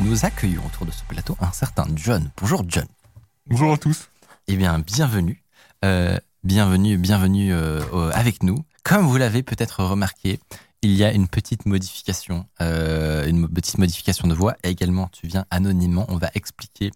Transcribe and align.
Nous 0.00 0.24
accueillons 0.24 0.64
autour 0.64 0.86
de 0.86 0.92
ce 0.92 1.02
plateau 1.04 1.36
un 1.40 1.50
certain 1.50 1.84
John. 1.96 2.30
Bonjour 2.36 2.62
John. 2.68 2.86
Bonjour 3.46 3.72
à 3.72 3.78
tous. 3.78 4.10
Eh 4.46 4.56
bien, 4.56 4.78
bienvenue. 4.78 5.42
Euh, 5.84 6.18
bienvenue, 6.44 6.96
bienvenue 6.96 7.52
euh, 7.52 8.10
avec 8.12 8.44
nous. 8.44 8.64
Comme 8.84 9.06
vous 9.06 9.16
l'avez 9.16 9.42
peut-être 9.42 9.82
remarqué, 9.82 10.38
il 10.82 10.92
y 10.92 11.02
a 11.02 11.12
une 11.12 11.26
petite 11.26 11.66
modification, 11.66 12.46
euh, 12.60 13.26
une 13.26 13.48
petite 13.48 13.78
modification 13.78 14.28
de 14.28 14.34
voix. 14.34 14.56
Et 14.62 14.68
également, 14.68 15.08
tu 15.08 15.26
viens 15.26 15.46
anonymement. 15.50 16.06
On 16.08 16.16
va 16.16 16.30
expliquer 16.34 16.92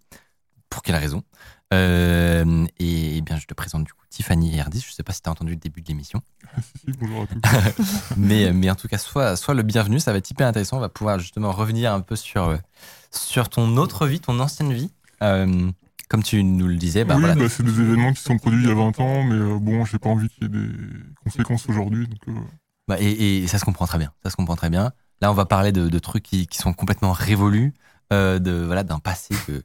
pour 0.70 0.82
quelle 0.82 0.96
raison. 0.96 1.24
Euh, 1.72 2.66
et, 2.78 3.16
eh 3.16 3.20
bien, 3.22 3.38
je 3.38 3.46
te 3.46 3.54
présente 3.54 3.84
du 3.84 3.92
coup 3.92 4.04
Tiffany 4.10 4.54
et 4.54 4.58
Erdis. 4.58 4.80
Je 4.80 4.88
ne 4.88 4.92
sais 4.92 5.02
pas 5.02 5.12
si 5.12 5.22
tu 5.22 5.28
as 5.28 5.32
entendu 5.32 5.52
le 5.52 5.56
début 5.56 5.80
de 5.80 5.88
l'émission. 5.88 6.22
Si, 6.56 6.72
si, 6.84 6.92
bonjour 6.98 7.22
à 7.22 7.26
tous. 7.26 7.84
mais, 8.16 8.52
mais 8.52 8.70
en 8.70 8.74
tout 8.74 8.88
cas, 8.88 8.98
soit, 8.98 9.36
soit 9.36 9.54
le 9.54 9.62
bienvenu. 9.62 9.98
Ça 9.98 10.12
va 10.12 10.18
être 10.18 10.30
hyper 10.30 10.46
intéressant. 10.46 10.76
On 10.76 10.80
va 10.80 10.88
pouvoir 10.88 11.18
justement 11.18 11.50
revenir 11.50 11.92
un 11.92 12.00
peu 12.00 12.16
sur, 12.16 12.58
sur 13.14 13.48
ton 13.48 13.76
autre 13.76 14.06
vie, 14.06 14.20
ton 14.20 14.38
ancienne 14.40 14.72
vie. 14.72 14.90
Euh, 15.22 15.70
comme 16.08 16.22
tu 16.22 16.42
nous 16.44 16.66
le 16.68 16.76
disais, 16.76 17.04
bah 17.04 17.14
oui, 17.14 17.20
voilà. 17.20 17.36
bah, 17.36 17.48
c'est 17.48 17.62
des 17.62 17.80
événements 17.80 18.12
qui 18.12 18.20
sont 18.22 18.36
produits 18.36 18.62
il 18.64 18.68
y 18.68 18.70
a 18.70 18.74
20 18.74 19.00
ans, 19.00 19.24
mais 19.24 19.34
euh, 19.34 19.58
bon, 19.58 19.84
j'ai 19.86 19.98
pas 19.98 20.10
envie 20.10 20.28
qu'il 20.28 20.42
y 20.42 20.46
ait 20.46 20.48
des 20.50 20.68
conséquences 21.24 21.68
aujourd'hui. 21.68 22.06
Euh, 22.28 22.32
Bah, 22.88 22.96
et, 23.00 23.38
et 23.42 23.46
ça 23.46 23.58
se 23.58 23.64
comprend 23.64 23.86
très 23.86 23.98
bien. 23.98 24.12
Ça 24.22 24.28
se 24.30 24.36
comprend 24.36 24.56
très 24.56 24.68
bien. 24.68 24.92
Là, 25.22 25.30
on 25.30 25.34
va 25.34 25.46
parler 25.46 25.72
de, 25.72 25.88
de 25.88 25.98
trucs 25.98 26.24
qui, 26.24 26.46
qui 26.46 26.58
sont 26.58 26.72
complètement 26.74 27.12
révolus, 27.12 27.72
euh, 28.12 28.38
de 28.38 28.52
voilà, 28.52 28.82
d'un 28.82 28.98
passé 28.98 29.34
que, 29.46 29.62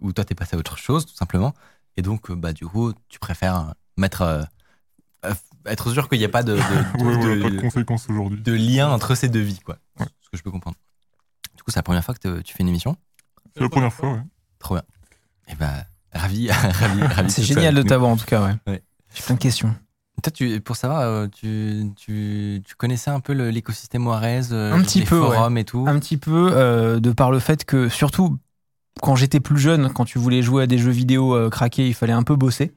où 0.00 0.12
toi 0.12 0.24
t'es 0.24 0.34
passé 0.34 0.56
à 0.56 0.58
autre 0.58 0.76
chose, 0.78 1.06
tout 1.06 1.14
simplement. 1.14 1.54
Et 1.96 2.02
donc, 2.02 2.32
bah, 2.32 2.52
du 2.52 2.66
coup, 2.66 2.92
tu 3.08 3.18
préfères 3.20 3.74
mettre, 3.96 4.48
être 5.66 5.92
sûr 5.92 6.08
qu'il 6.08 6.18
n'y 6.18 6.24
a 6.24 6.28
pas 6.28 6.42
de, 6.42 6.54
de, 6.54 6.58
ouais, 7.04 7.16
de- 7.16 7.20
voilà, 7.20 7.42
pas 7.44 7.50
de 7.50 7.60
conséquences 7.60 8.08
aujourd'hui. 8.08 8.40
de 8.40 8.52
lien 8.52 8.88
entre 8.88 9.14
ces 9.14 9.28
deux 9.28 9.40
vies, 9.40 9.60
quoi. 9.60 9.78
Ouais. 10.00 10.06
Ce 10.22 10.30
que 10.30 10.36
je 10.36 10.42
peux 10.42 10.50
comprendre. 10.50 10.76
Coup, 11.66 11.72
c'est 11.72 11.78
la 11.80 11.82
première 11.82 12.04
fois 12.04 12.14
que 12.14 12.40
tu 12.42 12.54
fais 12.54 12.62
une 12.62 12.68
émission. 12.68 12.96
C'est 13.54 13.60
la 13.60 13.68
première 13.68 13.92
fois, 13.92 14.12
ouais. 14.12 14.22
Trop 14.60 14.74
bien. 14.76 14.84
Et 15.48 15.56
bah, 15.56 15.72
ravi, 16.14 16.48
ravi, 16.48 17.02
ravi. 17.02 17.30
C'est 17.30 17.42
tu 17.42 17.48
génial 17.48 17.74
de 17.74 17.82
t'avoir 17.82 18.10
en 18.12 18.16
tout 18.16 18.24
cas, 18.24 18.44
ouais. 18.46 18.54
Ouais. 18.68 18.82
J'ai 19.12 19.22
plein 19.24 19.34
de 19.34 19.40
questions. 19.40 19.74
Toi, 20.22 20.30
tu, 20.30 20.60
pour 20.60 20.76
savoir, 20.76 21.00
euh, 21.00 21.26
tu, 21.26 21.90
tu, 21.96 22.62
tu 22.64 22.74
connaissais 22.76 23.10
un 23.10 23.18
peu 23.18 23.32
l'écosystème 23.32 24.04
Juarez, 24.04 24.52
euh, 24.52 24.72
Un 24.72 24.82
petit 24.82 25.00
les 25.00 25.06
peu, 25.06 25.20
ouais. 25.20 25.34
forums 25.34 25.58
et 25.58 25.64
tout. 25.64 25.84
Un 25.88 25.98
petit 25.98 26.16
peu 26.16 26.50
euh, 26.52 27.00
de 27.00 27.10
par 27.10 27.32
le 27.32 27.40
fait 27.40 27.64
que, 27.64 27.88
surtout 27.88 28.38
quand 29.02 29.16
j'étais 29.16 29.40
plus 29.40 29.58
jeune, 29.58 29.92
quand 29.92 30.04
tu 30.04 30.18
voulais 30.18 30.42
jouer 30.42 30.62
à 30.62 30.66
des 30.68 30.78
jeux 30.78 30.92
vidéo 30.92 31.34
euh, 31.34 31.50
craqués, 31.50 31.88
il 31.88 31.94
fallait 31.94 32.12
un 32.12 32.22
peu 32.22 32.36
bosser. 32.36 32.74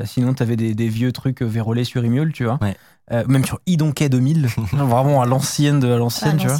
Euh, 0.00 0.04
sinon, 0.04 0.34
t'avais 0.34 0.56
des, 0.56 0.74
des 0.74 0.88
vieux 0.88 1.12
trucs 1.12 1.40
vérolés 1.40 1.84
sur 1.84 2.04
Imule, 2.04 2.32
tu 2.32 2.44
vois. 2.44 2.58
Ouais. 2.60 2.76
Euh, 3.12 3.22
même 3.28 3.44
sur 3.44 3.60
Idonkey 3.66 4.08
2000, 4.08 4.46
vraiment 4.72 5.20
à 5.20 5.26
l'ancienne 5.26 5.78
de 5.78 5.88
l'ancienne, 5.88 6.38
tu 6.38 6.46
vois. 6.46 6.56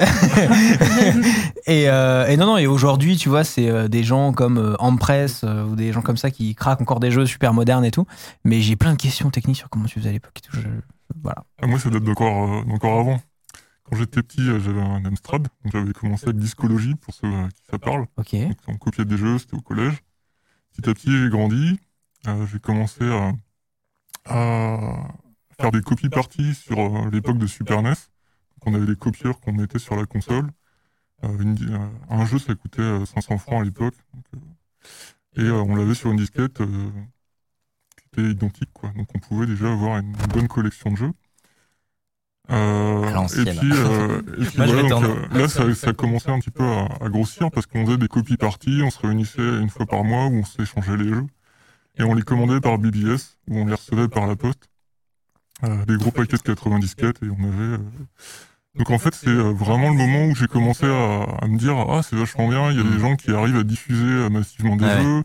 et, 1.66 1.88
euh, 1.88 2.26
et 2.26 2.36
non, 2.36 2.46
non, 2.46 2.56
et 2.58 2.66
aujourd'hui, 2.66 3.16
tu 3.16 3.28
vois, 3.28 3.44
c'est 3.44 3.68
euh, 3.68 3.86
des 3.88 4.02
gens 4.02 4.32
comme 4.32 4.58
euh, 4.58 4.74
Ampress 4.80 5.42
euh, 5.44 5.64
ou 5.64 5.76
des 5.76 5.92
gens 5.92 6.02
comme 6.02 6.16
ça 6.16 6.30
qui 6.30 6.54
craquent 6.54 6.80
encore 6.80 6.98
des 7.00 7.10
jeux 7.10 7.24
super 7.26 7.52
modernes 7.54 7.84
et 7.84 7.90
tout. 7.92 8.06
Mais 8.44 8.60
j'ai 8.62 8.74
plein 8.76 8.92
de 8.94 8.98
questions 8.98 9.30
techniques 9.30 9.58
sur 9.58 9.68
comment 9.70 9.84
tu 9.84 10.00
faisais 10.00 10.08
à 10.08 10.12
l'époque 10.12 10.36
et 10.38 10.40
tout. 10.40 10.56
Je- 10.56 10.66
Voilà. 11.22 11.44
Ah, 11.62 11.66
moi, 11.68 11.78
ça 11.78 11.88
date 11.90 12.02
d'encore 12.02 12.52
euh, 12.52 12.64
d'encore 12.64 12.98
avant. 13.00 13.20
Quand 13.88 13.96
j'étais 13.96 14.22
petit, 14.22 14.44
j'avais 14.44 14.80
un 14.80 15.04
Amstrad. 15.04 15.42
Donc, 15.64 15.72
j'avais 15.72 15.92
commencé 15.92 16.24
avec 16.26 16.38
Discologie, 16.38 16.96
pour 16.96 17.14
ceux 17.14 17.28
à 17.28 17.48
qui 17.54 17.62
ça 17.70 17.78
parle. 17.78 18.06
Ok. 18.16 18.34
Donc, 18.34 18.56
on 18.66 18.74
copiait 18.76 19.04
des 19.04 19.16
jeux, 19.16 19.38
c'était 19.38 19.54
au 19.56 19.60
collège. 19.60 19.94
Petit 20.76 20.90
à 20.90 20.94
petit, 20.94 21.12
j'ai 21.16 21.28
grandi. 21.30 21.78
Euh, 22.26 22.44
j'ai 22.52 22.58
commencé 22.58 23.04
à, 23.04 23.32
à 24.24 25.08
faire 25.60 25.70
des 25.72 25.82
copies 25.82 26.08
parties 26.08 26.54
sur 26.54 26.78
euh, 26.78 27.10
l'époque 27.10 27.38
de 27.38 27.46
Super 27.46 27.82
NES. 27.82 27.90
Donc, 27.90 28.66
on 28.66 28.74
avait 28.74 28.86
des 28.86 28.96
copieurs 28.96 29.40
qu'on 29.40 29.52
mettait 29.52 29.78
sur 29.78 29.96
la 29.96 30.06
console. 30.06 30.50
Euh, 31.24 31.38
une- 31.40 31.74
euh, 31.74 31.88
un 32.10 32.26
jeu, 32.26 32.38
ça 32.38 32.54
coûtait 32.54 32.82
euh, 32.82 33.06
500 33.06 33.38
francs 33.38 33.60
à 33.62 33.64
l'époque. 33.64 33.94
Et 35.36 35.50
on 35.50 35.76
l'avait 35.76 35.94
sur 35.94 36.10
une 36.10 36.16
disquette 36.16 36.58
qui 36.58 38.04
était 38.12 38.30
identique. 38.30 38.70
Quoi. 38.72 38.90
Donc 38.96 39.08
on 39.14 39.18
pouvait 39.18 39.46
déjà 39.46 39.70
avoir 39.72 39.98
une 39.98 40.12
bonne 40.32 40.48
collection 40.48 40.90
de 40.92 40.96
jeux. 40.96 41.12
Euh, 42.50 43.10
et 43.42 43.44
puis, 43.60 43.72
euh, 43.72 44.22
et 44.38 44.44
puis 44.46 44.58
Moi, 44.58 44.66
voilà, 44.66 44.82
donc, 44.88 45.02
euh, 45.04 45.28
là, 45.38 45.48
ça, 45.48 45.74
ça 45.74 45.92
commençait 45.92 46.30
un 46.30 46.38
petit 46.38 46.50
peu 46.52 46.62
à, 46.64 46.86
à 47.00 47.08
grossir 47.08 47.50
parce 47.50 47.66
qu'on 47.66 47.84
faisait 47.84 47.98
des 47.98 48.08
copies 48.08 48.36
parties, 48.36 48.80
on 48.84 48.90
se 48.90 49.00
réunissait 49.00 49.42
une 49.60 49.68
fois 49.68 49.84
par 49.86 50.04
mois 50.04 50.26
où 50.26 50.34
on 50.36 50.44
s'échangeait 50.44 50.96
les 50.96 51.08
jeux. 51.08 51.26
Et 51.98 52.04
on 52.04 52.14
les 52.14 52.22
commandait 52.22 52.60
par 52.60 52.78
BBS, 52.78 53.38
où 53.48 53.58
on 53.58 53.66
les 53.66 53.74
recevait 53.74 54.08
par 54.08 54.26
la 54.26 54.36
poste. 54.36 54.68
Euh, 55.64 55.84
des 55.86 55.96
gros 55.96 56.10
paquets 56.10 56.36
de 56.36 56.42
90 56.42 56.80
disquettes 56.84 57.22
et 57.22 57.28
on 57.30 57.42
avait... 57.44 57.74
euh, 57.74 57.78
Donc 58.74 58.90
en 58.90 58.98
fait, 58.98 59.14
c'est 59.14 59.28
euh, 59.28 59.52
vraiment 59.52 59.88
le 59.88 59.96
moment 59.96 60.26
où 60.26 60.34
j'ai 60.34 60.46
commencé 60.48 60.84
à, 60.84 61.22
à 61.22 61.46
me 61.46 61.56
dire 61.58 61.76
«Ah, 61.88 62.02
c'est 62.02 62.16
vachement 62.16 62.48
bien, 62.48 62.70
il 62.70 62.76
y 62.76 62.80
a 62.80 62.84
Mm. 62.84 62.90
des 62.90 62.98
gens 62.98 63.16
qui 63.16 63.30
arrivent 63.32 63.56
à 63.56 63.62
diffuser 63.64 64.28
massivement 64.28 64.76
des 64.76 64.84
Ouais. 64.84 65.02
jeux.» 65.02 65.22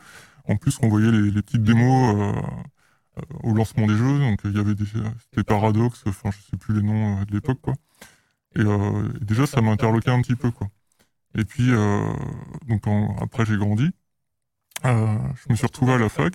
En 0.47 0.55
plus, 0.55 0.77
on 0.81 0.87
voyait 0.87 1.11
les, 1.11 1.31
les 1.31 1.41
petites 1.41 1.63
démos 1.63 2.15
euh, 2.17 3.21
au 3.43 3.53
lancement 3.53 3.87
des 3.87 3.95
jeux. 3.97 4.19
Donc 4.19 4.39
il 4.45 4.55
y 4.55 4.59
avait 4.59 4.73
des... 4.75 4.85
C'était 4.85 5.43
Paradox, 5.43 6.01
enfin 6.07 6.29
je 6.31 6.37
sais 6.49 6.57
plus 6.57 6.73
les 6.75 6.81
noms 6.81 7.23
de 7.23 7.31
l'époque, 7.33 7.59
quoi. 7.61 7.73
Et, 8.55 8.61
euh, 8.61 9.09
et 9.21 9.25
déjà, 9.25 9.45
ça 9.45 9.61
m'interloquait 9.61 10.11
un 10.11 10.21
petit 10.21 10.35
peu, 10.35 10.51
quoi. 10.51 10.67
Et 11.37 11.45
puis, 11.45 11.71
euh, 11.71 12.01
donc 12.67 12.87
en- 12.87 13.15
après, 13.21 13.45
j'ai 13.45 13.57
grandi. 13.57 13.89
Euh, 14.85 15.17
je 15.35 15.51
me 15.51 15.55
suis 15.55 15.65
retrouvé 15.67 15.93
à 15.93 15.97
la 15.97 16.09
fac. 16.09 16.33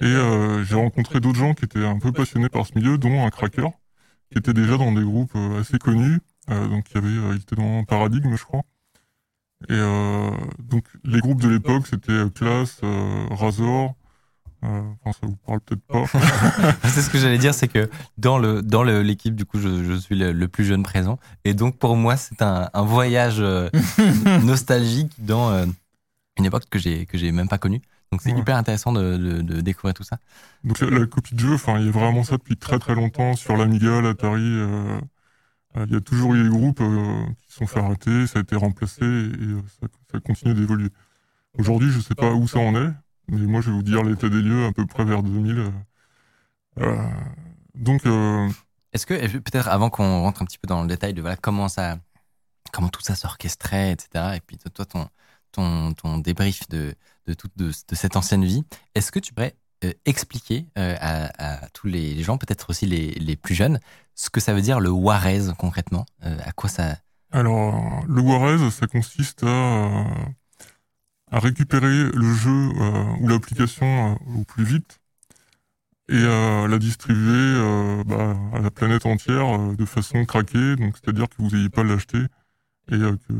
Et 0.00 0.04
euh, 0.06 0.64
j'ai 0.64 0.74
rencontré 0.76 1.20
d'autres 1.20 1.38
gens 1.38 1.54
qui 1.54 1.64
étaient 1.64 1.84
un 1.84 1.98
peu 1.98 2.12
passionnés 2.12 2.48
par 2.48 2.66
ce 2.66 2.72
milieu, 2.76 2.98
dont 2.98 3.24
un 3.26 3.30
cracker, 3.30 3.68
qui 4.30 4.38
était 4.38 4.52
déjà 4.54 4.76
dans 4.76 4.92
des 4.92 5.02
groupes 5.02 5.32
euh, 5.36 5.60
assez 5.60 5.78
connus. 5.78 6.20
Euh, 6.50 6.68
donc 6.68 6.86
il 6.90 6.94
y 6.94 6.98
avait, 6.98 7.08
euh, 7.08 7.34
il 7.34 7.42
était 7.42 7.56
dans 7.56 7.84
Paradigme, 7.84 8.36
je 8.36 8.44
crois. 8.44 8.62
Et 9.68 9.72
euh, 9.72 10.30
donc 10.60 10.84
les 11.04 11.20
groupes 11.20 11.40
de 11.42 11.48
l'époque, 11.48 11.86
c'était 11.88 12.12
euh, 12.12 12.28
Class, 12.30 12.78
euh, 12.84 13.26
Razor. 13.30 13.94
Euh, 14.64 14.82
enfin, 15.04 15.18
ça 15.20 15.26
vous 15.26 15.36
parle 15.46 15.60
peut-être 15.60 15.82
pas. 15.86 16.04
c'est 16.88 17.02
ce 17.02 17.10
que 17.10 17.18
j'allais 17.18 17.38
dire, 17.38 17.54
c'est 17.54 17.68
que 17.68 17.90
dans 18.18 18.38
le 18.38 18.62
dans 18.62 18.84
le- 18.84 19.02
l'équipe, 19.02 19.34
du 19.34 19.44
coup, 19.44 19.60
je, 19.60 19.84
je 19.84 19.94
suis 19.94 20.16
le, 20.16 20.32
le 20.32 20.48
plus 20.48 20.64
jeune 20.64 20.82
présent, 20.84 21.18
et 21.44 21.54
donc 21.54 21.78
pour 21.78 21.96
moi, 21.96 22.16
c'est 22.16 22.42
un, 22.42 22.68
un 22.74 22.82
voyage 22.82 23.38
euh, 23.40 23.68
nostalgique 24.44 25.12
dans 25.24 25.50
euh, 25.50 25.66
une 26.38 26.44
époque 26.46 26.64
que 26.70 26.78
j'ai 26.78 27.06
que 27.06 27.18
j'ai 27.18 27.32
même 27.32 27.48
pas 27.48 27.58
connue. 27.58 27.82
Donc 28.12 28.22
c'est 28.22 28.32
Ouais. 28.32 28.38
hyper 28.40 28.56
intéressant 28.56 28.92
de, 28.92 29.16
de- 29.16 29.42
de 29.42 29.60
découvrir 29.60 29.94
tout 29.94 30.02
ça. 30.04 30.18
Donc 30.64 30.80
la, 30.80 30.90
la 30.90 31.06
copie 31.06 31.34
de 31.34 31.40
jeu, 31.40 31.54
enfin, 31.54 31.78
il 31.78 31.86
y 31.86 31.88
a 31.88 31.92
vraiment 31.92 32.24
ça 32.24 32.36
depuis 32.38 32.56
très 32.56 32.78
très 32.78 32.94
longtemps 32.94 33.34
sur 33.36 33.56
l'Amiga, 33.56 34.00
l'Atari. 34.00 34.42
euh, 34.42 34.98
euh, 35.76 35.86
il 35.88 35.94
y 35.94 35.96
a 35.96 36.00
toujours 36.00 36.34
eu 36.34 36.42
des 36.44 36.48
groupes 36.50 36.80
euh, 36.80 37.26
qui 37.42 37.52
se 37.52 37.58
sont 37.58 37.66
fait 37.66 37.80
arrêter, 37.80 38.26
ça 38.26 38.38
a 38.40 38.42
été 38.42 38.56
remplacé 38.56 39.04
et 39.04 39.06
euh, 39.06 39.62
ça, 39.80 39.86
ça 40.12 40.20
continue 40.20 40.54
d'évoluer. 40.54 40.90
Aujourd'hui, 41.58 41.90
je 41.90 42.00
sais 42.00 42.14
pas 42.14 42.32
où 42.32 42.48
ça 42.48 42.60
en 42.60 42.74
est, 42.76 42.90
mais 43.28 43.40
moi 43.46 43.60
je 43.62 43.70
vais 43.70 43.76
vous 43.76 43.82
dire 43.82 44.02
l'état 44.04 44.28
des 44.28 44.42
lieux 44.42 44.66
à 44.66 44.72
peu 44.72 44.86
près 44.86 45.04
vers 45.04 45.22
2000. 45.22 45.58
euh, 45.58 45.70
euh, 46.80 46.96
donc, 47.74 48.02
Est-ce 48.92 49.06
que 49.06 49.14
peut-être 49.38 49.68
avant 49.68 49.90
qu'on 49.90 50.22
rentre 50.22 50.42
un 50.42 50.44
petit 50.46 50.58
peu 50.58 50.66
dans 50.66 50.82
le 50.82 50.88
détail 50.88 51.14
de 51.14 51.20
voilà 51.20 51.36
comment 51.36 51.68
ça, 51.68 51.98
comment 52.72 52.88
tout 52.90 53.02
ça 53.02 53.14
s'orchestrait, 53.16 53.92
etc. 53.92 54.36
Et 54.36 54.40
puis 54.40 54.58
toi 54.58 54.86
ton 54.86 55.08
ton 55.52 55.94
ton 55.94 56.18
débrief 56.18 56.68
de 56.68 56.94
de 57.28 57.34
toute 57.34 57.56
de, 57.56 57.70
cette 57.92 58.16
ancienne 58.16 58.44
vie, 58.44 58.64
est-ce 58.94 59.12
que 59.12 59.18
tu 59.18 59.34
pourrais 59.34 59.54
euh, 59.84 59.92
expliquer 60.06 60.66
euh, 60.78 60.96
à, 61.00 61.68
tous 61.74 61.86
les, 61.86 62.22
gens, 62.22 62.38
peut-être 62.38 62.70
aussi 62.70 62.86
les, 62.86 63.10
les 63.12 63.36
plus 63.36 63.54
jeunes, 63.54 63.80
ce 64.14 64.30
que 64.30 64.40
ça 64.40 64.54
veut 64.54 64.62
dire 64.62 64.80
le 64.80 64.88
Juarez 64.88 65.52
concrètement? 65.58 66.06
Euh, 66.24 66.36
À 66.44 66.52
quoi 66.52 66.68
ça 66.68 66.96
alors, 67.30 68.06
le 68.08 68.22
Juarez, 68.22 68.70
ça 68.70 68.86
consiste 68.86 69.44
à, 69.44 70.06
à 71.30 71.38
récupérer 71.40 72.04
le 72.10 72.34
jeu 72.34 72.70
ou 73.20 73.28
l'application 73.28 74.18
au 74.34 74.44
plus 74.44 74.64
vite 74.64 74.98
et 76.08 76.24
à 76.24 76.66
la 76.66 76.78
distribuer 76.78 78.02
bah, 78.06 78.34
à 78.54 78.60
la 78.60 78.70
planète 78.70 79.04
entière 79.04 79.74
de 79.74 79.84
façon 79.84 80.24
craquée, 80.24 80.76
donc 80.76 80.96
c'est-à-dire 80.96 81.28
que 81.28 81.34
vous 81.40 81.50
n'ayez 81.50 81.68
pas 81.68 81.82
à 81.82 81.84
l'acheter 81.84 82.22
et 82.90 82.96
que 82.96 83.32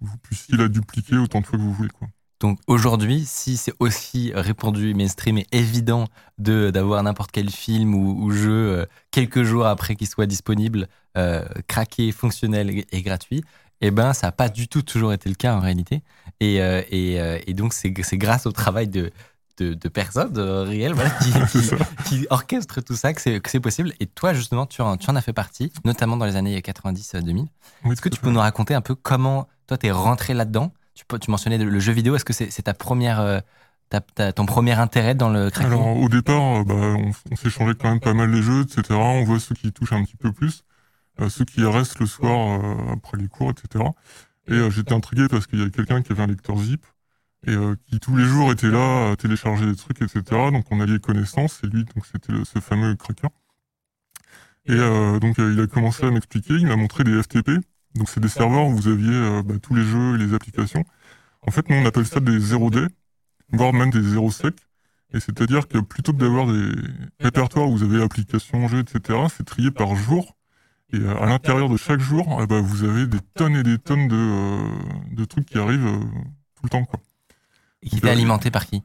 vous 0.00 0.16
puissiez 0.22 0.56
la 0.56 0.68
dupliquer 0.68 1.18
autant 1.18 1.42
de 1.42 1.46
fois 1.46 1.58
que 1.58 1.64
vous 1.64 1.74
voulez. 1.74 1.90
Quoi. 1.90 2.08
Donc 2.42 2.58
aujourd'hui, 2.66 3.24
si 3.24 3.56
c'est 3.56 3.72
aussi 3.78 4.32
répandu, 4.34 4.94
mainstream 4.94 5.38
et 5.38 5.46
évident 5.52 6.08
de 6.38 6.70
d'avoir 6.70 7.00
n'importe 7.04 7.30
quel 7.30 7.48
film 7.50 7.94
ou, 7.94 8.32
jeu 8.32 8.50
euh, 8.50 8.86
quelques 9.12 9.44
jours 9.44 9.64
après 9.64 9.94
qu'il 9.94 10.08
soit 10.08 10.26
disponible, 10.26 10.88
euh, 11.16 11.44
craqué, 11.68 12.10
fonctionnel 12.10 12.84
et, 12.90 13.02
gratuit, 13.02 13.44
eh 13.80 13.92
ben 13.92 14.12
ça 14.12 14.26
n'a 14.26 14.32
pas 14.32 14.48
du 14.48 14.66
tout 14.66 14.82
toujours 14.82 15.12
été 15.12 15.28
le 15.28 15.36
cas 15.36 15.54
en 15.54 15.60
réalité. 15.60 16.02
Et, 16.40 16.60
euh, 16.60 16.82
et, 16.90 17.54
donc 17.54 17.74
c'est 17.74 17.92
grâce 18.18 18.44
au 18.46 18.50
travail 18.50 18.88
de, 18.88 19.12
de, 19.58 19.88
personnes 19.88 20.36
réelles 20.36 20.96
qui, 22.06 22.26
orchestrent 22.28 22.82
tout 22.82 22.96
ça 22.96 23.12
que 23.12 23.20
c'est 23.20 23.60
possible. 23.60 23.92
Et 24.00 24.06
toi 24.06 24.34
justement, 24.34 24.66
tu 24.66 24.82
en, 24.82 24.96
tu 24.96 25.08
en 25.08 25.14
as 25.14 25.22
fait 25.22 25.32
partie, 25.32 25.72
notamment 25.84 26.16
dans 26.16 26.26
les 26.26 26.34
années 26.34 26.58
90-2000. 26.58 27.46
Est-ce 27.92 28.00
que 28.00 28.08
tu 28.08 28.20
peux 28.20 28.30
nous 28.30 28.40
raconter 28.40 28.74
un 28.74 28.80
peu 28.80 28.96
comment 28.96 29.46
toi 29.68 29.78
t'es 29.78 29.92
rentré 29.92 30.34
là-dedans 30.34 30.72
tu, 30.94 31.30
mentionnais 31.30 31.58
le 31.58 31.80
jeu 31.80 31.92
vidéo. 31.92 32.16
Est-ce 32.16 32.24
que 32.24 32.32
c'est 32.32 32.62
ta 32.62 32.74
première, 32.74 33.20
euh, 33.20 33.40
ton 34.34 34.46
premier 34.46 34.72
intérêt 34.72 35.14
dans 35.14 35.30
le 35.30 35.50
cracking? 35.50 35.72
Alors, 35.72 35.96
au 35.96 36.08
départ, 36.08 36.60
euh, 36.60 36.64
bah, 36.64 36.74
on, 36.74 37.50
changé 37.50 37.74
quand 37.74 37.90
même 37.90 38.00
pas 38.00 38.14
mal 38.14 38.30
les 38.30 38.42
jeux, 38.42 38.62
etc. 38.62 38.82
On 38.92 39.24
voit 39.24 39.40
ceux 39.40 39.54
qui 39.54 39.72
touchent 39.72 39.92
un 39.92 40.04
petit 40.04 40.16
peu 40.16 40.32
plus, 40.32 40.64
euh, 41.20 41.28
ceux 41.28 41.44
qui 41.44 41.64
restent 41.64 41.98
le 41.98 42.06
soir 42.06 42.60
après 42.92 43.18
les 43.18 43.28
cours, 43.28 43.50
etc. 43.50 43.84
Et 44.48 44.70
j'étais 44.70 44.92
intrigué 44.92 45.28
parce 45.28 45.46
qu'il 45.46 45.60
y 45.60 45.62
avait 45.62 45.70
quelqu'un 45.70 46.02
qui 46.02 46.12
avait 46.12 46.24
un 46.24 46.26
lecteur 46.26 46.58
zip 46.58 46.84
et 47.46 47.54
qui 47.86 47.98
tous 48.00 48.16
les 48.16 48.24
jours 48.24 48.52
était 48.52 48.70
là 48.70 49.12
à 49.12 49.16
télécharger 49.16 49.66
des 49.66 49.76
trucs, 49.76 50.02
etc. 50.02 50.22
Donc 50.52 50.64
on 50.70 50.80
a 50.80 50.86
lié 50.86 50.98
connaissance 50.98 51.60
et 51.62 51.68
lui, 51.68 51.84
donc 51.84 52.06
c'était 52.06 52.32
ce 52.44 52.58
fameux 52.58 52.94
cracker. 52.96 53.28
Et 54.66 54.76
donc 55.20 55.36
il 55.38 55.60
a 55.60 55.66
commencé 55.68 56.04
à 56.04 56.10
m'expliquer, 56.10 56.54
il 56.54 56.66
m'a 56.66 56.76
montré 56.76 57.04
des 57.04 57.22
FTP, 57.22 57.50
donc 57.94 58.08
c'est 58.08 58.20
des 58.20 58.28
serveurs 58.28 58.66
où 58.66 58.76
vous 58.76 58.88
aviez 58.88 59.14
euh, 59.14 59.42
bah, 59.42 59.54
tous 59.60 59.74
les 59.74 59.84
jeux 59.84 60.14
et 60.14 60.18
les 60.18 60.34
applications. 60.34 60.84
En 61.46 61.50
fait, 61.50 61.68
nous 61.68 61.76
on 61.76 61.86
appelle 61.86 62.06
ça 62.06 62.20
des 62.20 62.38
0D, 62.38 62.88
voire 63.52 63.72
même 63.72 63.90
des 63.90 64.02
0 64.02 64.30
sec. 64.30 64.54
Et 65.14 65.20
c'est-à-dire 65.20 65.68
que 65.68 65.78
plutôt 65.78 66.12
que 66.12 66.18
d'avoir 66.18 66.46
des 66.46 66.70
répertoires 67.20 67.68
où 67.68 67.76
vous 67.76 67.82
avez 67.82 68.02
applications, 68.02 68.66
jeux, 68.68 68.80
etc., 68.80 69.18
c'est 69.36 69.44
trié 69.44 69.70
par 69.70 69.94
jour. 69.94 70.36
Et 70.94 70.98
euh, 70.98 71.22
à 71.22 71.26
l'intérieur 71.26 71.68
de 71.68 71.76
chaque 71.76 72.00
jour, 72.00 72.40
eh 72.42 72.46
ben, 72.46 72.60
vous 72.60 72.84
avez 72.84 73.06
des 73.06 73.20
tonnes 73.34 73.56
et 73.56 73.62
des 73.62 73.78
tonnes 73.78 74.08
de, 74.08 74.16
euh, 74.16 75.14
de 75.14 75.24
trucs 75.24 75.46
qui 75.46 75.58
arrivent 75.58 76.00
tout 76.54 76.62
le 76.64 76.68
temps. 76.70 76.84
Quoi. 76.84 77.00
Et 77.82 77.88
qui 77.90 77.96
est 77.96 78.08
alimenté 78.08 78.50
par 78.50 78.66
qui? 78.66 78.82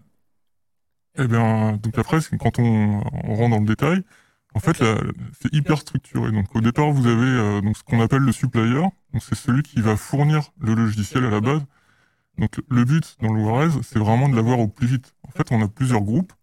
Eh 1.20 1.28
bien, 1.28 1.78
donc 1.78 1.98
après, 1.98 2.20
quand 2.40 2.60
on, 2.60 3.02
on 3.24 3.36
rentre 3.36 3.50
dans 3.50 3.60
le 3.60 3.66
détail, 3.66 4.04
en 4.54 4.60
fait, 4.60 4.84
c'est 5.40 5.54
hyper 5.54 5.78
structuré. 5.78 6.32
Donc, 6.32 6.56
au 6.56 6.62
départ, 6.62 6.92
vous 6.92 7.08
avez 7.08 7.28
euh, 7.28 7.62
donc 7.62 7.78
ce 7.78 7.84
qu'on 7.84 8.02
appelle 8.02 8.24
le 8.24 8.32
supplier. 8.32 8.82
Donc, 9.14 9.22
c'est 9.22 9.36
celui 9.36 9.62
qui 9.62 9.82
va 9.82 9.96
fournir 9.96 10.52
le 10.60 10.74
logiciel 10.74 11.26
à 11.26 11.30
la 11.30 11.42
base. 11.42 11.62
Donc, 12.38 12.60
le 12.70 12.86
but 12.86 13.18
dans 13.22 13.36
Juarez, 13.36 13.70
c'est 13.84 14.00
vraiment 14.00 14.30
de 14.30 14.36
l'avoir 14.36 14.60
au 14.60 14.68
plus 14.68 14.88
vite. 14.88 15.14
En 15.28 15.32
fait, 15.32 15.52
on 15.52 15.62
a 15.62 15.68
plusieurs 15.68 16.02
groupes. 16.02 16.34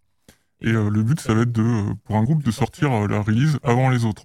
Et 0.61 0.69
euh, 0.69 0.89
le 0.89 1.03
but, 1.03 1.19
ça 1.19 1.33
va 1.33 1.41
être 1.41 1.51
de, 1.51 1.93
pour 2.05 2.15
un 2.15 2.23
groupe 2.23 2.43
de 2.43 2.51
sortir 2.51 2.91
euh, 2.93 3.07
la 3.07 3.21
release 3.21 3.59
avant 3.63 3.89
les 3.89 4.05
autres. 4.05 4.23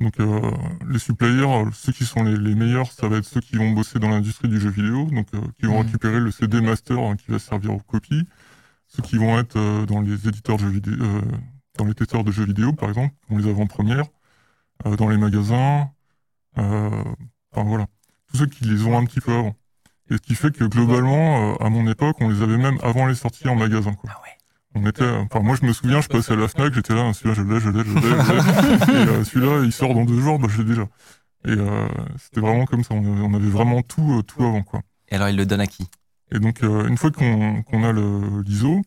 Donc, 0.00 0.14
les 0.88 0.98
suppliers, 0.98 1.46
ceux 1.72 1.92
qui 1.92 2.04
sont 2.04 2.24
les, 2.24 2.54
meilleurs, 2.56 2.90
ça 2.90 3.06
va 3.06 3.18
être 3.18 3.26
ceux 3.26 3.40
qui 3.40 3.54
vont 3.54 3.70
bosser 3.70 4.00
dans 4.00 4.08
l'industrie 4.08 4.48
du 4.48 4.58
jeu 4.58 4.68
vidéo, 4.68 5.04
donc 5.04 5.28
qui 5.56 5.66
vont 5.66 5.78
mmh. 5.78 5.86
récupérer 5.86 6.18
le 6.18 6.32
CD 6.32 6.60
master 6.60 6.98
hein, 6.98 7.14
qui 7.14 7.30
va 7.30 7.38
servir 7.38 7.72
aux 7.72 7.78
copies. 7.78 8.26
Ceux 8.88 9.04
qui 9.04 9.18
vont 9.18 9.38
être 9.38 9.86
dans 9.86 10.00
les 10.00 10.26
éditeurs 10.26 10.56
de 10.56 10.62
jeux 10.62 10.70
vidéo, 10.70 10.96
dans 11.78 11.84
les 11.84 11.94
testeurs 11.94 12.24
de 12.24 12.30
jeux 12.30 12.44
vidéo, 12.44 12.72
par 12.72 12.88
exemple, 12.88 13.14
dans 13.30 13.36
les 13.36 13.48
avant-premières, 13.48 14.06
euh, 14.86 14.96
dans 14.96 15.08
les 15.08 15.16
magasins, 15.16 15.90
euh, 16.58 17.04
enfin 17.52 17.64
voilà, 17.68 17.86
tous 18.30 18.38
ceux 18.38 18.46
qui 18.46 18.64
les 18.64 18.84
ont 18.86 18.96
un 18.98 19.04
petit 19.04 19.20
peu 19.20 19.32
avant. 19.32 19.54
Et 20.10 20.14
ce 20.14 20.18
qui 20.18 20.34
fait 20.34 20.54
que 20.54 20.64
globalement, 20.64 21.52
euh, 21.52 21.64
à 21.64 21.70
mon 21.70 21.88
époque, 21.88 22.16
on 22.20 22.28
les 22.28 22.42
avait 22.42 22.58
même 22.58 22.78
avant 22.82 23.06
les 23.06 23.14
sorties 23.14 23.48
en 23.48 23.56
magasin. 23.56 23.94
Quoi. 23.94 24.10
Ah 24.12 24.20
ouais. 24.22 24.30
On 24.76 24.86
était, 24.86 25.08
enfin 25.08 25.38
moi 25.38 25.56
je 25.60 25.64
me 25.64 25.72
souviens, 25.72 26.00
je 26.00 26.08
passais 26.08 26.32
à 26.32 26.36
la 26.36 26.48
Fnac, 26.48 26.74
j'étais 26.74 26.94
là, 26.94 27.12
celui-là 27.12 27.34
je 27.34 27.42
l'ai, 27.42 27.60
je 27.60 27.70
l'ai, 27.70 27.84
je 27.84 27.94
l'ai, 27.94 29.02
et 29.04 29.08
euh, 29.08 29.24
celui-là 29.24 29.62
il 29.64 29.72
sort 29.72 29.94
dans 29.94 30.04
deux 30.04 30.20
jours, 30.20 30.40
bah 30.40 30.48
je 30.50 30.58
l'ai 30.58 30.68
déjà. 30.68 30.82
Et 31.46 31.50
euh, 31.50 31.86
c'était 32.18 32.40
vraiment 32.40 32.64
comme 32.64 32.82
ça, 32.82 32.94
on 32.94 33.34
avait, 33.34 33.48
vraiment 33.48 33.82
tout, 33.82 34.22
tout 34.26 34.42
avant 34.42 34.62
quoi. 34.62 34.82
Et 35.10 35.14
alors 35.14 35.28
il 35.28 35.36
le 35.36 35.46
donne 35.46 35.60
à 35.60 35.68
qui? 35.68 35.88
Et 36.32 36.40
donc 36.40 36.62
une 36.62 36.98
fois 36.98 37.12
qu'on 37.12 37.62
qu'on 37.62 37.84
a 37.84 37.92
le 37.92 38.42
l'ISO, 38.42 38.82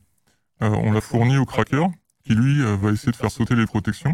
on 0.60 0.92
l'a 0.92 1.00
fourni 1.00 1.38
au 1.38 1.46
cracker 1.46 1.86
qui 2.28 2.36
lui 2.36 2.62
euh, 2.62 2.76
va 2.76 2.92
essayer 2.92 3.12
de 3.12 3.18
faire 3.18 3.32
sauter 3.32 3.56
les 3.56 3.66
protections. 3.66 4.14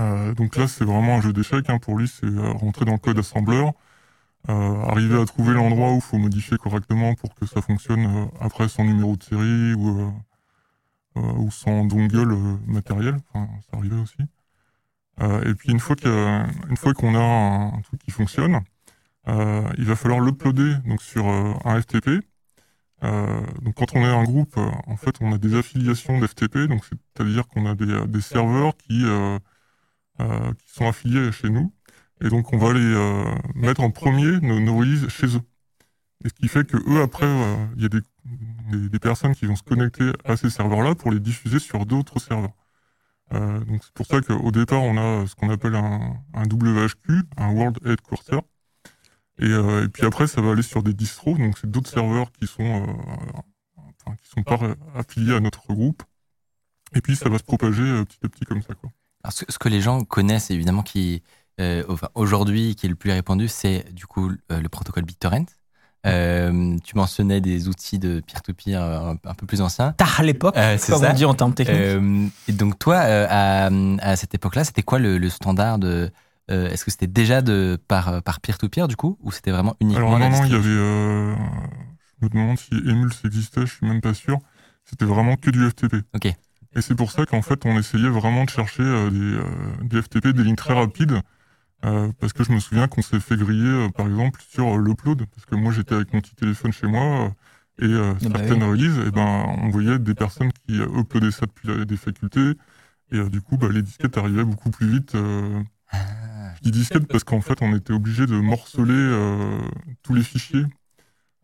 Euh, 0.00 0.34
donc 0.34 0.56
là, 0.56 0.66
c'est 0.66 0.84
vraiment 0.84 1.16
un 1.16 1.20
jeu 1.20 1.32
d'échecs. 1.32 1.70
Hein. 1.70 1.78
Pour 1.78 1.96
lui, 1.96 2.08
c'est 2.08 2.26
euh, 2.26 2.50
rentrer 2.52 2.84
dans 2.84 2.92
le 2.92 2.98
code 2.98 3.18
assembleur, 3.18 3.72
arriver 4.48 5.20
à 5.20 5.24
trouver 5.24 5.54
l'endroit 5.54 5.92
où 5.92 5.96
il 5.96 6.00
faut 6.00 6.18
modifier 6.18 6.56
correctement 6.56 7.14
pour 7.14 7.34
que 7.34 7.46
ça 7.46 7.62
fonctionne 7.62 8.28
après 8.40 8.68
son 8.68 8.84
numéro 8.84 9.16
de 9.16 9.22
série 9.24 9.74
ou, 9.74 10.12
ou 11.16 11.50
son 11.50 11.84
dongle 11.84 12.36
matériel. 12.64 13.16
Ça 13.34 13.76
arrivait 13.76 13.96
aussi. 13.96 14.22
et 15.20 15.54
puis 15.54 15.72
une 15.72 15.80
fois 15.80 15.96
qu'on 15.96 17.16
a, 17.16 17.74
un, 17.74 17.80
truc 17.80 18.00
qui 18.04 18.12
fonctionne, 18.12 18.60
il 19.26 19.84
va 19.84 19.96
falloir 19.96 20.20
l'uploader 20.20 20.76
donc 20.84 21.02
sur 21.02 21.26
un 21.26 21.80
FTP 21.82 22.22
donc 23.02 23.74
quand 23.76 23.94
on 23.94 24.00
est 24.00 24.04
un 24.04 24.24
groupe, 24.24 24.56
euh, 24.56 24.70
en 24.86 24.96
fait, 24.96 25.16
on 25.20 25.32
a 25.32 25.38
des 25.38 25.54
affiliations 25.54 26.18
d'FTP, 26.18 26.66
donc 26.68 26.84
c'est-à-dire 26.84 27.46
qu'on 27.48 27.66
a 27.66 27.74
des, 27.74 28.06
des, 28.06 28.20
serveurs 28.20 28.76
qui, 28.76 29.04
euh, 29.04 29.38
euh, 30.20 30.52
qui 30.54 30.72
sont 30.72 30.88
affiliés 30.88 31.30
chez 31.32 31.50
nous, 31.50 31.72
et 32.22 32.28
donc 32.28 32.52
on 32.52 32.58
va 32.58 32.72
les 32.72 32.80
euh, 32.80 33.24
mettre 33.54 33.82
en 33.82 33.90
premier 33.90 34.40
nos, 34.40 34.60
nos, 34.60 34.76
releases 34.76 35.08
chez 35.08 35.36
eux. 35.36 35.42
Et 36.24 36.28
ce 36.30 36.34
qui 36.34 36.48
fait 36.48 36.66
que 36.66 36.78
eux 36.90 37.02
après, 37.02 37.28
il 37.76 37.82
y 37.82 37.86
a 37.86 37.88
des, 37.88 38.88
des, 38.88 38.98
personnes 38.98 39.34
qui 39.34 39.46
vont 39.46 39.56
se 39.56 39.62
connecter 39.62 40.12
à 40.24 40.36
ces 40.36 40.50
serveurs-là 40.50 40.94
pour 40.94 41.10
les 41.12 41.20
diffuser 41.20 41.58
sur 41.58 41.84
d'autres 41.84 42.18
serveurs. 42.18 42.56
donc 43.30 43.84
c'est 43.84 43.92
pour 43.92 44.06
ça 44.06 44.20
qu'au 44.22 44.50
départ, 44.50 44.82
on 44.82 44.96
a 44.96 45.26
ce 45.26 45.34
qu'on 45.34 45.50
appelle 45.50 45.74
un, 45.74 46.16
un 46.32 46.44
WHQ, 46.44 47.24
un 47.36 47.52
World 47.52 47.78
Headquarter, 47.86 48.40
et, 49.38 49.46
euh, 49.46 49.84
et, 49.84 49.88
puis 49.88 50.06
après, 50.06 50.26
ça 50.26 50.40
va 50.40 50.52
aller 50.52 50.62
sur 50.62 50.82
des 50.82 50.94
distros, 50.94 51.36
donc 51.36 51.58
c'est 51.58 51.70
d'autres 51.70 51.90
serveurs 51.90 52.32
qui 52.32 52.46
sont, 52.46 52.62
euh, 52.62 52.86
enfin, 53.76 54.16
qui 54.22 54.28
sont 54.30 54.42
pas 54.42 54.58
affiliés 54.94 55.34
à 55.34 55.40
notre 55.40 55.66
groupe. 55.68 56.02
Et 56.94 57.00
puis 57.00 57.16
ça 57.16 57.28
va 57.28 57.38
se 57.38 57.42
propager 57.42 57.82
euh, 57.82 58.04
petit 58.04 58.18
à 58.24 58.28
petit 58.28 58.44
comme 58.44 58.62
ça. 58.62 58.74
Quoi. 58.74 58.90
Alors, 59.22 59.32
ce, 59.32 59.58
que 59.58 59.68
les 59.68 59.80
gens 59.80 60.04
connaissent 60.04 60.50
évidemment, 60.50 60.82
qui 60.82 61.22
euh, 61.60 61.82
enfin, 61.88 62.08
aujourd'hui, 62.14 62.74
qui 62.76 62.86
est 62.86 62.88
le 62.88 62.94
plus 62.94 63.10
répandu, 63.10 63.48
c'est 63.48 63.92
du 63.92 64.06
coup 64.06 64.30
le 64.48 64.68
protocole 64.68 65.04
BitTorrent. 65.04 65.46
Euh, 66.06 66.76
tu 66.84 66.96
mentionnais 66.96 67.40
des 67.40 67.66
outils 67.66 67.98
de 67.98 68.20
peer-to-peer 68.20 68.80
un, 68.80 69.34
peu 69.34 69.46
plus 69.46 69.60
anciens. 69.60 69.92
Tard 69.92 70.20
à 70.20 70.22
l'époque, 70.22 70.56
euh, 70.56 70.78
comme 70.78 71.00
ça. 71.00 71.10
on 71.10 71.14
dit 71.14 71.24
en 71.24 71.34
termes 71.34 71.54
techniques. 71.54 72.32
et 72.46 72.52
donc 72.52 72.78
toi, 72.78 72.98
à, 72.98 73.66
à, 73.66 74.16
cette 74.16 74.34
époque-là, 74.34 74.64
c'était 74.64 74.82
quoi 74.82 75.00
le, 75.00 75.18
le 75.18 75.28
standard 75.28 75.78
de, 75.78 76.10
euh, 76.50 76.68
est-ce 76.68 76.84
que 76.84 76.90
c'était 76.90 77.08
déjà 77.08 77.42
de 77.42 77.78
par 77.88 78.22
par 78.22 78.40
peer-to-peer 78.40 78.86
du 78.86 78.96
coup 78.96 79.18
ou 79.20 79.32
c'était 79.32 79.50
vraiment 79.50 79.76
uniquement 79.80 80.14
Alors 80.14 80.30
non, 80.30 80.30
non, 80.30 80.44
il 80.44 80.52
y 80.52 80.54
avait. 80.54 80.68
Euh, 80.68 81.34
je 82.20 82.26
me 82.26 82.30
demande 82.30 82.58
si 82.58 82.72
Emulse 82.72 83.24
existait, 83.24 83.62
je 83.62 83.74
suis 83.74 83.86
même 83.86 84.00
pas 84.00 84.14
sûr. 84.14 84.38
C'était 84.84 85.04
vraiment 85.04 85.36
que 85.36 85.50
du 85.50 85.68
FTP. 85.68 85.96
Ok. 86.14 86.26
Et 86.26 86.80
c'est 86.80 86.94
pour 86.94 87.10
ça 87.10 87.26
qu'en 87.26 87.42
fait, 87.42 87.64
on 87.64 87.78
essayait 87.78 88.08
vraiment 88.08 88.44
de 88.44 88.50
chercher 88.50 88.82
euh, 88.82 89.10
des, 89.10 89.88
des, 89.88 90.02
FTP, 90.02 90.28
des 90.28 90.44
lignes 90.44 90.56
très 90.56 90.74
rapides. 90.74 91.20
parce 91.80 92.32
que 92.32 92.44
je 92.44 92.52
me 92.52 92.60
souviens 92.60 92.86
qu'on 92.86 93.02
s'est 93.02 93.18
fait 93.18 93.36
griller, 93.36 93.88
par 93.96 94.06
exemple, 94.06 94.40
sur 94.48 94.78
l'upload. 94.78 95.24
Parce 95.34 95.46
que 95.46 95.56
moi, 95.56 95.72
j'étais 95.72 95.94
avec 95.94 96.12
mon 96.12 96.20
petit 96.20 96.36
téléphone 96.36 96.72
chez 96.72 96.86
moi. 96.86 97.32
et 97.80 97.86
ah 97.92 98.12
bah 98.12 98.38
certaines 98.38 98.62
releases, 98.62 98.98
et 98.98 99.10
ben, 99.10 99.46
on 99.62 99.70
voyait 99.70 99.98
des 99.98 100.14
personnes 100.14 100.52
qui 100.52 100.76
uploadaient 100.76 101.32
ça 101.32 101.46
depuis 101.46 101.86
des 101.86 101.96
facultés. 101.96 102.52
Et 103.10 103.20
du 103.30 103.40
coup, 103.40 103.56
bah, 103.56 103.68
les 103.70 103.82
disquettes 103.82 104.16
arrivaient 104.16 104.44
beaucoup 104.44 104.70
plus 104.70 104.88
vite 104.88 105.16
ah. 106.56 106.60
Je 106.64 106.70
dis 106.70 106.78
disquette 106.78 107.06
parce 107.06 107.24
qu'en 107.24 107.40
fait, 107.40 107.62
on 107.62 107.74
était 107.74 107.92
obligé 107.92 108.26
de 108.26 108.38
morceler 108.38 108.94
euh, 108.94 109.60
tous 110.02 110.14
les 110.14 110.22
fichiers 110.22 110.64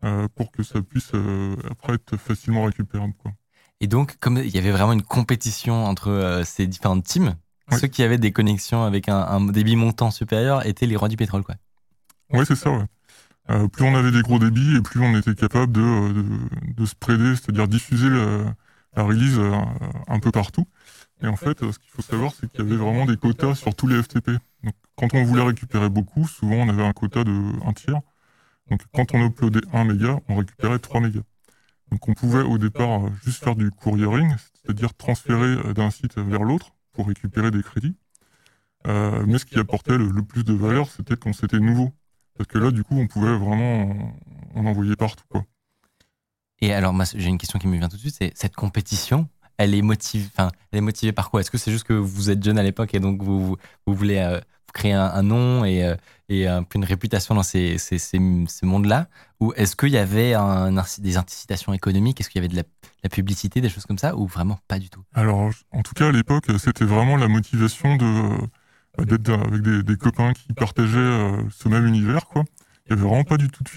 euh, 0.03 0.27
pour 0.35 0.51
que 0.51 0.63
ça 0.63 0.81
puisse 0.81 1.11
euh, 1.13 1.55
après 1.69 1.93
être 1.93 2.17
facilement 2.17 2.65
récupérable. 2.65 3.13
Quoi. 3.17 3.31
Et 3.79 3.87
donc, 3.87 4.17
comme 4.19 4.37
il 4.37 4.53
y 4.53 4.57
avait 4.57 4.71
vraiment 4.71 4.93
une 4.93 5.03
compétition 5.03 5.85
entre 5.85 6.41
ces 6.45 6.67
différentes 6.67 7.03
teams, 7.03 7.35
ceux 7.71 7.87
qui 7.87 8.03
avaient 8.03 8.17
des 8.17 8.31
connexions 8.31 8.83
avec 8.83 9.09
un, 9.09 9.41
débit 9.45 9.75
montant 9.75 10.11
supérieur 10.11 10.65
étaient 10.65 10.85
les 10.85 10.95
rois 10.95 11.09
du 11.09 11.17
pétrole, 11.17 11.43
quoi. 11.43 11.55
Ouais, 12.31 12.45
c'est 12.45 12.55
ça, 12.55 12.71
ouais. 12.71 13.67
plus 13.69 13.83
on 13.83 13.95
avait 13.95 14.11
des 14.11 14.21
gros 14.21 14.39
débits 14.39 14.77
et 14.77 14.81
plus 14.81 15.01
on 15.01 15.17
était 15.17 15.35
capable 15.35 15.71
de, 15.71 16.13
de, 16.13 16.23
de 16.75 16.85
spreader, 16.85 17.35
c'est-à-dire 17.35 17.67
diffuser 17.67 18.09
la 18.09 19.03
release 19.03 19.39
un 20.07 20.19
peu 20.19 20.31
partout. 20.31 20.65
Et 21.21 21.27
en 21.27 21.35
fait, 21.35 21.59
ce 21.59 21.79
qu'il 21.79 21.89
faut 21.89 22.01
savoir, 22.01 22.33
c'est 22.33 22.51
qu'il 22.51 22.63
y 22.63 22.67
avait 22.67 22.75
vraiment 22.75 23.05
des 23.05 23.17
quotas 23.17 23.55
sur 23.55 23.75
tous 23.75 23.87
les 23.87 24.01
FTP. 24.01 24.31
Donc, 24.63 24.73
quand 24.95 25.13
on 25.13 25.23
voulait 25.23 25.43
récupérer 25.43 25.89
beaucoup, 25.89 26.27
souvent 26.27 26.55
on 26.55 26.69
avait 26.69 26.83
un 26.83 26.93
quota 26.93 27.23
de 27.23 27.31
1 27.65 27.73
tiers. 27.73 28.01
Donc, 28.69 28.81
quand 28.93 29.13
on 29.13 29.25
uploadait 29.25 29.61
1 29.73 29.83
méga, 29.85 30.19
on 30.29 30.35
récupérait 30.35 30.79
3 30.79 31.01
mégas. 31.01 31.23
Donc, 31.91 32.07
on 32.07 32.13
pouvait 32.13 32.41
au 32.41 32.57
départ 32.57 33.01
juste 33.23 33.43
faire 33.43 33.55
du 33.55 33.69
couriering, 33.71 34.33
c'est-à-dire 34.53 34.93
transférer 34.93 35.73
d'un 35.73 35.91
site 35.91 36.17
vers 36.17 36.43
l'autre 36.43 36.73
pour 36.93 37.07
récupérer 37.07 37.51
des 37.51 37.61
crédits. 37.61 37.95
Euh, 38.87 39.23
mais 39.27 39.37
ce 39.37 39.45
qui 39.45 39.57
apportait 39.57 39.97
le, 39.97 40.23
plus 40.23 40.43
de 40.43 40.53
valeur, 40.53 40.89
c'était 40.89 41.15
quand 41.15 41.33
c'était 41.33 41.59
nouveau. 41.59 41.91
Parce 42.37 42.47
que 42.47 42.57
là, 42.57 42.71
du 42.71 42.83
coup, 42.83 42.97
on 42.97 43.07
pouvait 43.07 43.37
vraiment 43.37 44.13
en, 44.55 44.65
envoyer 44.65 44.95
partout. 44.95 45.23
Quoi. 45.29 45.45
Et 46.59 46.73
alors, 46.73 46.93
j'ai 47.15 47.29
une 47.29 47.37
question 47.37 47.59
qui 47.59 47.67
me 47.67 47.77
vient 47.77 47.89
tout 47.89 47.95
de 47.95 48.01
suite, 48.01 48.15
c'est 48.17 48.31
cette 48.35 48.55
compétition, 48.55 49.27
elle 49.57 49.75
est 49.75 49.79
elle 49.79 50.77
est 50.77 50.81
motivée 50.81 51.11
par 51.11 51.29
quoi? 51.29 51.41
Est-ce 51.41 51.51
que 51.51 51.57
c'est 51.57 51.71
juste 51.71 51.83
que 51.83 51.93
vous 51.93 52.29
êtes 52.29 52.43
jeune 52.43 52.57
à 52.57 52.63
l'époque 52.63 52.93
et 52.95 52.99
donc 52.99 53.21
vous 53.21 53.57
voulez 53.85 54.17
euh, 54.17 54.39
créer 54.73 54.93
un, 54.93 55.23
nom 55.23 55.63
et, 55.65 55.83
euh, 55.83 55.95
et 56.29 56.47
une 56.47 56.83
réputation 56.83 57.35
dans 57.35 57.43
ces, 57.43 57.77
ce 57.77 58.65
monde-là 58.65 59.07
Ou 59.39 59.53
est-ce 59.55 59.75
qu'il 59.75 59.89
y 59.89 59.97
avait 59.97 60.33
des 60.99 61.17
incitations 61.17 61.73
économiques? 61.73 62.19
Est-ce 62.19 62.29
qu'il 62.29 62.41
y 62.41 62.45
avait 62.45 62.53
de 62.53 62.61
la, 63.03 63.09
publicité, 63.09 63.61
des 63.61 63.69
choses 63.69 63.85
comme 63.85 63.97
ça? 63.97 64.15
Ou 64.15 64.27
vraiment 64.27 64.59
pas 64.67 64.79
du 64.79 64.89
tout? 64.89 65.03
Alors, 65.13 65.51
en 65.71 65.83
tout 65.83 65.93
cas, 65.93 66.07
à 66.07 66.11
l'époque, 66.11 66.45
c'était 66.57 66.85
vraiment 66.85 67.17
la 67.17 67.27
motivation 67.27 67.95
de 67.95 68.37
euh, 68.99 69.05
d'être 69.05 69.29
avec 69.31 69.61
des, 69.61 69.97
copains 69.97 70.33
qui 70.33 70.53
partageaient 70.53 70.97
euh, 70.97 71.41
ce 71.49 71.67
même 71.67 71.87
univers, 71.87 72.25
quoi. 72.27 72.43
Il 72.85 72.91
y 72.91 72.93
avait 72.93 73.07
vraiment 73.07 73.23
pas 73.23 73.37
du 73.37 73.49
tout 73.49 73.63
de 73.63 73.69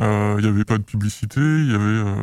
Euh, 0.00 0.36
il 0.38 0.44
y 0.46 0.48
avait 0.48 0.64
pas 0.64 0.78
de 0.78 0.82
publicité. 0.82 1.40
Il 1.40 1.70
y 1.70 1.74
avait, 1.74 1.82
euh, 1.84 2.14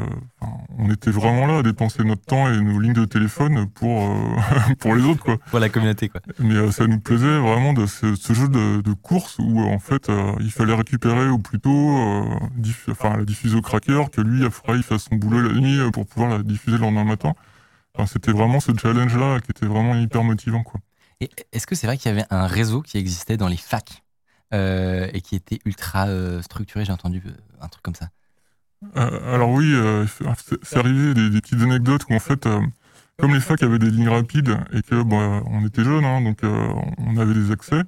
on 0.77 0.89
était 0.89 1.11
vraiment 1.11 1.45
là 1.45 1.59
à 1.59 1.63
dépenser 1.63 2.03
notre 2.03 2.23
temps 2.25 2.51
et 2.51 2.59
nos 2.59 2.79
lignes 2.79 2.93
de 2.93 3.05
téléphone 3.05 3.67
pour 3.69 4.09
euh, 4.09 4.73
pour 4.79 4.95
les 4.95 5.03
autres, 5.03 5.23
quoi. 5.23 5.37
Pour 5.51 5.59
la 5.59 5.69
communauté, 5.69 6.09
quoi. 6.09 6.21
Mais 6.39 6.71
ça 6.71 6.87
nous 6.87 6.99
plaisait 6.99 7.37
vraiment 7.39 7.73
de 7.73 7.85
ce, 7.85 8.15
ce 8.15 8.33
jeu 8.33 8.47
de, 8.47 8.81
de 8.81 8.93
course 8.93 9.37
où 9.39 9.61
en 9.61 9.79
fait 9.79 10.09
il 10.39 10.51
fallait 10.51 10.73
récupérer 10.73 11.27
au 11.29 11.37
plus 11.37 11.59
tôt, 11.59 11.69
diff- 12.57 12.89
enfin 12.89 13.15
la 13.17 13.25
diffuser 13.25 13.55
au 13.57 13.61
cracker, 13.61 14.09
que 14.11 14.21
lui 14.21 14.43
après 14.45 14.75
il 14.77 14.83
fasse 14.83 15.03
son 15.09 15.15
boulot 15.15 15.41
la 15.41 15.53
nuit 15.59 15.79
pour 15.91 16.05
pouvoir 16.07 16.31
la 16.37 16.43
diffuser 16.43 16.77
le 16.77 16.83
lendemain 16.83 17.03
matin. 17.03 17.33
Enfin, 17.93 18.05
c'était 18.07 18.31
vraiment 18.31 18.59
ce 18.59 18.71
challenge-là 18.79 19.39
qui 19.41 19.51
était 19.51 19.65
vraiment 19.65 19.95
hyper 19.95 20.23
motivant 20.23 20.63
quoi. 20.63 20.79
Et 21.19 21.29
est-ce 21.51 21.65
que 21.67 21.75
c'est 21.75 21.87
vrai 21.87 21.97
qu'il 21.97 22.09
y 22.11 22.13
avait 22.13 22.25
un 22.29 22.45
réseau 22.47 22.81
qui 22.81 22.97
existait 22.97 23.37
dans 23.37 23.47
les 23.47 23.57
facs? 23.57 24.03
Et 24.51 25.21
qui 25.21 25.35
était 25.35 25.59
ultra 25.65 26.07
euh, 26.07 26.41
structuré 26.41 26.85
J'ai 26.85 26.93
entendu 26.93 27.21
euh, 27.25 27.31
un 27.61 27.67
truc 27.67 27.83
comme 27.83 27.95
ça. 27.95 28.09
Euh, 28.95 29.35
alors 29.35 29.49
oui, 29.51 29.73
euh, 29.73 30.05
c'est 30.63 30.77
arrivé 30.77 31.13
des, 31.13 31.41
petites 31.41 31.61
anecdotes 31.61 32.03
où 32.09 32.13
en 32.13 32.19
fait, 32.19 32.45
euh, 32.45 32.61
comme 33.17 33.33
les 33.33 33.39
facs 33.39 33.63
avaient 33.63 33.79
des 33.79 33.89
lignes 33.89 34.09
rapides 34.09 34.57
et 34.71 34.81
que 34.83 35.01
bon, 35.01 35.43
on 35.47 35.65
était 35.65 35.83
jeunes, 35.83 36.05
hein, 36.05 36.21
donc 36.21 36.43
euh, 36.43 36.73
on 36.99 37.17
avait 37.17 37.33
des 37.33 37.51
accès. 37.51 37.81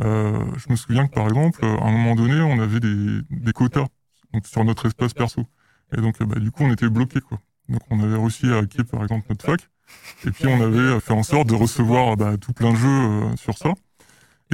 euh, 0.00 0.44
je 0.56 0.70
me 0.70 0.76
souviens 0.76 1.06
que 1.06 1.14
par 1.14 1.28
exemple, 1.28 1.64
à 1.64 1.68
un 1.86 1.92
moment 1.92 2.16
donné, 2.16 2.40
on 2.40 2.58
avait 2.60 2.80
des, 2.80 3.52
quotas 3.54 3.86
sur 4.44 4.64
notre 4.64 4.86
espace 4.86 5.14
perso. 5.14 5.44
Et 5.96 6.00
donc, 6.00 6.20
euh, 6.20 6.26
bah, 6.26 6.40
du 6.40 6.50
coup, 6.50 6.64
on 6.64 6.72
était 6.72 6.88
bloqué 6.88 7.20
quoi. 7.20 7.38
Donc, 7.68 7.80
on 7.90 8.00
avait 8.02 8.16
réussi 8.16 8.46
à 8.52 8.58
hacker 8.58 8.84
par 8.86 9.02
exemple 9.02 9.26
notre 9.30 9.44
fac. 9.44 9.60
Et 10.26 10.30
puis, 10.30 10.46
on 10.48 10.60
avait 10.60 10.98
fait 11.00 11.12
en 11.12 11.22
sorte 11.22 11.48
de 11.48 11.54
recevoir 11.54 12.16
bah, 12.16 12.36
tout 12.38 12.52
plein 12.52 12.72
de 12.72 12.76
jeux 12.76 12.88
euh, 12.88 13.36
sur 13.36 13.56
ça. 13.56 13.74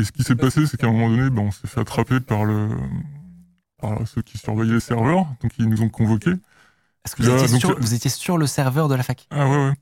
Et 0.00 0.04
ce 0.04 0.12
qui 0.12 0.23
s'est 0.23 0.35
passé, 0.35 0.66
c'est 0.66 0.78
qu'à 0.78 0.87
un 0.87 0.92
moment 0.92 1.11
donné, 1.11 1.28
bah, 1.28 1.42
on 1.42 1.50
s'est 1.50 1.66
fait 1.66 1.80
attraper 1.80 2.21
par 2.21 2.47
le 2.47 2.69
par 3.78 4.07
ceux 4.07 4.23
qui 4.23 4.38
surveillaient 4.38 4.75
les 4.75 4.80
serveurs, 4.80 5.26
donc 5.42 5.52
ils 5.59 5.69
nous 5.69 5.83
ont 5.83 5.88
convoqués. 5.90 6.35
Est-ce 7.04 7.16
que 7.16 7.23
vous, 7.23 7.28
Là, 7.28 7.37
étiez 7.37 7.49
donc, 7.49 7.61
sur, 7.61 7.71
euh, 7.71 7.76
vous 7.78 7.95
étiez 7.95 8.11
sur 8.11 8.38
le 8.38 8.47
serveur 8.47 8.88
de 8.88 8.95
la 8.95 9.02
fac? 9.02 9.26
Ah 9.30 9.47
ouais, 9.47 9.57
ouais. 9.57 9.73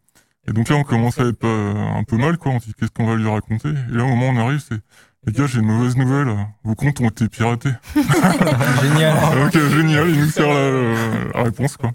Et 0.49 0.53
donc 0.53 0.69
là, 0.69 0.77
on 0.77 0.85
commence 0.85 1.21
à 1.21 1.25
être 1.25 1.45
euh, 1.45 1.75
un 1.75 2.03
peu 2.05 2.17
mal, 2.17 2.37
quoi. 2.37 2.53
On 2.53 2.61
se 2.61 2.67
dit, 2.67 2.75
qu'est-ce 2.75 2.91
qu'on 2.91 3.07
va 3.07 3.15
lui 3.15 3.29
raconter? 3.29 3.69
Et 3.69 3.93
là, 3.95 4.05
au 4.05 4.09
moment 4.09 4.29
où 4.29 4.33
on 4.33 4.47
arrive, 4.47 4.61
c'est, 4.61 4.81
les 5.27 5.33
gars, 5.33 5.47
j'ai 5.47 5.61
une 5.61 5.67
mauvaise 5.67 5.97
nouvelle. 5.97 6.35
Vos 6.65 6.75
comptes 6.75 7.01
ont 7.01 7.09
été 7.09 7.29
piratés. 7.29 7.73
Génial. 8.83 9.19
Ah, 9.21 9.47
ok, 9.47 9.59
génial, 9.71 10.11
il 10.11 10.21
nous 10.21 10.31
sert 10.31 10.49
la, 10.49 11.33
la 11.35 11.43
réponse, 11.45 11.77
quoi. 11.77 11.93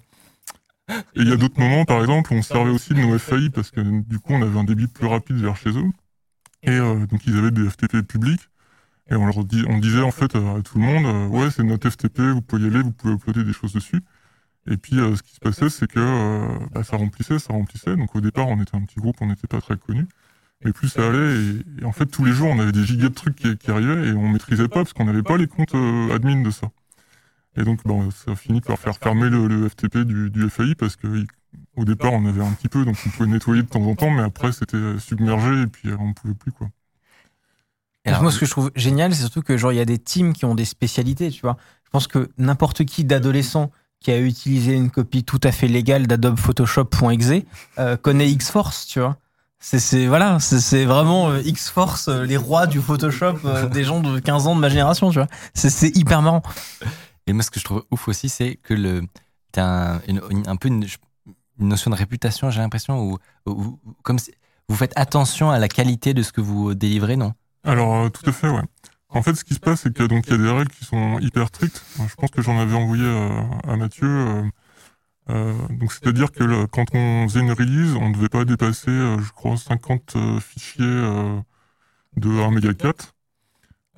Et 0.89 1.22
il 1.22 1.30
y 1.30 1.32
a 1.32 1.38
d'autres 1.38 1.60
moments, 1.60 1.86
par 1.86 2.01
exemple, 2.01 2.34
où 2.34 2.38
on 2.38 2.42
servait 2.42 2.72
aussi 2.72 2.94
de 2.94 3.00
nos 3.01 3.18
FAI 3.18 3.50
parce 3.50 3.72
que 3.72 3.82
du 3.82 4.20
coup, 4.20 4.34
on 4.34 4.42
avait 4.42 4.60
un 4.60 4.65
débit 4.65 4.88
plus 4.88 5.08
rapide 5.08 5.38
vers 5.38 5.56
chez 5.56 5.70
eux. 5.70 5.89
Et 6.63 6.72
euh, 6.72 7.05
donc, 7.08 7.25
ils 7.25 7.38
avaient 7.38 7.51
des 7.51 7.70
FTP 7.70 8.01
publics. 8.01 8.50
Et 9.10 9.15
on 9.15 9.25
leur 9.25 9.43
dit, 9.43 9.63
on 9.67 9.79
disait 9.79 10.01
en 10.01 10.12
fait 10.12 10.36
à 10.36 10.62
tout 10.63 10.77
le 10.77 10.84
monde, 10.86 11.05
euh, 11.05 11.27
ouais, 11.27 11.51
c'est 11.51 11.63
notre 11.63 11.89
FTP, 11.89 12.22
vous 12.22 12.41
pouvez 12.41 12.63
y 12.63 12.67
aller, 12.67 12.82
vous 12.82 12.93
pouvez 12.93 13.13
uploader 13.13 13.43
des 13.43 13.53
choses 13.53 13.74
dessus. 13.74 14.01
Et 14.70 14.77
puis, 14.77 14.98
euh, 14.98 15.15
ce 15.15 15.24
qui 15.24 15.36
se 15.36 15.39
passait, 15.39 15.70
c'est 15.70 15.88
que 15.88 16.00
euh, 16.00 16.48
bah, 16.72 16.84
ça 16.84 16.96
remplissait, 16.96 17.38
ça 17.38 17.51
remplissait. 17.53 17.98
Donc, 17.98 18.15
au 18.15 18.22
départ, 18.22 18.48
on 18.48 18.62
était 18.62 18.77
un 18.77 18.86
petit 18.86 19.00
groupe, 19.00 19.17
on 19.22 19.27
n'était 19.27 19.48
pas 19.48 19.60
très 19.60 19.77
connus. 19.77 20.08
Mais 20.63 20.72
plus 20.72 20.88
ça 20.88 21.10
allait, 21.10 21.36
et, 21.82 21.86
en 21.86 21.91
fait, 21.91 22.05
tous 22.05 22.24
les 22.24 22.32
jours, 22.32 22.50
on 22.50 22.60
avait 22.60 22.72
des 22.72 22.86
gigas 22.86 23.10
de 23.10 23.13
trucs 23.13 23.36
qui, 23.36 23.72
arrivaient 23.72 24.08
et 24.10 24.13
on 24.13 24.29
maîtrisait 24.29 24.70
pas 24.70 24.75
parce 24.75 24.93
qu'on 24.93 25.05
n'avait 25.05 25.24
pas 25.24 25.36
les 25.38 25.48
comptes 25.48 25.75
admin 25.75 26.41
de 26.41 26.51
ça. 26.51 26.72
Et 27.58 27.63
donc, 27.63 27.84
bon, 27.86 28.10
ça 28.12 28.32
a 28.32 28.36
fini 28.36 28.62
par 28.62 28.79
faire 28.79 28.98
fermer 28.98 29.29
le, 29.29 29.67
FTP 29.67 29.98
du, 30.00 30.50
FAI 30.50 30.75
parce 30.75 30.96
que 30.96 31.08
il- 31.08 31.27
au 31.75 31.86
départ, 31.86 32.13
on 32.13 32.25
avait 32.25 32.44
un 32.44 32.51
petit 32.51 32.70
peu, 32.70 32.86
donc 32.86 32.96
on 33.06 33.10
pouvait 33.10 33.30
nettoyer 33.30 33.63
de 33.63 33.68
temps 33.68 33.82
en 33.82 33.96
temps, 33.96 34.12
mais 34.12 34.22
après, 34.22 34.51
c'était 34.51 35.00
submergé 35.00 35.63
et 35.63 35.68
puis 35.68 35.89
euh, 35.89 35.98
on 36.00 36.13
pouvait 36.13 36.34
plus, 36.34 36.51
quoi. 36.51 36.68
Et 38.06 38.10
alors, 38.10 38.22
moi, 38.22 38.32
ce 38.32 38.39
que 38.39 38.46
je 38.46 38.51
trouve 38.51 38.70
génial, 38.75 39.15
c'est 39.15 39.22
surtout 39.22 39.42
que 39.42 39.58
genre 39.58 39.72
il 39.72 39.77
y 39.77 39.82
a 39.82 39.86
des 39.86 39.98
teams 39.98 40.34
qui 40.34 40.44
ont 40.44 40.56
des 40.56 40.65
spécialités, 40.65 41.32
tu 41.32 41.42
vois. 41.42 41.58
Je 41.86 41.89
pense 41.89 42.08
que 42.08 42.30
n'importe 42.38 42.84
qui 42.84 43.06
d'adolescent 43.06 43.72
qui 44.01 44.12
a 44.12 44.20
utilisé 44.20 44.74
une 44.74 44.92
copie 44.92 45.24
tout 45.24 45.39
à 45.42 45.53
fait 45.53 45.70
légale 45.70 46.08
d'Adobe 46.08 46.38
Photoshop.exe 46.38 47.46
euh, 47.80 47.96
connaît 47.96 48.30
X-Force, 48.30 48.86
tu 48.88 49.00
vois. 49.00 49.18
C'est, 49.65 50.08
voilà, 50.08 50.39
c'est, 50.42 50.84
vraiment 50.84 51.30
euh, 51.30 51.42
X-Force, 51.42 52.10
euh, 52.10 52.25
les 52.25 52.36
rois 52.36 52.68
du 52.68 52.82
Photoshop, 52.82 53.38
euh, 53.46 53.65
des 53.70 53.86
gens 53.86 54.01
de 54.01 54.20
15 54.20 54.48
ans 54.48 54.56
de 54.56 54.60
ma 54.60 54.68
génération, 54.68 55.10
tu 55.10 55.20
vois. 55.20 55.30
C'est, 55.53 55.96
hyper 55.96 56.22
marrant. 56.22 56.44
Et 57.27 57.34
moi, 57.34 57.44
ce 57.44 57.50
que 57.50 57.62
je 57.62 57.65
trouve 57.65 57.86
ouf 57.89 58.10
aussi, 58.10 58.27
c'est 58.27 58.56
que 58.56 58.74
le, 58.74 59.03
t'as 59.53 59.96
un, 59.96 60.01
un 60.48 60.56
peu 60.58 60.68
une, 60.68 60.86
notion 61.67 61.91
de 61.91 61.96
réputation, 61.96 62.50
j'ai 62.51 62.60
l'impression, 62.62 63.17
où- 63.46 63.79
comme 64.03 64.17
vous 64.70 64.75
faites 64.75 64.93
attention 64.96 65.50
à 65.51 65.60
la 65.60 65.67
qualité 65.67 66.13
de 66.13 66.22
ce 66.24 66.32
que 66.32 66.41
vous 66.41 66.74
délivrez, 66.74 67.15
non? 67.17 67.34
Alors, 67.63 67.96
euh, 67.96 68.10
tout 68.10 68.27
à 68.29 68.32
fait, 68.34 68.50
ouais. 68.50 68.62
En 69.10 69.22
fait, 69.22 69.36
ce 69.36 69.43
qui 69.43 69.53
se 69.53 69.60
passe, 69.60 69.82
c'est 69.82 69.93
que 69.93 70.03
donc 70.03 70.25
il 70.27 70.32
y 70.32 70.34
a 70.34 70.38
des 70.38 70.50
règles 70.50 70.72
qui 70.72 70.86
sont 70.86 71.20
hyper 71.20 71.48
strictes. 71.48 71.84
Je 71.98 72.15
pense 72.15 72.32
que 72.32 72.41
j'en 72.41 72.60
avais 72.60 72.75
envoyé 72.75 73.03
euh, 73.05 73.29
à 73.67 73.75
Mathieu. 73.75 74.08
euh, 75.29 75.53
donc, 75.70 75.93
c'est-à-dire 75.93 76.32
que 76.32 76.65
quand 76.65 76.86
on 76.96 77.27
faisait 77.27 77.41
une 77.41 77.51
release, 77.51 77.96
on 77.96 78.10
ne 78.10 78.13
devait 78.15 78.29
pas 78.29 78.43
dépasser, 78.46 78.91
je 78.91 79.32
crois, 79.32 79.55
50 79.58 80.15
euh, 80.15 80.39
fichiers 80.39 80.86
de 82.17 82.29
1 82.41 82.51
méga 82.51 82.74
4. 82.74 83.13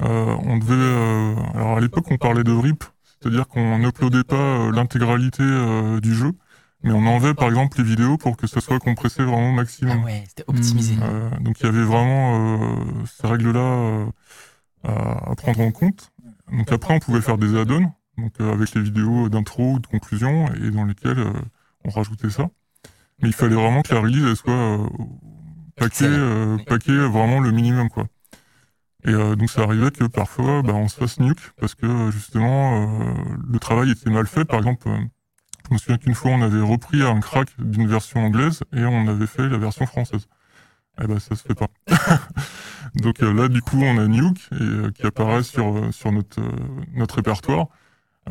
Euh, 0.02 0.36
on 0.44 0.58
devait, 0.58 1.56
alors 1.56 1.78
à 1.78 1.80
l'époque, 1.80 2.06
on 2.12 2.18
parlait 2.18 2.44
de 2.44 2.52
RIP, 2.52 2.84
c'est-à-dire 3.06 3.48
qu'on 3.48 3.80
n'uploadait 3.80 4.24
pas 4.26 4.70
l'intégralité 4.72 5.44
du 6.02 6.14
jeu, 6.14 6.34
mais 6.86 6.94
on 6.94 7.06
enlevait 7.06 7.34
par 7.34 7.50
exemple 7.50 7.78
les 7.80 7.84
vidéos 7.84 8.18
pour 8.18 8.38
que 8.38 8.48
ça 8.48 8.62
soit 8.62 8.80
compressé 8.80 9.24
vraiment 9.24 9.50
au 9.50 9.54
maximum. 9.54 9.98
Ah 10.02 10.06
ouais, 10.06 10.24
c'était 10.28 10.46
optimisé. 10.48 10.96
Mmh. 10.96 11.04
Euh, 11.04 11.30
donc 11.42 11.60
il 11.60 11.66
y 11.66 11.70
avait 11.70 11.84
vraiment 11.84 12.58
euh, 12.58 12.76
ces 13.06 13.28
règles-là 13.28 13.60
euh, 13.60 14.06
à, 14.84 15.32
à 15.32 15.36
prendre 15.36 15.60
en 15.60 15.72
compte. 15.72 16.14
Donc 16.52 16.72
après, 16.72 16.94
on 16.94 17.00
pouvait 17.00 17.22
faire 17.22 17.38
des 17.38 17.58
add-ons, 17.58 17.92
donc 18.18 18.34
euh, 18.40 18.54
avec 18.54 18.74
les 18.76 18.82
vidéos 18.82 19.30
d'intro 19.30 19.74
ou 19.74 19.80
de 19.80 19.88
conclusion, 19.88 20.46
et 20.54 20.70
dans 20.70 20.86
lesquelles 20.86 21.20
euh, 21.20 21.34
on 21.84 21.90
rajoutait 21.90 22.30
ça. 22.30 22.50
Mais 23.22 23.30
il 23.30 23.34
fallait 23.34 23.56
vraiment 23.56 23.82
que 23.82 23.94
la 23.94 24.02
release 24.02 24.24
elle 24.24 24.36
soit 24.36 24.54
euh, 24.54 24.88
paquée, 25.76 26.06
euh, 26.06 26.58
paquée 26.68 26.96
vraiment 26.98 27.40
le 27.40 27.52
minimum, 27.52 27.90
quoi. 27.90 28.06
Et 29.08 29.12
euh, 29.12 29.36
donc 29.36 29.50
ça 29.50 29.62
arrivait 29.62 29.92
que 29.92 30.06
parfois, 30.06 30.62
bah, 30.64 30.74
on 30.74 30.88
se 30.88 30.98
fasse 30.98 31.20
nuke 31.20 31.52
parce 31.60 31.76
que 31.76 32.12
justement 32.12 33.10
euh, 33.10 33.14
le 33.52 33.60
travail 33.60 33.92
était 33.92 34.10
mal 34.10 34.28
fait. 34.28 34.46
Par 34.46 34.60
exemple, 34.60 34.88
euh, 34.88 34.98
je 35.70 35.74
me 35.74 35.78
souviens 35.80 35.98
qu'une 35.98 36.16
fois, 36.16 36.32
on 36.32 36.42
avait 36.42 36.62
repris 36.62 37.02
un 37.02 37.20
crack 37.20 37.50
d'une 37.60 37.88
version 37.88 38.24
anglaise 38.26 38.62
et 38.76 38.84
on 38.86 39.08
avait 39.08 39.28
fait 39.28 39.48
la 39.50 39.58
version 39.58 39.86
française. 39.86 40.28
Eh 41.02 41.08
ben, 41.08 41.20
ça 41.20 41.36
se 41.36 41.44
fait 41.44 41.56
pas. 41.56 41.68
Donc 42.96 43.22
euh, 43.22 43.34
là, 43.34 43.48
du 43.48 43.62
coup, 43.62 43.82
on 43.82 43.98
a 43.98 44.08
Nuke 44.08 44.40
et, 44.54 44.56
euh, 44.62 44.92
qui 44.92 45.06
apparaît 45.06 45.44
sur, 45.44 45.76
euh, 45.78 45.92
sur 45.92 46.12
notre, 46.12 46.40
euh, 46.42 46.52
notre 46.94 47.16
répertoire. 47.16 47.68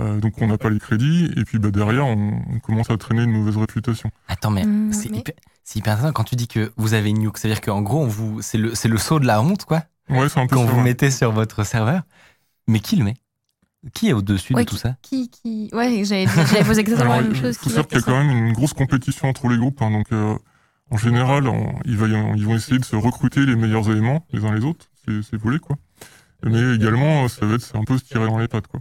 Euh, 0.01 0.19
donc 0.19 0.33
on 0.43 0.49
n'a 0.49 0.59
pas 0.59 0.71
les 0.71 0.81
crédits 0.81 1.31
et 1.37 1.45
puis 1.45 1.61
bah, 1.61 1.71
derrière, 1.71 2.05
on, 2.07 2.43
on 2.53 2.59
commence 2.59 2.91
à 2.91 2.97
traîner 2.97 3.23
une 3.23 3.31
mauvaise 3.33 3.57
réputation. 3.57 4.11
Attends, 4.27 4.51
mais 4.51 4.65
Mmh, 4.65 4.93
c'est 4.93 5.09
mais- 5.11 5.19
hyper, 5.19 5.35
intéressant 5.77 6.13
quand 6.13 6.25
tu 6.25 6.35
dis 6.35 6.49
que 6.49 6.73
vous 6.77 6.95
avez 6.95 7.11
une 7.11 7.19
nuke. 7.21 7.39
C'est-à-dire 7.39 7.61
qu'en 7.61 7.81
gros, 7.83 8.03
on 8.03 8.09
vous, 8.09 8.43
c'est 8.43 8.59
le, 8.59 8.75
c'est 8.75 8.89
le 8.89 8.99
saut 8.99 9.21
de 9.21 9.27
la 9.27 9.41
honte, 9.41 9.65
quoi, 9.67 9.85
Ouais, 10.11 10.29
c'est 10.29 10.41
un 10.41 10.47
peu 10.49 10.57
ça, 10.57 10.65
vous 10.65 10.77
ouais. 10.79 10.83
mettez 10.83 11.11
sur 11.13 11.31
votre 11.33 11.65
serveur. 11.65 12.03
Mais 12.67 12.81
qui 12.81 12.97
le 12.97 13.05
met? 13.05 13.15
Qui 13.93 14.09
est 14.09 14.13
au-dessus 14.13 14.55
Ouais, 14.55 14.65
de 14.65 14.69
tout 14.71 14.77
ça 14.77 14.97
Qui, 15.03 15.29
qui... 15.29 15.69
Ouais, 15.73 16.05
j'avais 16.05 16.27
j'avais 16.27 16.65
posé 16.65 16.81
exactement 16.81 17.13
Alors, 17.13 17.17
la 17.17 17.23
même 17.29 17.33
il 17.37 17.41
chose. 17.41 17.57
faut 17.59 17.65
qui 17.65 17.69
savoir 17.71 17.87
qu'il 17.89 17.99
y 17.99 18.01
a 18.01 18.05
quand 18.05 18.25
même 18.25 18.31
une 18.47 18.53
grosse 18.53 18.73
compétition 18.73 19.29
entre 19.29 19.49
les 19.49 19.59
groupes. 19.59 19.83
hein, 19.83 19.91
donc, 19.91 20.07
euh, 20.13 20.37
en 20.91 20.97
général, 20.97 21.49
on- 21.49 21.79
il 21.85 21.97
va 21.97 22.07
ils 22.07 22.47
vont 22.47 22.55
essayer 22.57 22.79
de 22.79 22.85
se 22.85 22.97
recruter 22.97 23.45
les 23.45 23.57
meilleurs 23.57 23.91
éléments 23.91 24.27
les 24.33 24.45
uns 24.45 24.55
les 24.55 24.65
autres. 24.65 24.87
C'est 25.05 25.23
c'est 25.23 25.37
volé, 25.37 25.59
quoi. 25.59 25.77
Mais 26.43 26.75
également, 26.75 27.27
ça 27.29 27.45
va 27.47 27.55
être 27.57 27.63
c'est 27.63 27.77
un 27.77 27.85
peu 27.85 27.99
se 27.99 28.05
tirer 28.05 28.27
dans 28.27 28.39
les 28.39 28.49
pattes, 28.49 28.67
quoi. 28.69 28.81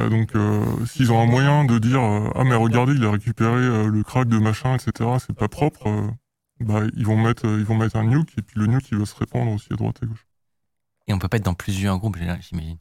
Euh, 0.00 0.08
donc, 0.10 0.34
euh, 0.36 0.64
s'ils 0.86 1.10
ont 1.10 1.20
un 1.20 1.26
moyen 1.26 1.64
de 1.64 1.78
dire 1.78 2.00
euh, 2.00 2.30
ah 2.34 2.44
mais 2.44 2.54
regardez, 2.54 2.92
il 2.94 3.04
a 3.04 3.10
récupéré 3.10 3.50
euh, 3.56 3.88
le 3.88 4.02
crack 4.02 4.28
de 4.28 4.38
machin, 4.38 4.74
etc. 4.76 5.10
C'est 5.26 5.34
pas 5.36 5.48
propre. 5.48 5.86
euh, 5.88 6.08
bah, 6.60 6.80
ils 6.96 7.06
vont 7.06 7.16
mettre, 7.16 7.46
euh, 7.46 7.58
ils 7.58 7.64
vont 7.64 7.76
mettre 7.76 7.96
un 7.96 8.04
nuke 8.04 8.30
et 8.36 8.42
puis 8.42 8.58
le 8.60 8.66
nuke 8.66 8.88
il 8.92 8.98
va 8.98 9.06
se 9.06 9.14
répandre 9.14 9.52
aussi 9.52 9.68
à 9.72 9.76
droite 9.76 9.96
et 10.02 10.04
à 10.04 10.08
gauche. 10.08 10.26
Et 11.06 11.12
on 11.14 11.18
peut 11.18 11.28
pas 11.28 11.36
être 11.38 11.44
dans 11.44 11.54
plusieurs 11.54 11.98
groupes, 11.98 12.16
j'imagine. 12.18 12.78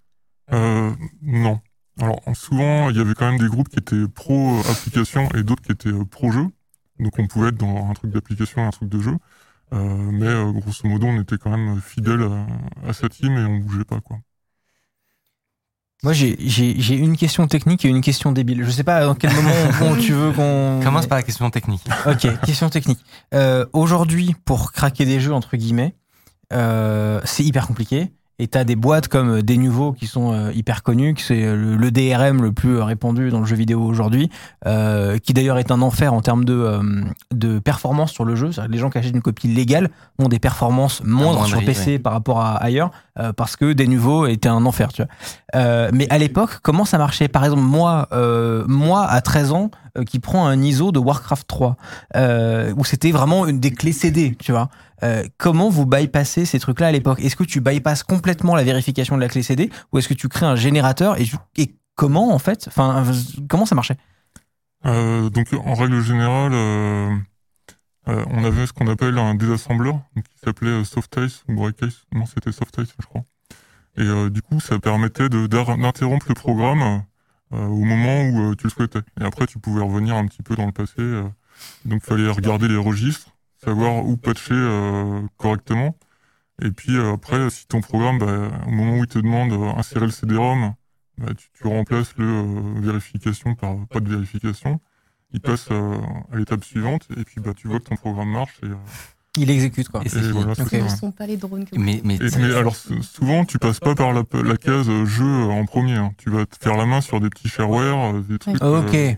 Euh, 0.54 0.92
non. 1.22 1.60
Alors 2.00 2.22
souvent, 2.36 2.90
il 2.90 2.98
y 2.98 3.00
avait 3.00 3.16
quand 3.16 3.30
même 3.30 3.40
des 3.40 3.48
groupes 3.50 3.70
qui 3.70 3.80
étaient 3.80 4.08
pro 4.08 4.60
application 4.70 5.28
et 5.36 5.44
d'autres 5.44 5.64
qui 5.64 5.72
étaient 5.72 5.90
euh, 5.90 6.06
pro 6.06 6.32
jeu. 6.32 6.46
Donc 7.00 7.18
on 7.20 7.28
pouvait 7.28 7.50
être 7.50 7.58
dans 7.58 7.90
un 7.90 7.94
truc 7.94 8.12
d'application 8.12 8.62
et 8.62 8.66
un 8.66 8.70
truc 8.72 8.90
de 8.90 9.00
jeu. 9.00 9.16
Euh, 9.74 9.78
mais 10.12 10.28
euh, 10.28 10.52
grosso 10.52 10.88
modo, 10.88 11.08
on 11.08 11.20
était 11.22 11.38
quand 11.38 11.50
même 11.50 11.82
fidèle 11.82 12.22
à, 12.24 12.90
à 12.90 12.94
sa 12.94 13.10
team 13.10 13.34
et 13.38 13.44
on 13.46 13.58
bougeait 13.58 13.84
pas 13.84 14.00
quoi. 14.00 14.18
Moi, 16.04 16.14
j'ai- 16.14 16.38
j'ai 16.40 16.80
j'ai 16.80 16.96
une 16.96 17.18
question 17.18 17.48
technique 17.48 17.84
et 17.84 17.90
une 17.90 18.02
question 18.02 18.32
débile. 18.32 18.64
Je 18.64 18.70
sais 18.70 18.84
pas 18.84 19.04
dans 19.04 19.16
quel 19.16 19.34
moment 19.34 19.50
on- 19.82 19.96
tu 19.96 20.14
veux 20.14 20.32
qu'on. 20.32 20.80
Commence 20.84 21.08
par 21.08 21.18
la 21.18 21.24
question 21.24 21.50
technique. 21.50 21.84
Ok, 22.06 22.28
question 22.46 22.70
technique. 22.70 23.00
Euh, 23.34 23.66
Aujourd'hui, 23.74 24.36
pour 24.46 24.72
craquer 24.72 25.06
des 25.06 25.20
jeux, 25.20 25.34
entre 25.34 25.58
guillemets, 25.58 25.96
euh, 26.54 27.20
c'est 27.26 27.44
hyper 27.44 27.66
compliqué. 27.66 28.14
Et 28.40 28.48
t'as 28.48 28.64
des 28.64 28.76
boîtes 28.76 29.08
comme 29.08 29.42
Denuvo 29.42 29.94
qui 29.94 30.06
sont 30.06 30.32
euh, 30.32 30.52
hyper 30.54 30.84
connues, 30.84 31.16
qui 31.16 31.24
c'est 31.24 31.42
le, 31.42 31.76
le 31.76 31.92
DRM 31.92 32.44
le 32.44 32.52
plus 32.52 32.80
répandu 32.80 33.32
dans 33.32 33.40
le 33.40 33.48
jeu 33.48 33.56
vidéo 33.56 33.82
aujourd'hui, 33.82 34.30
euh, 34.68 35.18
qui 35.18 35.34
d'ailleurs 35.34 35.58
est 35.58 35.72
un 35.72 35.82
enfer 35.82 36.14
en 36.14 36.22
termes 36.22 36.46
de, 36.46 36.54
euh, 36.54 36.82
de 37.34 37.58
performance 37.58 38.12
sur 38.12 38.26
le 38.26 38.36
jeu. 38.36 38.52
C'est-à-dire 38.52 38.68
que 38.70 38.74
Les 38.74 38.80
gens 38.80 38.90
qui 38.92 38.98
achètent 39.00 39.16
une 39.16 39.24
copie 39.24 39.48
légale 39.48 39.90
ont 40.20 40.28
des 40.28 40.38
performances 40.38 41.02
moindres 41.04 41.48
sur 41.48 41.64
PC 41.66 41.98
par 41.98 42.14
rapport 42.14 42.40
à 42.40 42.58
ailleurs, 42.58 42.92
euh, 43.20 43.34
parce 43.34 43.56
que 43.56 43.74
Denuvo 43.74 44.28
était 44.28 44.50
un 44.50 44.66
enfer, 44.68 44.94
tu 44.94 45.02
vois. 45.02 45.12
Euh, 45.56 45.90
mais 45.92 46.08
à 46.12 46.20
l'époque, 46.20 46.60
comment 46.62 46.86
ça 46.86 47.00
marchait? 47.00 47.28
Par 47.28 47.44
exemple, 47.44 47.64
moi, 47.64 48.08
euh, 48.12 48.66
moi 48.68 49.04
à 49.06 49.20
13 49.22 49.52
ans, 49.52 49.72
euh, 49.98 50.04
qui 50.04 50.20
prend 50.20 50.46
un 50.46 50.62
ISO 50.62 50.92
de 50.92 51.00
Warcraft 51.00 51.48
3, 51.48 51.76
euh, 52.16 52.74
où 52.78 52.86
c'était 52.86 53.12
vraiment 53.12 53.48
une 53.48 53.60
des 53.60 53.72
clés 53.72 53.94
CD, 53.94 54.36
tu 54.38 54.52
vois. 54.52 54.70
Euh, 55.04 55.24
comment 55.38 55.70
vous 55.70 55.86
bypassez 55.86 56.46
ces 56.46 56.60
trucs-là 56.60 56.88
à 56.88 56.92
l'époque? 56.92 57.20
Est-ce 57.20 57.36
que 57.36 57.44
tu 57.44 57.62
bypasses 57.62 58.04
complètement 58.04 58.56
la 58.56 58.64
vérification 58.64 59.16
de 59.16 59.22
la 59.22 59.30
clé 59.30 59.44
CD 59.44 59.70
ou 59.92 60.00
est-ce 60.00 60.08
que 60.08 60.14
tu 60.14 60.28
crées 60.28 60.46
un 60.46 60.56
générateur 60.56 61.18
et, 61.20 61.76
comment 61.96 62.34
en 62.34 62.40
fait? 62.40 62.68
Enfin, 62.68 63.04
comment 63.48 63.66
ça 63.66 63.76
marchait? 63.76 63.98
Euh, 64.86 65.30
donc 65.30 65.48
en 65.54 65.74
règle 65.74 66.02
générale, 66.02 66.54
euh, 66.54 67.16
on 68.06 68.44
avait 68.44 68.66
ce 68.66 68.74
qu'on 68.74 68.88
appelle 68.88 69.18
un 69.18 69.36
désassembleur 69.36 70.00
qui 70.16 70.40
s'appelait 70.44 70.84
Softice 70.84 71.44
ou 71.48 71.56
Breakice. 71.56 72.04
Non, 72.14 72.26
c'était 72.26 72.52
Softice, 72.52 72.94
je 73.00 73.06
crois. 73.06 73.24
Et 73.98 74.30
du 74.30 74.44
coup, 74.44 74.60
ça 74.60 74.78
permettait 74.78 75.28
d'interrompre 75.28 76.28
le 76.30 76.36
programme 76.36 77.04
au 77.52 77.84
moment 77.84 78.30
où 78.30 78.56
tu 78.56 78.66
le 78.66 78.70
souhaitais. 78.70 79.00
Et 79.20 79.24
après, 79.24 79.48
tu 79.48 79.58
pouvais 79.58 79.82
revenir 79.82 80.16
un 80.16 80.28
petit 80.28 80.44
peu 80.44 80.56
dans 80.56 80.68
le 80.68 80.72
passé. 80.72 81.02
donc, 81.84 82.04
il 82.04 82.08
fallait 82.08 82.30
regarder 82.30 82.68
les 82.68 82.78
registres, 82.78 83.32
savoir 83.64 84.06
où 84.06 84.18
patcher 84.18 84.54
euh, 84.54 85.22
correctement. 85.38 85.96
Et 86.62 86.72
puis 86.72 86.96
euh, 86.98 87.14
après, 87.14 87.50
si 87.50 87.68
ton 87.68 87.82
programme, 87.82 88.18
bah, 88.20 88.50
au 88.68 88.72
moment 88.72 88.94
où 88.98 89.04
il 89.04 89.08
te 89.08 89.20
demande 89.20 89.52
euh, 89.54 89.78
insérer 89.78 90.06
le 90.06 90.12
CD-ROM, 90.12 90.74
bah, 91.20 91.28
tu, 91.38 91.48
tu 91.54 91.68
remplaces 91.68 92.14
le 92.18 92.26
euh, 92.26 92.74
vérification 92.82 93.56
par 93.56 93.76
pas 93.88 94.00
de 94.00 94.10
vérification. 94.10 94.80
Il 95.34 95.42
passe 95.42 95.68
euh, 95.72 95.98
à 96.32 96.38
l'étape 96.38 96.64
suivante 96.64 97.08
et 97.18 97.24
puis 97.24 97.42
bah, 97.42 97.52
tu 97.56 97.68
vois 97.68 97.80
que 97.80 97.86
ton 97.86 97.96
programme 97.96 98.30
marche. 98.32 98.58
Et, 98.64 98.68
euh, 98.68 98.76
Il 99.38 99.52
exécute 99.52 99.90
quoi. 99.90 100.02
Et 100.06 100.10
c'est 100.10 100.20
et 100.24 100.32
voilà, 100.32 100.54
Ok. 100.54 100.70
Ce 100.90 100.98
sont 100.98 101.12
pas 101.12 101.28
les 101.28 101.38
drones 101.38 101.66
que 101.66 101.78
Mais, 101.78 102.02
mais, 102.04 102.16
Et- 102.16 102.38
mais 102.40 102.56
alors 102.56 102.76
souvent 102.76 103.46
tu 103.46 103.60
passes 103.60 103.80
pas 103.80 103.94
par 103.94 104.14
la, 104.14 104.24
la 104.44 104.58
case 104.58 104.90
jeu 105.06 105.44
en 105.44 105.66
premier. 105.66 105.96
hein. 105.98 106.12
Tu 106.18 106.30
vas 106.32 106.46
te 106.46 106.56
faire 106.60 106.76
la 106.78 106.86
main 106.86 107.02
sur 107.02 107.20
des 107.20 107.30
petits 107.30 107.50
shareware, 107.50 108.14
des 108.24 108.40
trucs. 108.40 108.56
Ok. 108.64 108.94
euh, 108.96 109.14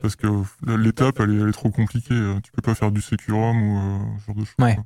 parce 0.00 0.16
que 0.16 0.26
l'étape 0.66 1.20
elle 1.20 1.30
est, 1.34 1.40
elle 1.40 1.48
est 1.48 1.52
trop 1.52 1.70
compliquée. 1.70 2.14
euh, 2.14 2.40
Tu 2.42 2.50
peux 2.52 2.62
pas 2.62 2.74
faire 2.74 2.90
du 2.90 3.00
Securum 3.00 3.56
ou 3.62 3.78
euh, 3.78 3.98
ce 4.20 4.26
genre 4.26 4.36
de 4.36 4.44
choses. 4.44 4.54
Ouais. 4.58 4.74
quoi. 4.74 4.84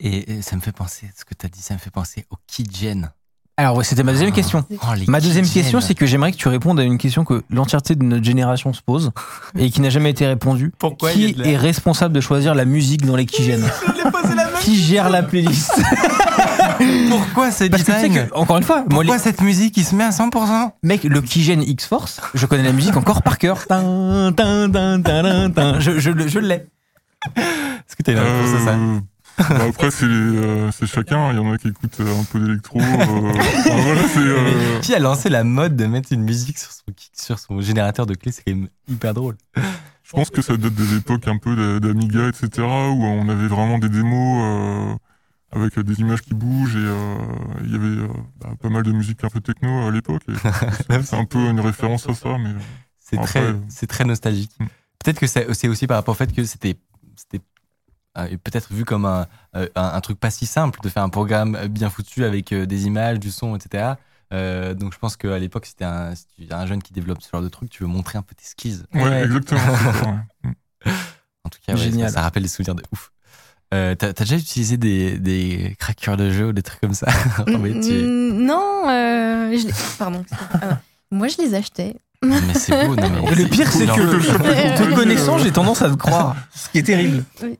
et, 0.00 0.32
et 0.38 0.42
ça 0.42 0.56
me 0.56 0.60
fait 0.60 0.72
penser, 0.72 1.10
ce 1.16 1.24
que 1.24 1.34
tu 1.34 1.46
as 1.46 1.48
dit, 1.48 1.60
ça 1.62 1.74
me 1.74 1.78
fait 1.78 1.90
penser 1.90 2.26
au 2.30 2.36
keygen. 2.46 3.10
Alors 3.58 3.76
ouais, 3.76 3.84
c'était 3.84 4.02
ma 4.02 4.12
deuxième 4.12 4.32
question. 4.32 4.64
Oh, 4.70 4.76
Ma 5.08 5.20
deuxième 5.20 5.46
question, 5.46 5.82
c'est 5.82 5.94
que 5.94 6.06
j'aimerais 6.06 6.32
que 6.32 6.38
tu 6.38 6.48
répondes 6.48 6.80
à 6.80 6.84
une 6.84 6.96
question 6.96 7.22
que 7.26 7.42
l'entièreté 7.50 7.94
de 7.94 8.02
notre 8.02 8.24
génération 8.24 8.72
se 8.72 8.80
pose 8.80 9.10
et 9.58 9.68
qui 9.70 9.82
n'a 9.82 9.90
jamais 9.90 10.08
été 10.10 10.26
répondue. 10.26 10.72
Pourquoi 10.78 11.12
Qui 11.12 11.36
est 11.44 11.56
responsable 11.58 12.14
de 12.14 12.20
choisir 12.22 12.54
la 12.54 12.64
musique 12.64 13.04
dans 13.04 13.14
les 13.14 13.26
Qui 13.26 13.44
gère 14.82 15.10
la 15.10 15.22
playlist 15.22 15.70
Pourquoi 17.34 17.50
ce 17.50 17.64
Parce 17.64 17.82
que 17.82 17.92
tu 17.92 17.98
sais 17.98 18.08
design 18.08 18.28
que, 18.28 18.34
encore 18.34 18.58
une 18.58 18.62
fois, 18.64 18.76
moi, 18.80 18.86
Pourquoi 18.90 19.16
les- 19.16 19.22
cette 19.22 19.40
musique 19.40 19.74
qui 19.74 19.84
se 19.84 19.94
met 19.94 20.04
à 20.04 20.10
100% 20.10 20.72
mec, 20.82 21.04
le 21.04 21.20
Keygen 21.20 21.62
X-Force, 21.62 22.20
je 22.34 22.46
connais 22.46 22.62
la 22.62 22.72
musique 22.72 22.96
encore 22.96 23.22
par 23.22 23.38
cœur. 23.38 23.66
Tin, 23.66 24.32
tin, 24.36 24.70
tin, 24.70 25.00
tin, 25.00 25.22
tin, 25.22 25.50
tin. 25.50 25.80
Je, 25.80 25.98
je, 25.98 26.10
le- 26.10 26.28
je 26.28 26.38
l'ai. 26.38 26.66
Est-ce 27.36 27.96
que 27.96 28.02
tu 28.02 28.10
as 28.10 28.14
une 28.14 28.18
réponse 28.18 28.60
à 28.60 28.64
ça 28.64 28.72
Euh, 28.74 28.98
bah 29.38 29.64
après 29.70 29.90
c'est 29.90 30.06
les, 30.06 30.14
euh, 30.14 30.70
c'est 30.72 30.86
chacun. 30.86 31.30
Il 31.32 31.36
y 31.36 31.38
en 31.38 31.50
a 31.52 31.56
qui 31.58 31.68
écoutent 31.68 32.00
euh, 32.00 32.20
un 32.20 32.24
peu 32.24 32.38
d'électro. 32.38 32.78
euh, 32.80 33.32
enfin, 33.32 33.76
voilà, 33.82 34.02
c'est, 34.12 34.18
euh, 34.20 34.80
Qui 34.82 34.94
a 34.94 34.98
lancé 34.98 35.30
la 35.30 35.42
mode 35.42 35.74
de 35.74 35.86
mettre 35.86 36.12
une 36.12 36.22
musique 36.22 36.58
sur 36.58 36.70
son, 36.70 36.82
sur 37.14 37.38
son 37.38 37.60
générateur 37.62 38.04
de 38.06 38.14
clés 38.14 38.30
C'est 38.32 38.42
quand 38.46 38.54
même 38.54 38.68
hyper 38.88 39.14
drôle. 39.14 39.36
Je 39.56 40.10
pense 40.12 40.28
que 40.28 40.42
ça 40.42 40.56
date 40.58 40.74
des 40.74 40.96
époques 40.96 41.26
un 41.28 41.38
peu 41.38 41.56
d'a- 41.56 41.80
d'Amiga, 41.80 42.28
etc., 42.28 42.50
où 42.58 43.04
on 43.04 43.26
avait 43.30 43.46
vraiment 43.48 43.78
des 43.78 43.88
démos 43.88 44.42
euh, 44.44 44.94
avec 45.52 45.78
euh, 45.78 45.82
des 45.84 46.00
images 46.00 46.22
qui 46.22 46.34
bougent 46.34 46.76
et 46.76 46.78
euh, 46.84 47.16
il 47.64 47.72
y 47.72 47.74
avait 47.74 47.86
euh, 48.02 48.08
bah, 48.40 48.50
pas 48.60 48.68
mal 48.70 48.82
de 48.82 48.92
musique 48.92 49.22
un 49.24 49.28
peu 49.28 49.40
techno 49.40 49.86
à 49.86 49.90
l'époque. 49.90 50.22
c'est- 51.04 51.14
un 51.14 51.24
peu 51.24 51.38
une 51.50 51.60
référence 51.60 52.08
à 52.08 52.14
ça, 52.14 52.38
mais 52.38 52.54
C'est 52.98 53.20
très, 53.20 53.54
c'est 53.68 53.86
très 53.86 54.04
nostalgique. 54.04 54.52
Mm. 54.58 54.64
Peut-être 55.04 55.18
que 55.20 55.26
c'est 55.26 55.68
aussi 55.68 55.86
par 55.86 55.96
rapport 55.98 56.12
au 56.12 56.16
fait 56.16 56.32
que 56.32 56.44
c'était, 56.44 56.76
c'était 57.16 57.40
euh, 58.18 58.28
peut-être 58.44 58.72
vu 58.72 58.84
comme 58.84 59.04
un, 59.04 59.26
un, 59.54 59.66
un 59.74 60.00
truc 60.00 60.18
pas 60.18 60.30
si 60.30 60.46
simple 60.46 60.80
de 60.82 60.88
faire 60.88 61.02
un 61.02 61.08
programme 61.08 61.58
bien 61.68 61.90
foutu 61.90 62.24
avec 62.24 62.52
euh, 62.52 62.66
des 62.66 62.86
images, 62.86 63.18
du 63.20 63.30
son, 63.30 63.56
etc. 63.56 63.94
Euh, 64.32 64.72
donc 64.74 64.94
je 64.94 64.98
pense 64.98 65.16
qu'à 65.16 65.38
l'époque, 65.38 65.66
si 65.66 65.74
t'es 65.76 65.84
un, 65.84 66.14
si 66.14 66.26
tu 66.28 66.44
es 66.44 66.52
un 66.54 66.64
jeune 66.66 66.82
qui 66.82 66.92
développe 66.94 67.20
ce 67.20 67.28
genre 67.30 67.42
de 67.42 67.48
truc, 67.48 67.68
tu 67.68 67.82
veux 67.82 67.88
montrer 67.88 68.16
un 68.18 68.22
peu 68.22 68.34
tes 68.34 68.44
skills. 68.44 68.84
ouais, 68.94 69.02
Ouais. 69.02 69.24
exactement. 69.24 69.60
ouais. 70.44 70.50
En 71.44 71.50
tout 71.50 71.58
cas, 71.66 71.72
ouais, 71.74 71.78
Génial. 71.78 72.08
Ça, 72.08 72.14
ça 72.16 72.22
rappelle 72.22 72.44
des 72.44 72.48
souvenirs 72.48 72.74
de 72.76 72.82
ouf. 72.92 73.12
Euh, 73.72 73.94
T'as 73.94 74.12
déjà 74.12 74.36
utilisé 74.36 74.76
des, 74.76 75.18
des 75.18 75.74
craqueurs 75.78 76.16
de 76.16 76.30
jeux 76.30 76.48
ou 76.48 76.52
des 76.52 76.62
trucs 76.62 76.80
comme 76.80 76.94
ça? 76.94 77.06
Oh, 77.46 77.58
mais, 77.58 77.70
tu- 77.80 77.92
Mm, 77.92 78.44
Non, 78.44 78.88
euh, 78.88 79.56
je 79.56 79.66
les- 79.66 79.72
pardon. 79.98 80.24
Ah, 80.54 80.80
moi, 81.10 81.28
je 81.28 81.36
les 81.38 81.54
achetais. 81.54 81.96
mais 82.22 82.36
c'est 82.54 82.86
beau, 82.86 82.94
non 82.94 83.08
mais 83.10 83.34
Le 83.34 83.46
pire, 83.48 83.70
c'est 83.72 83.86
genre- 83.86 83.96
que, 83.96 84.02
te 84.78 84.94
connaissant, 84.94 85.38
j'ai 85.38 85.50
tendance 85.50 85.82
à 85.82 85.90
te 85.90 85.96
croire. 85.96 86.36
Ce 86.54 86.68
qui 86.68 86.78
est 86.78 86.82
terrible. 86.84 87.24
Oui. 87.42 87.58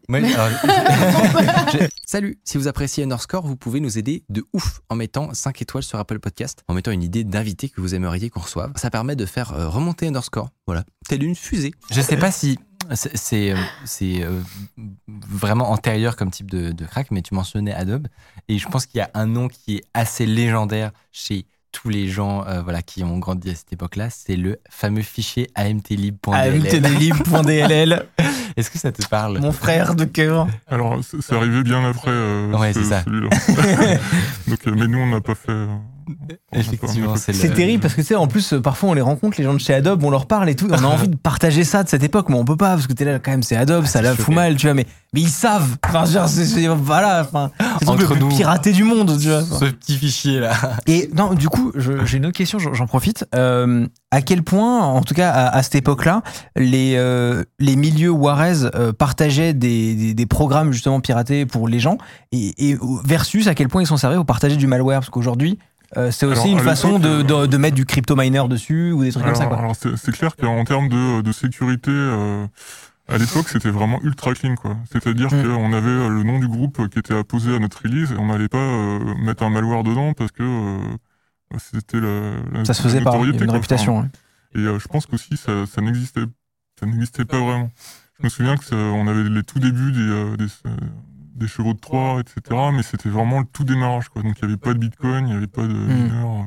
Salut, 2.06 2.38
si 2.44 2.58
vous 2.58 2.68
appréciez 2.68 3.02
Underscore, 3.04 3.46
vous 3.46 3.56
pouvez 3.56 3.80
nous 3.80 3.98
aider 3.98 4.22
de 4.28 4.44
ouf 4.52 4.80
en 4.88 4.94
mettant 4.94 5.32
5 5.34 5.62
étoiles 5.62 5.82
sur 5.82 5.98
Apple 5.98 6.18
Podcast, 6.20 6.62
en 6.68 6.74
mettant 6.74 6.90
une 6.92 7.02
idée 7.02 7.24
d'invité 7.24 7.68
que 7.70 7.80
vous 7.80 7.94
aimeriez 7.94 8.30
qu'on 8.30 8.40
reçoive. 8.40 8.72
Ça 8.76 8.90
permet 8.90 9.16
de 9.16 9.26
faire 9.26 9.52
euh, 9.54 9.68
remonter 9.68 10.06
Underscore, 10.08 10.50
voilà, 10.66 10.84
telle 11.08 11.22
une 11.24 11.34
fusée. 11.34 11.72
Je 11.90 12.00
sais 12.00 12.16
pas 12.16 12.30
si 12.30 12.58
c'est- 12.94 13.16
c'est 13.16 13.52
euh, 13.52 13.56
euh, 14.02 14.40
vraiment 15.30 15.70
antérieur 15.70 16.16
comme 16.16 16.30
type 16.30 16.50
de, 16.50 16.72
de 16.72 16.84
crack, 16.84 17.10
mais 17.10 17.22
tu 17.22 17.34
mentionnais 17.34 17.72
Adobe, 17.72 18.08
et 18.48 18.58
je 18.58 18.68
pense 18.68 18.86
qu'il 18.86 18.98
y 18.98 19.02
a 19.02 19.10
un 19.14 19.26
nom 19.26 19.48
qui 19.48 19.76
est 19.76 19.84
assez 19.94 20.26
légendaire 20.26 20.90
chez 21.12 21.46
tous 21.72 21.88
les 21.88 22.06
gens 22.08 22.44
euh, 22.46 22.60
voilà, 22.60 22.82
qui 22.82 23.02
ont 23.02 23.18
grandi 23.18 23.48
à 23.50 23.54
cette 23.54 23.72
époque-là, 23.72 24.10
c'est 24.10 24.36
le 24.36 24.60
fameux 24.68 25.00
fichier 25.00 25.48
amtlib.dll. 25.54 26.34
AMTDLib.dll, 26.34 28.06
Est-ce 28.56 28.70
que 28.70 28.78
ça 28.78 28.92
te 28.92 29.06
parle? 29.06 29.38
Mon 29.40 29.52
frère 29.52 29.94
de 29.94 30.04
cœur. 30.04 30.46
Alors, 30.66 31.00
c'est 31.02 31.34
arrivé 31.34 31.62
bien 31.62 31.82
après 31.88 32.10
euh, 32.10 32.52
Ouais, 32.54 32.74
ce- 32.74 32.82
c'est 32.82 32.88
ça. 32.90 33.02
celui-là. 33.04 33.30
Donc, 34.46 34.66
euh, 34.66 34.74
mais 34.76 34.86
nous, 34.86 34.98
on 34.98 35.06
n'a 35.06 35.22
pas 35.22 35.34
fait. 35.34 35.66
Effectivement, 36.52 37.16
c'est 37.16 37.32
le- 37.32 37.38
C'est 37.38 37.50
terrible 37.54 37.80
parce 37.82 37.94
que 37.94 38.00
tu 38.02 38.08
sais, 38.08 38.14
en 38.14 38.26
plus, 38.26 38.52
euh, 38.52 38.60
parfois 38.60 38.90
on 38.90 38.94
les 38.94 39.00
rencontre, 39.00 39.36
les 39.38 39.44
gens 39.44 39.54
de 39.54 39.58
chez 39.58 39.72
Adobe, 39.74 40.02
on 40.04 40.10
leur 40.10 40.26
parle 40.26 40.48
et 40.50 40.54
tout. 40.54 40.68
On 40.70 40.74
a 40.74 40.82
envie 40.86 41.08
de 41.08 41.16
partager 41.16 41.64
ça 41.64 41.82
de 41.82 41.88
cette 41.88 42.02
époque, 42.02 42.28
mais 42.28 42.34
on 42.36 42.44
peut 42.44 42.56
pas 42.56 42.74
parce 42.74 42.86
que 42.86 42.92
t'es 42.92 43.04
là, 43.04 43.18
quand 43.18 43.30
même, 43.30 43.42
c'est 43.42 43.56
Adobe, 43.56 43.84
Ah, 43.86 43.88
ça 43.88 44.02
la 44.02 44.14
fout 44.14 44.34
mal, 44.34 44.56
tu 44.56 44.66
vois. 44.66 44.74
Mais, 44.74 44.86
mais 45.14 45.20
ils 45.22 45.28
savent. 45.28 45.76
Enfin, 45.86 46.04
dire, 46.04 46.28
c'est, 46.28 46.66
voilà, 46.68 47.22
enfin, 47.26 47.50
c'est 47.80 47.88
le 47.90 48.06
plus 48.06 48.20
nous. 48.20 48.28
piraté 48.28 48.72
du 48.72 48.84
monde, 48.84 49.16
tu 49.20 49.28
vois. 49.28 49.42
ce 49.42 49.64
petit 49.66 49.96
fichier 49.96 50.40
là. 50.40 50.52
Et 50.86 51.10
non, 51.16 51.34
du 51.34 51.48
coup, 51.48 51.72
j'ai 51.74 52.16
une 52.18 52.26
autre 52.26 52.36
question, 52.36 52.58
j'en 52.58 52.86
profite. 52.86 53.24
Euh, 53.34 53.86
à 54.10 54.20
quel 54.20 54.42
point, 54.42 54.80
en 54.82 55.02
tout 55.02 55.14
cas 55.14 55.30
à, 55.30 55.56
à 55.56 55.62
cette 55.62 55.74
époque-là, 55.76 56.22
les, 56.56 56.94
euh, 56.96 57.44
les 57.58 57.76
milieux 57.76 58.12
euh, 58.14 58.92
partageaient 58.92 59.54
des, 59.54 59.94
des, 59.94 60.14
des 60.14 60.26
programmes 60.26 60.72
justement 60.72 61.00
piratés 61.00 61.46
pour 61.46 61.66
les 61.68 61.80
gens 61.80 61.96
et, 62.30 62.70
et 62.70 62.76
versus 63.04 63.46
à 63.46 63.54
quel 63.54 63.68
point 63.68 63.82
ils 63.82 63.86
sont 63.86 63.96
servis 63.96 64.16
pour 64.16 64.26
partager 64.26 64.56
du 64.56 64.66
malware? 64.66 65.00
Parce 65.00 65.10
qu'aujourd'hui, 65.10 65.58
euh, 65.96 66.10
c'est 66.10 66.26
aussi 66.26 66.48
Alors, 66.48 66.58
une 66.58 66.64
façon 66.64 66.98
de, 66.98 67.18
l'époque, 67.22 67.42
de, 67.42 67.46
de 67.46 67.56
mettre 67.56 67.74
du 67.76 67.84
crypto 67.84 68.16
miner 68.16 68.48
dessus 68.48 68.92
ou 68.92 69.02
des 69.04 69.10
trucs 69.12 69.22
alors, 69.24 69.34
comme 69.34 69.42
ça. 69.42 69.48
Quoi. 69.48 69.58
alors, 69.58 69.76
c'est 69.76 70.12
clair 70.12 70.36
qu'en 70.36 70.64
termes 70.64 70.88
de, 70.88 71.20
de 71.20 71.32
sécurité, 71.32 71.90
euh, 71.92 72.46
à 73.08 73.18
l'époque, 73.18 73.48
c'était 73.48 73.70
vraiment 73.70 74.00
ultra 74.02 74.32
clean, 74.32 74.54
quoi. 74.54 74.76
C'est-à-dire 74.90 75.28
Mm. 75.32 75.42
qu'on 75.42 75.72
avait 75.72 75.88
euh, 75.88 76.08
le 76.08 76.22
nom 76.22 76.38
du 76.38 76.48
groupe 76.48 76.88
qui 76.88 76.98
était 76.98 77.14
apposé 77.18 77.54
à 77.54 77.58
notre 77.58 77.82
release 77.82 78.12
et 78.12 78.16
on 78.16 78.26
n'allait 78.26 78.48
pas 78.48 78.58
euh, 78.58 79.14
mettre 79.24 79.42
un 79.42 79.50
malware 79.50 79.82
dedans 79.82 80.12
parce 80.14 80.30
que 80.32 80.42
euh, 80.42 80.78
c'était 81.58 82.00
la, 82.00 82.32
la 82.52 82.64
Ça 82.64 82.74
se 82.74 82.82
faisait 82.82 82.98
avait 83.06 83.28
une 83.30 83.44
quoi. 83.46 83.52
réputation. 83.54 84.08
Et 84.54 84.60
euh, 84.60 84.78
je 84.78 84.88
pense 84.88 85.06
qu'aussi 85.06 85.36
ça, 85.36 85.66
ça 85.66 85.80
n'existait, 85.82 86.22
ça 86.80 86.86
n'existait 86.86 87.24
pas 87.24 87.38
vraiment. 87.40 87.70
Je 88.18 88.24
me 88.24 88.28
souviens 88.30 88.56
que 88.56 88.64
ça- 88.64 88.76
on 88.76 89.06
avait 89.08 89.24
les 89.28 89.42
tout 89.42 89.58
débuts 89.58 89.92
des, 89.92 89.98
euh, 90.00 90.36
des, 90.36 90.44
euh, 90.66 90.76
des 91.34 91.46
chevaux 91.48 91.74
de 91.74 91.78
Troie, 91.80 92.20
etc. 92.20 92.40
Mais 92.72 92.82
c'était 92.82 93.08
vraiment 93.08 93.40
le 93.40 93.46
tout 93.46 93.64
démarrage, 93.64 94.08
quoi. 94.08 94.22
Donc 94.22 94.36
il 94.40 94.46
n'y 94.46 94.52
avait 94.52 94.60
pas 94.60 94.74
de 94.74 94.78
Bitcoin, 94.78 95.26
il 95.26 95.30
n'y 95.30 95.36
avait 95.36 95.46
pas 95.46 95.62
de 95.62 95.72
Hmm. 95.72 95.92
mineurs, 96.04 96.46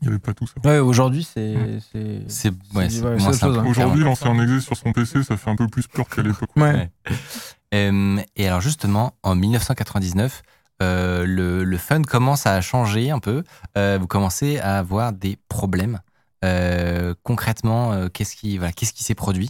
il 0.00 0.06
n'y 0.06 0.08
avait 0.08 0.18
pas 0.18 0.34
tout 0.34 0.46
ça. 0.46 0.54
Ouais, 0.64 0.78
aujourd'hui, 0.78 1.22
c'est. 1.24 1.54
Mm. 1.54 1.80
c'est- 2.28 2.50
ouais, 2.74 2.88
ouais, 3.02 3.16
hein. 3.22 3.64
Aujourd'hui, 3.66 4.04
lancer 4.04 4.26
un 4.26 4.40
exé 4.42 4.60
sur 4.60 4.76
son 4.76 4.92
PC, 4.92 5.22
ça 5.22 5.36
fait 5.36 5.50
un 5.50 5.56
peu 5.56 5.68
plus 5.68 5.86
peur 5.86 6.08
qu'à 6.08 6.22
l'époque. 6.22 6.50
Ouais. 6.56 6.90
Euh, 7.74 8.20
et 8.36 8.46
alors 8.48 8.60
justement, 8.60 9.14
en 9.22 9.34
1999, 9.34 10.42
euh, 10.82 11.24
le, 11.24 11.64
le 11.64 11.78
fun 11.78 12.02
commence 12.02 12.44
à 12.44 12.60
changer 12.60 13.10
un 13.10 13.18
peu. 13.18 13.44
Euh, 13.78 13.96
vous 13.98 14.06
commencez 14.06 14.58
à 14.58 14.76
avoir 14.78 15.14
des 15.14 15.38
problèmes. 15.48 16.00
Euh, 16.44 17.14
concrètement, 17.22 17.92
euh, 17.94 18.08
qu'est-ce 18.12 18.36
qui, 18.36 18.58
voilà, 18.58 18.72
qu'est-ce 18.72 18.92
qui 18.92 19.04
s'est 19.04 19.14
produit? 19.14 19.48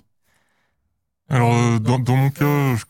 Alors, 1.29 1.55
euh, 1.55 1.79
dans, 1.79 1.99
dans 1.99 2.17
mon 2.17 2.31
cas, 2.31 2.75
je, 2.77 2.85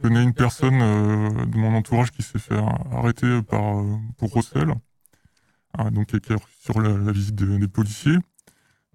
connais 0.00 0.22
une 0.22 0.34
personne 0.34 0.80
euh, 0.80 1.46
de 1.46 1.56
mon 1.56 1.74
entourage 1.74 2.12
qui 2.12 2.22
s'est 2.22 2.38
fait 2.38 2.58
arrêter 2.92 3.42
par, 3.42 3.78
euh, 3.80 3.96
pour 4.16 4.32
recel, 4.32 4.72
Ah, 5.76 5.90
donc 5.90 6.10
sur 6.60 6.80
la, 6.80 6.90
la 6.96 7.12
visite 7.12 7.34
des, 7.34 7.58
des 7.58 7.68
policiers. 7.68 8.16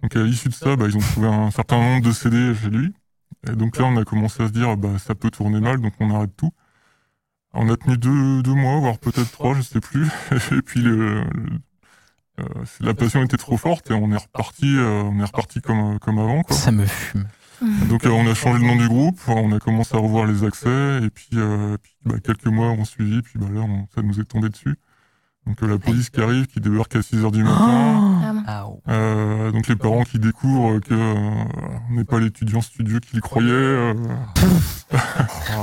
Donc, 0.02 0.16
à 0.16 0.22
l'issue 0.22 0.48
de 0.48 0.54
ça, 0.54 0.76
bah, 0.76 0.86
ils 0.88 0.96
ont 0.96 1.00
trouvé 1.00 1.28
un 1.28 1.50
certain 1.50 1.78
nombre 1.78 2.02
de 2.04 2.12
CD 2.12 2.54
chez 2.54 2.70
lui. 2.70 2.94
Et 3.46 3.52
donc 3.52 3.76
là, 3.76 3.84
on 3.84 3.96
a 3.96 4.04
commencé 4.04 4.42
à 4.42 4.46
se 4.48 4.52
dire, 4.52 4.76
bah, 4.76 4.98
ça 4.98 5.14
peut 5.14 5.30
tourner 5.30 5.60
mal, 5.60 5.80
donc 5.80 5.92
on 6.00 6.14
arrête 6.14 6.34
tout. 6.36 6.52
On 7.52 7.68
a 7.68 7.76
tenu 7.76 7.96
deux, 7.98 8.42
deux 8.42 8.54
mois, 8.54 8.80
voire 8.80 8.98
peut-être 8.98 9.30
trois, 9.30 9.54
je 9.54 9.62
sais 9.62 9.80
plus. 9.80 10.08
Et 10.52 10.62
puis 10.62 10.80
le, 10.80 11.22
le- 11.24 11.60
euh, 12.40 12.44
la 12.80 12.94
passion 12.94 13.22
était 13.22 13.36
trop 13.36 13.56
forte 13.56 13.92
et 13.92 13.94
on 13.94 14.10
est 14.10 14.16
reparti, 14.16 14.76
euh, 14.76 15.02
on 15.04 15.20
est 15.20 15.24
reparti 15.24 15.60
comme, 15.60 16.00
comme 16.00 16.18
avant. 16.18 16.42
Quoi. 16.42 16.56
Ça 16.56 16.72
me 16.72 16.84
fume. 16.84 17.28
Donc 17.88 18.04
euh, 18.06 18.10
on 18.10 18.26
a 18.26 18.34
changé 18.34 18.60
le 18.60 18.66
nom 18.66 18.76
du 18.76 18.88
groupe, 18.88 19.18
on 19.28 19.52
a 19.52 19.58
commencé 19.58 19.94
à 19.96 19.98
revoir 19.98 20.26
les 20.26 20.44
accès 20.44 21.00
et 21.02 21.10
puis, 21.10 21.28
euh, 21.34 21.76
bah, 22.04 22.16
quelques 22.22 22.46
mois 22.46 22.70
ont 22.70 22.84
suivi, 22.84 23.22
puis 23.22 23.38
bah, 23.38 23.46
là 23.52 23.64
ça 23.94 24.02
nous 24.02 24.20
est 24.20 24.24
tombé 24.24 24.48
dessus. 24.48 24.76
Donc 25.46 25.62
euh, 25.62 25.66
la 25.66 25.78
police 25.78 26.08
qui 26.10 26.20
arrive, 26.22 26.46
qui 26.46 26.58
débarque 26.60 26.96
à 26.96 27.00
6h 27.00 27.30
du 27.30 27.42
matin, 27.44 28.20
Ah, 28.24 28.32
Ah, 28.46 28.64
oh. 28.66 28.80
euh, 28.88 29.50
donc 29.52 29.68
les 29.68 29.76
parents 29.76 30.02
qui 30.04 30.18
découvrent 30.18 30.78
que 30.80 30.94
euh, 30.94 31.14
on 31.90 31.94
n'est 31.94 32.04
pas 32.04 32.18
l'étudiant 32.18 32.62
studieux 32.62 33.00
qu'ils 33.00 33.20
croyaient. 33.20 33.50
euh, 33.52 33.94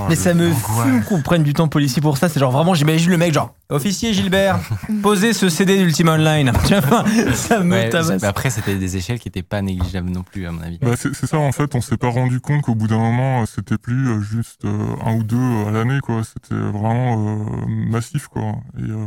Mais 0.10 0.16
ça 0.16 0.34
me 0.34 0.52
fume 0.52 1.04
qu'on 1.04 1.22
prenne 1.22 1.44
du 1.44 1.54
temps 1.54 1.68
policier 1.68 2.02
pour 2.02 2.18
ça. 2.18 2.30
C'est 2.30 2.40
genre 2.40 2.52
vraiment, 2.52 2.74
j'imagine 2.74 3.10
le 3.10 3.18
mec, 3.18 3.34
genre, 3.34 3.54
officier 3.70 4.14
Gilbert, 4.14 4.60
posez 5.02 5.34
ce 5.34 5.50
CD 5.50 5.78
d'Ultima 5.78 6.14
Online. 6.14 6.52
Tu 6.68 6.76
vois, 6.76 7.04
ça 7.34 7.60
me 7.62 7.72
Ouais, 7.72 7.90
tabasse. 7.90 8.22
mais 8.22 8.28
après, 8.28 8.50
c'était 8.50 8.76
des 8.76 8.98
échelles 8.98 9.20
qui 9.20 9.28
n'étaient 9.30 9.42
pas 9.44 9.62
négligeables 9.62 10.10
non 10.10 10.24
plus, 10.24 10.46
à 10.46 10.52
mon 10.52 10.62
avis. 10.62 10.78
Bah, 10.80 10.92
c'est 10.96 11.14
ça 11.26 11.38
en 11.38 11.52
fait, 11.52 11.74
on 11.76 11.82
s'est 11.82 11.98
pas 11.98 12.10
rendu 12.10 12.40
compte 12.40 12.62
qu'au 12.62 12.76
bout 12.76 12.88
d'un 12.88 12.98
moment 13.00 13.42
euh, 13.42 13.46
c'était 13.46 13.78
plus 13.78 14.22
juste 14.24 14.66
euh, 14.66 14.96
un 15.06 15.16
ou 15.16 15.24
deux 15.24 15.66
à 15.68 15.72
l'année 15.72 16.00
quoi, 16.02 16.22
c'était 16.24 16.56
vraiment 16.56 17.38
euh, 17.40 17.66
massif 17.68 18.28
quoi. 18.28 18.42
Et, 18.78 18.84
euh, 18.90 19.06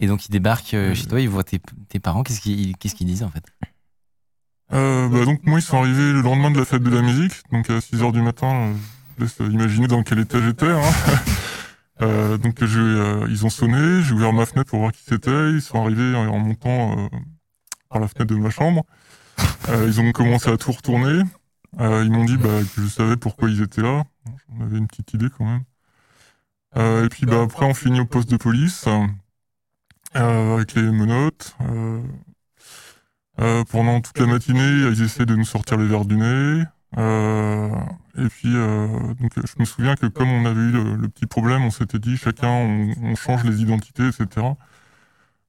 Et 0.00 0.06
donc, 0.06 0.26
ils 0.26 0.30
débarquent 0.30 0.74
euh, 0.74 0.94
chez 0.94 1.06
toi, 1.06 1.20
ils 1.20 1.28
voient 1.28 1.44
tes, 1.44 1.60
tes 1.88 2.00
parents. 2.00 2.22
Qu'est-ce 2.22 2.40
qu'ils 2.40 2.76
qu'est-ce 2.76 2.94
qu'ils 2.94 3.06
disent 3.06 3.22
en 3.22 3.30
fait? 3.30 3.44
Euh, 4.72 5.08
bah 5.08 5.24
donc 5.24 5.44
moi 5.44 5.60
ils 5.60 5.62
sont 5.62 5.78
arrivés 5.78 6.12
le 6.12 6.22
lendemain 6.22 6.50
de 6.50 6.58
la 6.58 6.64
fête 6.64 6.82
de 6.82 6.90
la 6.90 7.00
musique, 7.00 7.34
donc 7.52 7.70
à 7.70 7.78
6h 7.78 8.10
du 8.10 8.20
matin, 8.20 8.52
euh, 8.52 8.74
je 9.16 9.22
laisse 9.22 9.40
euh, 9.40 9.48
imaginer 9.48 9.86
dans 9.86 10.02
quel 10.02 10.18
état 10.18 10.40
j'étais. 10.40 10.70
Hein. 10.70 10.80
Euh, 12.02 12.36
donc 12.36 12.62
je, 12.62 12.78
euh, 12.78 13.26
ils 13.30 13.46
ont 13.46 13.48
sonné, 13.48 14.02
j'ai 14.02 14.12
ouvert 14.12 14.30
ma 14.34 14.44
fenêtre 14.44 14.68
pour 14.68 14.80
voir 14.80 14.92
qui 14.92 15.02
c'était, 15.02 15.52
ils 15.52 15.62
sont 15.62 15.80
arrivés 15.82 16.14
en, 16.14 16.28
en 16.28 16.38
montant 16.38 16.98
euh, 16.98 17.08
par 17.88 18.00
la 18.00 18.06
fenêtre 18.06 18.34
de 18.34 18.38
ma 18.38 18.50
chambre. 18.50 18.84
Euh, 19.70 19.86
ils 19.86 19.98
ont 19.98 20.12
commencé 20.12 20.50
à 20.50 20.58
tout 20.58 20.72
retourner. 20.72 21.22
Euh, 21.80 22.02
ils 22.04 22.12
m'ont 22.12 22.26
dit 22.26 22.36
bah, 22.36 22.60
que 22.74 22.82
je 22.82 22.86
savais 22.86 23.16
pourquoi 23.16 23.48
ils 23.48 23.62
étaient 23.62 23.80
là. 23.80 24.04
J'en 24.26 24.66
avais 24.66 24.76
une 24.76 24.86
petite 24.86 25.14
idée 25.14 25.28
quand 25.38 25.46
même. 25.46 25.62
Euh, 26.76 27.06
et 27.06 27.08
puis 27.08 27.24
bah, 27.24 27.40
après 27.42 27.64
on 27.64 27.72
finit 27.72 28.00
au 28.00 28.04
poste 28.04 28.28
de 28.28 28.36
police 28.36 28.84
euh, 28.88 29.06
avec 30.18 30.74
les 30.74 30.82
menottes. 30.82 31.56
Euh, 31.62 32.00
euh, 33.40 33.64
pendant 33.70 34.00
toute 34.00 34.18
la 34.18 34.26
matinée, 34.26 34.88
ils 34.92 35.02
essaient 35.02 35.26
de 35.26 35.34
nous 35.36 35.44
sortir 35.44 35.76
les 35.76 35.86
verres 35.86 36.06
du 36.06 36.16
nez. 36.16 36.64
Euh, 36.96 37.68
et 38.16 38.28
puis, 38.28 38.52
euh, 38.54 38.86
donc, 39.20 39.32
je 39.36 39.52
me 39.58 39.64
souviens 39.66 39.94
que 39.96 40.06
comme 40.06 40.30
on 40.30 40.46
avait 40.46 40.60
eu 40.60 40.70
le, 40.72 40.96
le 40.96 41.08
petit 41.08 41.26
problème, 41.26 41.62
on 41.64 41.70
s'était 41.70 41.98
dit 41.98 42.16
chacun, 42.16 42.48
on, 42.48 42.92
on 43.02 43.14
change 43.14 43.44
les 43.44 43.60
identités, 43.60 44.06
etc. 44.08 44.46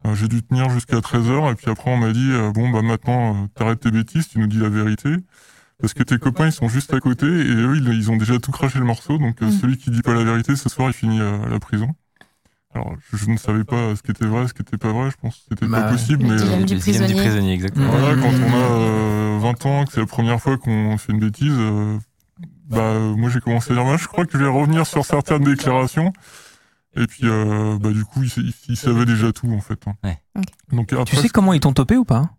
Euh, 0.05 0.15
J'ai 0.15 0.27
dû 0.27 0.43
tenir 0.43 0.69
jusqu'à 0.69 0.97
13h, 0.99 1.51
et 1.51 1.55
puis 1.55 1.69
après, 1.71 1.91
on 1.91 1.97
m'a 1.97 2.11
dit, 2.11 2.31
euh, 2.31 2.51
bon, 2.51 2.69
bah 2.69 2.81
maintenant, 2.81 3.43
euh, 3.43 3.47
t'arrêtes 3.55 3.81
tes 3.81 3.91
bêtises, 3.91 4.27
tu 4.29 4.39
nous 4.39 4.47
dis 4.47 4.59
la 4.59 4.69
vérité. 4.69 5.09
Parce 5.79 5.93
que 5.93 6.03
tes 6.03 6.17
copains, 6.19 6.47
ils 6.47 6.51
sont 6.51 6.69
juste 6.69 6.93
à 6.93 6.99
côté, 6.99 7.25
et 7.27 7.29
eux, 7.55 7.77
ils, 7.77 7.87
ils 7.93 8.11
ont 8.11 8.17
déjà 8.17 8.39
tout 8.39 8.51
craché 8.51 8.79
le 8.79 8.85
morceau, 8.85 9.17
donc 9.17 9.41
euh, 9.43 9.47
Mm. 9.47 9.51
celui 9.51 9.77
qui 9.77 9.91
dit 9.91 10.01
pas 10.01 10.13
la 10.13 10.23
vérité, 10.23 10.55
ce 10.55 10.69
soir, 10.69 10.89
il 10.89 10.93
finit 10.93 11.21
à 11.21 11.47
la 11.49 11.59
prison. 11.59 11.95
Alors, 12.73 12.93
je, 13.11 13.17
je 13.17 13.29
ne 13.29 13.37
savais 13.37 13.63
pas 13.63 13.95
ce 13.95 14.03
qui 14.03 14.11
était 14.11 14.25
vrai, 14.25 14.47
ce 14.47 14.53
qui 14.53 14.61
était 14.61 14.77
pas 14.77 14.91
vrai, 14.91 15.09
je 15.09 15.15
pense 15.17 15.35
que 15.37 15.41
c'était 15.49 15.67
Bah, 15.67 15.81
pas 15.83 15.91
possible, 15.91 16.23
le 16.23 16.29
mais... 16.29 16.35
dilemme 16.35 16.61
euh, 16.61 16.65
du 16.65 16.73
Le 16.75 16.79
dilemme 16.79 17.07
du 17.07 17.13
prisonnier. 17.13 17.15
prisonnier, 17.15 17.53
exactement. 17.53 17.89
voilà, 17.89 18.15
quand 18.21 18.29
on 18.29 18.53
a 18.53 18.71
euh, 18.71 19.39
20 19.41 19.65
ans, 19.65 19.85
que 19.85 19.93
c'est 19.93 19.99
la 20.01 20.05
première 20.05 20.39
fois 20.41 20.57
qu'on 20.57 20.97
fait 20.97 21.13
une 21.13 21.19
bêtise, 21.19 21.53
euh, 21.57 21.97
bah 22.69 22.99
moi 23.15 23.29
j'ai 23.29 23.39
commencé 23.39 23.71
à 23.71 23.75
dire, 23.75 23.85
moi 23.85 23.95
je 23.97 24.07
crois 24.07 24.25
que 24.25 24.33
je 24.37 24.37
vais 24.43 24.49
revenir 24.49 24.85
sur 24.85 25.05
certaines 25.05 25.43
déclarations. 25.43 26.11
Et 26.97 27.07
puis 27.07 27.21
euh, 27.23 27.77
bah 27.79 27.91
du 27.91 28.03
coup 28.03 28.21
ils, 28.23 28.75
savaient 28.75 29.05
déjà 29.05 29.31
tout 29.31 29.49
en 29.51 29.61
fait. 29.61 29.79
hein. 29.87 29.93
Ouais. 30.03 30.17
Donc 30.73 30.91
après, 30.91 31.05
Tu 31.05 31.15
sais 31.15 31.29
comment 31.29 31.53
ils 31.53 31.59
t'ont 31.61 31.73
topé 31.73 31.95
ou 31.95 32.03
pas? 32.05 32.29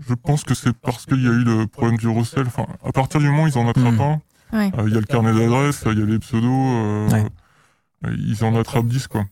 je 0.00 0.14
pense 0.14 0.44
que 0.44 0.54
c'est 0.54 0.72
parce 0.72 1.06
qu'il 1.06 1.22
y 1.22 1.26
a 1.26 1.30
eu 1.32 1.42
le 1.44 1.66
problème 1.66 1.96
du 1.98 2.08
recel. 2.08 2.46
Enfin, 2.46 2.66
à 2.84 2.92
partir 2.92 3.18
du 3.20 3.26
moment 3.26 3.44
où 3.44 3.46
ils 3.48 3.58
en 3.58 3.68
attrapent 3.68 3.92
Mhm. 3.94 4.00
un, 4.00 4.20
Ouais. 4.52 4.70
euh, 4.78 4.84
il 4.88 4.94
y 4.94 4.96
a 4.96 5.00
le 5.00 5.06
carnet 5.06 5.32
d'adresse, 5.32 5.82
il 5.86 5.98
y 5.98 6.02
a 6.02 6.04
les 6.06 6.18
pseudos, 6.20 6.44
euh, 6.48 7.08
Ouais. 7.10 7.26
Ils 8.04 8.44
en 8.44 8.54
attrapent 8.58 8.86
10 8.86 9.06
quoi. 9.08 9.24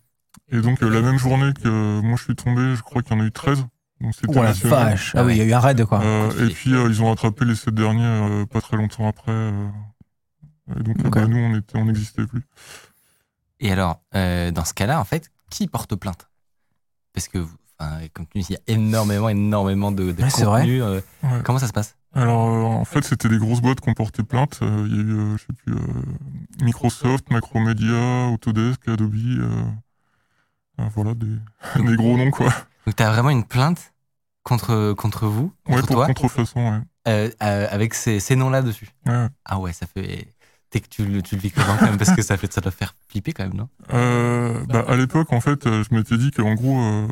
Et 0.51 0.61
donc 0.61 0.83
euh, 0.83 0.89
la 0.91 1.01
même 1.03 1.19
journée 1.19 1.53
que 1.55 2.01
moi 2.01 2.17
je 2.17 2.25
suis 2.25 2.37
tombé, 2.37 2.75
je 2.77 2.83
crois 2.83 3.03
qu'il 3.03 3.17
y 3.17 3.21
en 3.21 3.23
a 3.23 3.27
eu 3.27 3.33
13. 3.33 3.67
Donc 4.01 4.15
c'était 4.15 4.39
Oh 4.39 4.43
vache 4.69 5.13
Ah 5.17 5.25
oui, 5.25 5.35
il 5.35 5.39
y 5.39 5.41
a 5.41 5.45
eu 5.45 5.53
un 5.53 5.61
raid 5.61 5.85
quoi. 5.87 6.03
Euh, 6.03 6.47
et 6.49 6.53
puis 6.53 6.75
euh, 6.75 6.89
ils 6.89 7.03
ont 7.03 7.11
attrapé 7.13 7.45
les 7.45 7.55
sept 7.55 7.75
derniers 7.75 8.05
euh, 8.05 8.47
pas 8.47 8.61
très 8.61 8.77
longtemps 8.77 9.09
après. 9.09 9.33
euh, 9.33 9.69
et 10.79 10.83
donc 10.83 10.97
bah, 11.21 11.27
nous 11.27 11.39
on 11.39 11.55
était, 11.57 11.79
on 11.79 11.85
n'existait 11.87 12.27
plus. 12.27 12.43
Et 13.61 13.73
alors, 13.73 14.03
euh, 14.15 14.51
dans 14.51 14.65
ce 14.67 14.75
cas-là, 14.75 15.01
en 15.01 15.05
fait, 15.05 15.31
qui 15.49 15.67
porte 15.67 15.95
plainte? 15.97 16.29
Parce 17.15 17.29
que, 17.29 17.39
vous- 17.39 17.57
enfin, 17.79 17.99
comme 18.15 18.27
tu 18.27 18.39
dis, 18.41 18.47
il 18.51 18.53
y 18.53 18.57
a 18.57 18.61
énormément, 18.77 19.29
énormément 19.29 19.93
de, 19.93 20.13
de 20.13 20.23
Ouais, 20.23 20.29
vrai. 20.45 20.69
euh, 20.69 21.01
Ouais. 21.23 21.41
comment 21.45 21.59
ça 21.59 21.67
se 21.69 21.73
passe? 21.73 21.97
Alors 22.15 22.49
euh, 22.49 22.63
en 22.63 22.85
fait 22.87 23.05
c'était 23.05 23.29
des 23.29 23.37
grosses 23.39 23.61
boîtes 23.61 23.81
qui 23.81 23.89
ont 23.91 23.95
porté 23.95 24.23
plainte. 24.23 24.59
Euh, 24.63 24.87
Il 24.89 24.97
y 24.97 24.99
a 24.99 25.03
eu 25.03 25.11
euh, 25.13 25.37
je 25.37 25.43
sais 25.43 25.53
plus 25.53 25.75
Microsoft, 26.63 27.31
Macromedia, 27.31 28.29
Autodesk, 28.33 28.89
Adobe. 28.89 29.15
voilà 30.95 31.15
des, 31.15 31.37
des 31.85 31.97
gros 31.97 32.17
noms 32.17 32.31
quoi. 32.31 32.49
Donc, 32.87 32.97
tu 32.97 33.03
as 33.03 33.11
vraiment 33.11 33.31
une 33.31 33.45
plainte 33.45 33.93
contre, 34.45 34.93
contre 34.93 35.27
vous, 35.27 35.53
contre 35.65 35.77
Ouais 35.77 35.83
pour 35.83 35.97
toi, 35.97 36.07
contrefaçon. 36.07 36.81
Ouais. 37.05 37.35
avec 37.41 37.95
ces, 37.95 38.21
ces 38.21 38.37
noms-là 38.37 38.63
dessus? 38.63 38.89
Ouais. 39.07 39.27
Ah 39.45 39.59
ouais, 39.59 39.73
ça 39.73 39.87
fait. 39.87 40.35
T'es 40.71 40.81
que 40.81 40.89
tu, 40.89 41.05
le- 41.07 41.23
tu 41.23 41.37
le 41.37 41.41
vis 41.41 41.53
comment 41.53 41.77
quand 41.79 41.87
même 41.87 41.97
Parce 41.97 42.11
que 42.15 42.23
ça, 42.23 42.37
fait, 42.37 42.53
ça 42.53 42.61
doit 42.61 42.73
faire 42.73 42.95
flipper 43.09 43.33
quand 43.33 43.45
même, 43.45 43.55
non? 43.55 43.69
Euh, 43.93 44.65
bah, 44.67 44.85
à 44.89 44.97
l'époque, 44.97 45.33
en 45.33 45.41
fait, 45.41 45.65
euh, 45.67 45.85
je 45.89 45.95
m'étais 45.95 46.19
dit 46.19 46.33
qu'en 46.33 46.55
gros, 46.55 46.81
euh, 46.81 47.07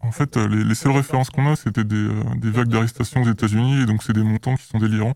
en, 0.00 0.12
fait, 0.12 0.36
les, 0.36 0.62
les 0.62 0.74
seules 0.74 0.92
références 0.92 1.30
qu'on 1.30 1.50
a, 1.50 1.56
c'était 1.56 1.84
des, 1.84 1.96
euh, 1.96 2.22
des 2.36 2.50
vagues 2.50 2.68
d'arrestation 2.68 3.22
aux 3.22 3.30
États-Unis, 3.30 3.80
et 3.82 3.86
donc 3.86 4.02
c'est 4.02 4.12
des 4.12 4.22
montants 4.22 4.54
qui 4.56 4.64
sont 4.66 4.78
délirants. 4.78 5.14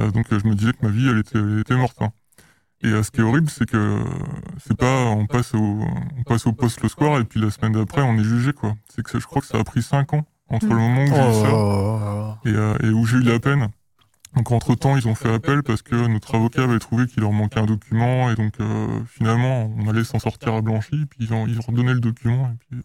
Euh, 0.00 0.10
donc 0.10 0.26
je 0.30 0.46
me 0.48 0.54
disais 0.54 0.72
que 0.72 0.78
ma 0.84 0.88
vie, 0.90 1.06
elle 1.08 1.18
était, 1.18 1.38
elle 1.38 1.60
était 1.60 1.76
morte. 1.76 1.96
hein. 2.00 2.10
Et 2.82 2.90
ce 3.02 3.10
qui 3.10 3.20
est 3.20 3.24
horrible, 3.24 3.48
c'est 3.50 3.68
que 3.68 4.02
c'est 4.66 4.76
pas, 4.76 5.04
on 5.06 5.26
passe 5.26 5.54
au, 5.54 5.58
on 6.18 6.22
passe 6.24 6.46
au 6.46 6.52
poste 6.52 6.82
le 6.82 6.88
soir, 6.88 7.18
et 7.20 7.24
puis 7.24 7.40
la 7.40 7.50
semaine 7.50 7.72
d'après, 7.72 8.02
on 8.02 8.14
est 8.18 8.24
jugé, 8.24 8.52
quoi. 8.52 8.74
C'est 8.94 9.02
que 9.02 9.10
ça- 9.10 9.18
je 9.18 9.26
crois 9.26 9.40
que 9.42 9.46
ça 9.48 9.58
a 9.58 9.64
pris 9.64 9.82
cinq 9.82 10.12
ans 10.14 10.26
entre 10.48 10.66
le 10.68 10.76
moment 10.76 11.04
où 11.04 11.06
j'ai 11.06 11.12
eu 11.12 11.42
ça 11.42 11.50
Oh. 11.54 12.34
et, 12.44 12.86
et 12.86 12.90
où 12.90 13.04
j'ai 13.06 13.18
eu 13.18 13.22
la 13.22 13.38
peine. 13.40 13.68
Donc 14.36 14.50
entre 14.52 14.74
temps, 14.74 14.96
ils 14.96 15.06
ont 15.06 15.14
fait 15.14 15.32
appel 15.32 15.62
parce 15.62 15.82
que 15.82 15.94
notre 16.08 16.34
avocat 16.34 16.64
avait 16.64 16.78
trouvé 16.78 17.06
qu'il 17.06 17.22
leur 17.22 17.32
manquait 17.32 17.60
un 17.60 17.66
document 17.66 18.30
et 18.30 18.34
donc 18.34 18.52
euh, 18.60 18.86
finalement, 19.08 19.70
on 19.78 19.88
allait 19.88 20.04
s'en 20.04 20.18
sortir 20.18 20.54
à 20.54 20.60
blanchi. 20.60 21.06
Puis 21.08 21.18
ils 21.20 21.32
ont, 21.32 21.46
ils 21.46 21.58
ont 21.58 21.62
redonné 21.66 21.94
le 21.94 22.00
document. 22.00 22.50
Et 22.52 22.56
puis... 22.68 22.82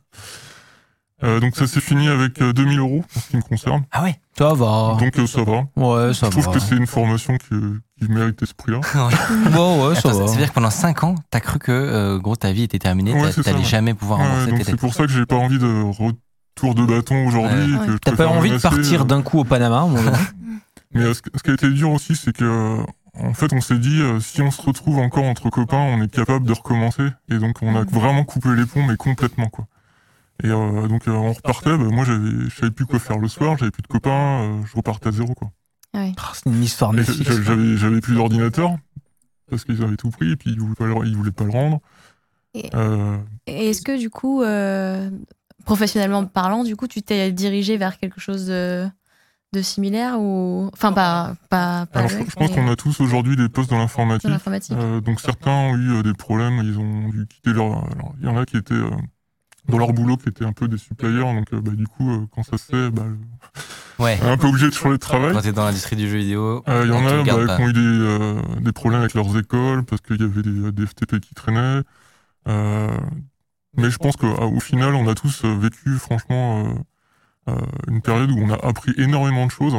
Euh, 1.22 1.42
donc 1.42 1.58
ça 1.58 1.68
s'est 1.68 1.82
fini 1.82 2.08
avec 2.08 2.42
euh, 2.42 2.54
2000 2.54 2.80
euros 2.80 3.04
en 3.14 3.20
ce 3.20 3.28
qui 3.28 3.36
me 3.36 3.42
concerne. 3.42 3.84
Ah 3.92 4.04
ouais 4.04 4.16
Ça 4.38 4.54
va. 4.54 4.96
Donc 5.00 5.20
euh, 5.20 5.28
ça 5.28 5.44
va. 5.44 5.64
Ouais, 5.76 6.14
ça 6.14 6.28
Je 6.28 6.32
trouve 6.32 6.46
va. 6.46 6.54
que 6.54 6.60
c'est 6.60 6.78
une 6.78 6.88
formation 6.88 7.38
qui, 7.38 7.56
qui 8.00 8.10
mérite 8.10 8.46
ce 8.46 8.54
prix-là. 8.54 8.80
Bon, 9.52 9.90
ouais, 9.90 9.96
ça 9.96 10.10
Attends, 10.10 10.20
va. 10.20 10.28
ça 10.28 10.32
veut 10.32 10.38
dire 10.38 10.48
que 10.50 10.54
pendant 10.54 10.70
5 10.70 11.04
ans, 11.04 11.16
t'as 11.30 11.42
cru 11.42 11.60
que 11.60 11.74
euh, 11.74 12.20
gros 12.20 12.38
ta 12.38 12.54
vie 12.54 12.64
était 12.64 12.80
terminée, 12.80 13.12
Ouais, 13.14 13.34
t'allais 13.34 13.58
ouais. 13.58 13.64
jamais 13.66 13.94
pouvoir 13.94 14.20
Ouais, 14.22 14.28
rembourser 14.28 14.50
donc 14.52 14.60
tes 14.60 14.66
c'est 14.72 14.78
pour 14.78 14.94
ça 14.94 15.06
que 15.08 15.12
j'ai 15.12 15.26
pas 15.26 15.36
envie 15.36 15.60
de 15.60 15.82
retour 15.92 16.74
de 16.76 16.86
bâton 16.86 17.28
aujourd'hui. 17.28 17.76
Ouais. 17.76 17.88
T'as 18.02 18.16
pas 18.16 18.28
envie 18.28 18.52
de 18.52 18.58
partir 18.58 19.02
euh, 19.02 19.04
d'un 19.04 19.22
coup 19.22 19.40
au 19.40 19.44
Panama 19.44 19.88
mon 19.90 20.02
gars 20.02 20.14
Mais 20.94 21.14
ce, 21.14 21.22
qui 21.22 21.52
a 21.52 21.54
été 21.54 21.70
dur 21.70 21.92
aussi, 21.92 22.16
c'est 22.16 22.34
que 22.34 22.44
euh, 22.44 22.84
en 23.14 23.34
fait, 23.34 23.54
on 23.54 23.62
s'est 23.62 23.78
dit 23.78 24.02
euh, 24.02 24.20
si 24.20 24.42
on 24.42 24.50
se 24.52 24.62
retrouve 24.62 24.98
encore 25.00 25.26
entre 25.26 25.50
copains, 25.50 25.78
on 25.78 26.02
est 26.02 26.12
capable 26.12 26.46
de 26.48 26.54
recommencer. 26.54 27.08
Et 27.30 27.38
donc, 27.38 27.62
on 27.62 27.76
a 27.76 27.84
vraiment 27.84 28.24
coupé 28.24 28.50
les 28.56 28.66
ponts, 28.66 28.84
mais 28.84 28.98
complètement 28.98 29.50
quoi. 29.50 29.68
Et 30.44 30.48
euh, 30.48 30.88
donc, 30.88 31.08
euh, 31.08 31.12
on 31.12 31.34
repartait. 31.34 31.78
bah, 31.78 31.84
moi, 31.92 32.06
j'avais, 32.06 32.50
je 32.50 32.56
savais 32.56 32.72
plus 32.72 32.86
quoi 32.86 32.98
faire 33.00 33.18
le 33.20 33.28
soir. 33.28 33.58
J'avais 33.58 33.72
plus 33.72 33.82
de 33.84 33.88
copains. 33.88 34.42
euh, 34.44 34.62
je 34.66 34.76
repartais 34.76 35.10
à 35.10 35.12
zéro 35.12 35.34
quoi. 35.36 35.52
Ouais. 35.94 36.14
Ah, 36.18 36.32
C'est 36.34 36.50
une 36.50 36.64
histoire 36.64 36.94
j'a- 36.96 37.42
j'avais, 37.42 37.78
j'avais 37.78 38.00
plus 38.00 38.16
d'ordinateur 38.16 38.78
parce 39.50 39.66
qu'ils 39.66 39.82
avaient 39.84 39.98
tout 39.98 40.12
pris 40.12 40.32
et 40.32 40.36
puis 40.36 40.52
ils 40.52 40.60
voulaient 40.60 40.76
pas 40.76 40.86
le, 40.86 41.08
ils 41.08 41.16
voulaient 41.18 41.32
pas 41.32 41.44
le 41.44 41.50
rendre. 41.52 41.80
Et- 42.54 42.70
Euh, 42.76 43.18
Et 43.48 43.70
Est-ce 43.70 43.82
que 43.82 43.98
du 43.98 44.10
coup, 44.10 44.44
euh, 44.44 45.10
professionnellement 45.66 46.26
parlant, 46.26 46.64
du 46.64 46.76
coup, 46.76 46.88
tu 46.88 47.02
t'es 47.02 47.32
dirigé 47.32 47.78
vers 47.78 47.98
quelque 48.00 48.20
chose 48.22 48.46
de, 48.48 48.88
de 49.52 49.62
similaire 49.62 50.20
ou 50.20 50.70
enfin 50.74 50.94
pas 50.94 51.34
pas, 51.50 51.88
pas 51.88 52.00
Alors, 52.00 52.10
je, 52.10 52.16
avec, 52.18 52.30
je 52.30 52.36
pense 52.36 52.50
mais 52.50 52.56
qu'on 52.56 52.70
a 52.72 52.76
tous 52.76 53.00
aujourd'hui 53.00 53.36
des 53.36 53.50
postes 53.50 53.70
dans 53.70 53.78
dans 53.78 53.82
l'informatique. 53.82 54.30
Euh, 54.72 55.02
donc 55.02 55.20
certains 55.20 55.52
ont 55.52 55.76
eu 55.76 55.92
euh, 55.98 56.04
des 56.04 56.14
problèmes, 56.14 56.60
ils 56.64 56.78
ont 56.78 57.10
dû 57.10 57.26
quitter 57.28 57.54
leur. 57.54 57.84
Alors, 57.92 58.14
il 58.20 58.26
y 58.26 58.30
en 58.30 58.38
a 58.38 58.46
qui 58.46 58.58
étaient 58.58 58.74
euh, 58.76 58.90
dans 59.68 59.78
leur 59.80 59.94
boulot, 59.94 60.18
qui 60.18 60.30
étaient 60.30 60.46
un 60.46 60.54
peu 60.54 60.68
des 60.68 60.78
suppliers, 60.78 61.20
donc 61.22 61.52
euh, 61.54 61.62
bah, 61.62 61.72
du 61.72 61.88
coup, 61.88 62.12
euh, 62.12 62.28
quand 62.34 62.44
ça 62.44 62.58
se 62.58 62.66
fait, 62.66 62.90
bah, 62.92 63.04
Ouais. 63.98 64.18
on 64.24 64.28
est 64.28 64.32
un 64.32 64.38
peu 64.38 64.48
obligé 64.48 64.68
de 64.68 64.74
changer 64.74 64.94
de 64.96 65.02
travail. 65.02 65.34
Quand 65.34 65.42
t'es 65.42 65.52
dans 65.52 65.66
l'industrie 65.66 65.96
du 65.98 66.08
jeu 66.10 66.20
vidéo, 66.20 66.64
Euh, 66.68 66.84
Il 66.86 66.90
y 66.90 66.94
en 66.94 67.06
a 67.06 67.24
bah, 67.24 67.56
qui 67.58 67.62
ont 67.64 67.68
eu 67.68 67.74
des, 67.74 67.80
euh, 67.82 68.42
des 68.62 68.72
problèmes 68.72 69.02
avec 69.02 69.14
leurs 69.14 69.36
écoles 69.38 69.84
parce 69.84 70.02
qu'il 70.02 70.22
y 70.22 70.24
avait 70.24 70.42
des, 70.42 70.72
des 70.72 70.86
FTP 70.86 71.20
qui 71.20 71.34
traînaient. 71.34 71.82
Euh, 72.48 72.88
mais 73.76 73.90
je 73.92 73.98
pense 73.98 74.16
qu'au 74.16 74.60
final, 74.60 74.96
on 74.96 75.08
a 75.10 75.16
tous 75.16 75.44
vécu 75.44 75.98
franchement 75.98 76.74
une 77.88 78.02
période 78.02 78.32
où 78.32 78.38
on 78.40 78.50
a 78.52 78.66
appris 78.68 78.94
énormément 78.98 79.46
de 79.46 79.52
choses. 79.52 79.76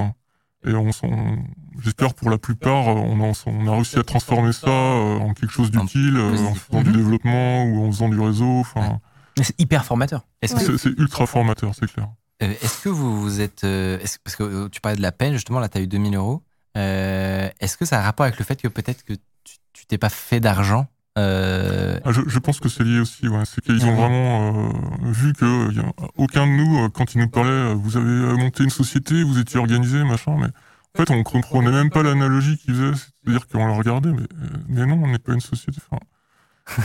Et 0.67 0.75
on, 0.75 0.93
s'en- 0.93 1.37
j'espère 1.83 2.13
pour 2.15 2.29
la 2.31 2.37
plupart, 2.39 2.89
euh, 2.89 2.93
on 2.95 3.21
a, 3.31 3.33
on 3.47 3.67
a 3.67 3.75
réussi 3.77 3.99
à 3.99 4.03
transformer 4.03 4.53
ça 4.53 4.69
euh, 4.69 5.19
en 5.19 5.33
quelque 5.33 5.53
chose 5.53 5.71
d'utile, 5.71 6.17
euh, 6.17 6.37
en 6.37 6.55
faisant 6.55 6.83
du 6.83 6.91
Mhm. 6.91 6.97
développement 6.97 7.65
ou 7.65 7.87
en 7.87 7.91
faisant 7.91 8.09
du 8.11 8.21
réseau. 8.21 8.59
Enfin, 8.61 9.01
C'est 9.43 9.59
hyper 9.59 9.85
formateur. 9.87 10.27
Est-ce 10.43 10.55
que, 10.55 10.77
c'est, 10.77 10.91
c'est 10.91 10.99
ultra 10.99 11.27
formateur, 11.27 11.75
c'est 11.75 11.91
clair. 11.91 12.09
euh, 12.43 12.53
est-ce 12.61 12.83
que 12.83 12.91
vous, 12.91 13.19
vous 13.23 13.41
êtes. 13.41 13.65
euh, 13.65 13.99
est-ce- 14.01 14.19
parce 14.23 14.37
que 14.37 14.43
euh, 14.43 14.69
tu 14.69 14.81
parlais 14.83 14.97
de 14.99 15.03
la 15.03 15.13
peine, 15.13 15.33
justement, 15.33 15.61
là, 15.61 15.69
tu 15.71 15.79
as 15.79 15.81
eu 15.81 15.87
2000 15.87 16.15
euros. 16.15 16.43
Euh, 16.77 17.49
est-ce 17.61 17.77
que 17.79 17.85
ça 17.87 17.97
a 17.97 18.01
un 18.01 18.05
rapport 18.05 18.25
avec 18.25 18.39
le 18.39 18.45
fait 18.45 18.61
que 18.61 18.69
peut-être 18.69 19.03
que 19.05 19.15
tu, 19.45 19.57
tu 19.73 19.87
t'es 19.87 19.97
pas 19.99 20.09
fait 20.11 20.41
d'argent 20.41 20.87
euh, 21.19 21.99
Ah, 22.05 22.13
je, 22.13 22.21
je 22.27 22.39
pense 22.39 22.61
que 22.61 22.69
c'est 22.69 22.85
lié 22.85 23.01
aussi. 23.01 23.29
Ouais. 23.29 23.43
C'est 23.45 23.61
qu'ils 23.63 23.85
ont 23.85 23.95
vraiment 23.95 24.69
euh, 24.69 24.73
vu 25.13 25.33
que 25.33 25.73
y 25.75 25.81
a 25.81 25.93
aucun 26.17 26.47
de 26.47 26.53
nous, 26.53 26.85
euh, 26.85 26.89
quand 26.89 27.15
ils 27.15 27.19
nous 27.19 27.29
parlaient, 27.29 27.51
euh, 27.51 27.75
vous 27.75 27.97
avez 27.97 28.09
euh, 28.09 28.37
monté 28.37 28.63
une 28.65 28.71
société, 28.71 29.23
vous 29.23 29.39
étiez 29.39 29.59
organisé, 29.59 30.03
machin, 30.05 30.37
mais 30.39 30.47
en 30.47 30.99
fait, 31.05 31.11
on 31.13 31.23
comprenait 31.23 31.71
même 31.71 31.91
pas 31.91 32.03
l'analogie 32.03 32.57
qu'ils 32.59 32.75
faisaient. 32.75 32.95
C'est-à-dire 33.25 33.47
qu'on 33.49 33.67
le 33.67 33.73
regardait, 33.73 34.11
mais, 34.13 34.23
euh, 34.23 34.47
mais 34.69 34.87
non, 34.87 35.01
on 35.03 35.09
n'est 35.09 35.19
pas 35.19 35.33
une 35.35 35.41
société. 35.41 35.81
Enfin, 35.91 36.01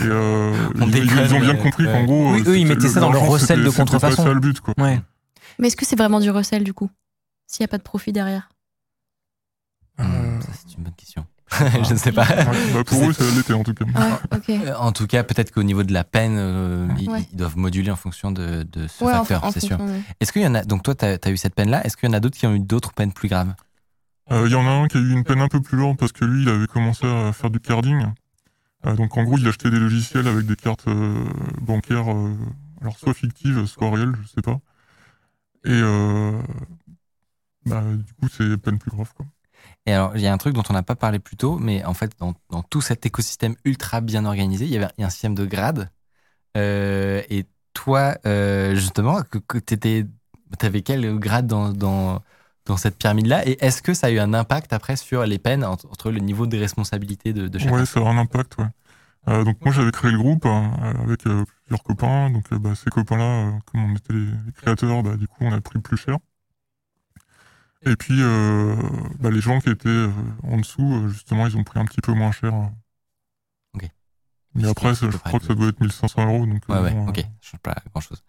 et 0.04 0.08
euh, 0.10 0.52
On 0.82 0.88
ils, 0.88 1.34
ont 1.34 1.40
bien 1.40 1.54
mais- 1.54 1.60
compris 1.60 1.86
qu'en 1.86 2.04
gros, 2.06 2.32
Oui, 2.34 2.44
euh, 2.46 2.52
eux, 2.52 2.58
ils 2.60 2.68
mettaient 2.68 2.88
ça 2.90 3.00
dans 3.00 3.12
leur 3.12 3.24
recel 3.28 3.60
de 3.64 3.66
c'était 3.70 3.76
pas 3.78 3.84
contrefaçon. 3.84 4.24
ça 4.24 4.34
le 4.34 4.40
but, 4.40 4.60
quoi. 4.60 4.74
Ouais. 4.78 5.00
Mais 5.60 5.68
est-ce 5.68 5.76
que 5.78 5.86
c'est 5.86 5.96
vraiment 5.96 6.20
du 6.20 6.30
recel 6.32 6.64
du 6.64 6.74
coup? 6.74 6.90
S'il 7.48 7.62
n'y 7.64 7.66
a 7.66 7.68
pas 7.70 7.78
de 7.78 7.84
profit 7.84 8.12
derrière? 8.12 8.50
Ça, 9.98 10.04
C'est 10.52 10.78
une 10.78 10.84
bonne 10.84 10.94
question. 10.96 11.26
je 11.84 11.94
ne 11.94 11.98
sais 11.98 12.12
pas. 12.12 12.26
Ouais, 12.26 12.74
bah, 12.74 12.84
pour 12.86 13.08
eux, 13.08 13.14
ça 13.14 13.24
l'était 13.36 13.54
en 13.54 13.64
tout 13.64 13.74
cas. 13.74 13.86
Ouais, 13.86 14.38
ok. 14.38 14.50
Euh, 14.50 14.74
En 14.78 14.92
tout 14.92 15.06
cas, 15.08 15.24
peut-être 15.24 15.52
qu'au 15.52 15.64
niveau 15.64 15.84
de 15.84 15.94
la 15.94 16.04
peine, 16.04 16.36
euh, 16.38 16.88
ils, 17.00 17.10
Ouais. 17.10 17.28
ils 17.32 17.38
doivent 17.38 17.58
moduler 17.58 17.92
en 17.92 17.96
fonction 17.96 18.32
de, 18.32 18.64
de 18.64 18.88
ce 18.88 19.04
Ouais, 19.04 19.14
facteur, 19.14 19.50
c'est 19.54 19.60
sûr. 19.60 19.78
Est-ce 20.20 20.32
qu'il 20.34 20.42
y 20.42 20.48
en 20.48 20.56
a. 20.56 20.64
Donc, 20.64 20.84
toi, 20.84 20.96
tu 20.96 21.06
as, 21.06 21.30
eu 21.30 21.38
cette 21.38 21.56
peine-là. 21.56 21.86
Est-ce 21.86 21.98
qu'il 21.98 22.10
y 22.10 22.12
en 22.12 22.14
a 22.14 22.20
d'autres 22.20 22.38
qui 22.38 22.48
ont 22.48 22.54
eu 22.56 22.60
d'autres 22.60 22.94
peines 22.94 23.14
plus 23.14 23.30
graves? 23.30 23.54
Euh, 24.32 24.46
Il 24.48 24.52
y 24.52 24.56
en 24.56 24.66
a 24.66 24.72
un 24.72 24.88
qui 24.88 24.98
a 24.98 25.00
eu 25.00 25.12
une 25.12 25.24
peine 25.24 25.40
un 25.40 25.48
peu 25.48 25.62
plus 25.62 25.78
lourde 25.78 25.98
parce 25.98 26.12
que 26.12 26.26
lui, 26.26 26.42
il 26.44 26.50
avait 26.50 26.68
commencé 26.68 27.06
à 27.06 27.32
faire 27.32 27.52
du 27.52 27.60
carding. 27.60 28.06
Euh, 28.88 28.96
donc 28.96 29.16
en 29.18 29.24
gros, 29.24 29.38
il 29.38 29.48
achetait 29.48 29.70
des 29.70 29.80
logiciels 29.80 30.28
avec 30.28 30.46
des 30.48 30.56
cartes 30.56 30.88
euh, 30.88 31.24
bancaires, 31.62 32.12
euh, 32.12 32.36
alors 32.82 32.98
soit 32.98 33.14
fictives, 33.14 33.66
soit 33.66 33.90
réelles, 33.92 34.14
je 34.24 34.28
sais 34.30 34.42
pas. 34.42 34.60
Et 35.64 35.72
euh, 35.72 36.32
bah, 37.66 37.84
du 37.84 38.14
coup, 38.14 38.28
c'est 38.36 38.58
peine 38.58 38.78
plus 38.78 38.92
grave. 38.92 39.12
Quoi. 39.16 39.26
Et 39.86 39.94
alors, 39.94 40.16
il 40.16 40.22
y 40.22 40.28
a 40.28 40.34
un 40.34 40.38
truc 40.38 40.54
dont 40.54 40.64
on 40.70 40.74
n'a 40.74 40.84
pas 40.84 40.96
parlé 40.96 41.20
plus 41.20 41.38
tôt, 41.38 41.58
mais 41.60 41.84
en 41.86 41.94
fait, 41.94 42.12
dans, 42.20 42.34
tout 42.64 42.82
cet 42.82 43.06
écosystème 43.06 43.56
ultra 43.66 44.02
bien 44.02 44.26
organisé, 44.26 44.66
il 44.66 44.72
y 44.72 44.78
avait 44.78 44.88
un 44.98 45.10
système 45.10 45.36
de 45.36 45.46
grades. 45.46 45.92
Euh, 46.58 47.22
et 47.30 47.46
toi, 47.74 48.16
euh, 48.26 48.74
justement, 48.74 49.22
t'étais, 49.66 50.06
t'avais 50.58 50.82
quel 50.82 51.20
grade 51.20 51.46
dans, 51.46 52.24
cette 52.78 52.98
pyramide-là? 52.98 53.48
Et 53.48 53.64
est-ce 53.64 53.84
que 53.84 53.94
ça 53.94 54.08
a 54.08 54.10
eu 54.10 54.18
un 54.18 54.34
impact 54.34 54.74
après 54.74 54.96
sur 54.96 55.24
les 55.26 55.38
peines 55.38 55.64
entre, 55.64 56.10
le 56.10 56.20
niveau 56.20 56.48
de 56.48 56.58
responsabilité 56.58 57.32
de, 57.32 57.60
chacun? 57.60 57.74
Ouais, 57.74 57.86
ça 57.86 58.00
a 58.00 58.04
un 58.04 58.18
impact, 58.18 58.58
ouais. 58.58 58.66
Euh, 59.28 59.44
donc 59.44 59.58
moi, 59.64 59.74
j'avais 59.74 59.92
créé 59.92 60.12
le 60.12 60.20
groupe 60.20 60.46
euh, 60.46 61.04
avec 61.04 61.22
plusieurs 61.22 61.84
copains. 61.84 62.30
Donc 62.32 62.52
bah, 62.54 62.74
ces 62.76 62.90
copains-là, 62.90 63.60
comme 63.66 63.92
on 63.92 63.96
était 63.96 64.14
les 64.14 64.52
créateurs, 64.54 65.04
bah, 65.04 65.16
du 65.16 65.28
coup, 65.28 65.38
on 65.42 65.52
a 65.52 65.62
pris 65.62 65.80
plus 65.80 65.98
cher. 65.98 66.18
Et 67.86 67.96
puis, 67.96 68.22
euh, 68.22 68.76
bah, 69.20 69.30
les 69.30 69.42
gens 69.42 69.60
qui 69.62 69.70
étaient 69.70 69.88
euh, 69.90 70.12
en 70.44 70.58
dessous, 70.58 70.82
euh, 70.94 71.08
justement, 71.10 71.46
ils 71.48 71.56
ont 71.58 71.64
pris 71.64 71.80
un 71.80 71.86
petit 71.86 72.02
peu 72.02 72.14
moins 72.14 72.32
cher. 72.32 72.54
Ok. 73.76 73.90
Mais 74.56 74.68
après, 74.68 74.96
je 74.96 75.08
crois 75.08 75.40
que 75.40 75.46
ça 75.46 75.54
doit 75.56 75.68
être 75.68 75.80
1500 75.80 76.26
euros. 76.28 76.46
Donc, 76.46 76.64
Ouais, 76.70 76.80
ouais, 76.80 76.92
bon, 76.92 77.08
ok, 77.10 77.24
change 77.42 77.60
pas 77.62 77.76
grand-chose. 77.92 78.24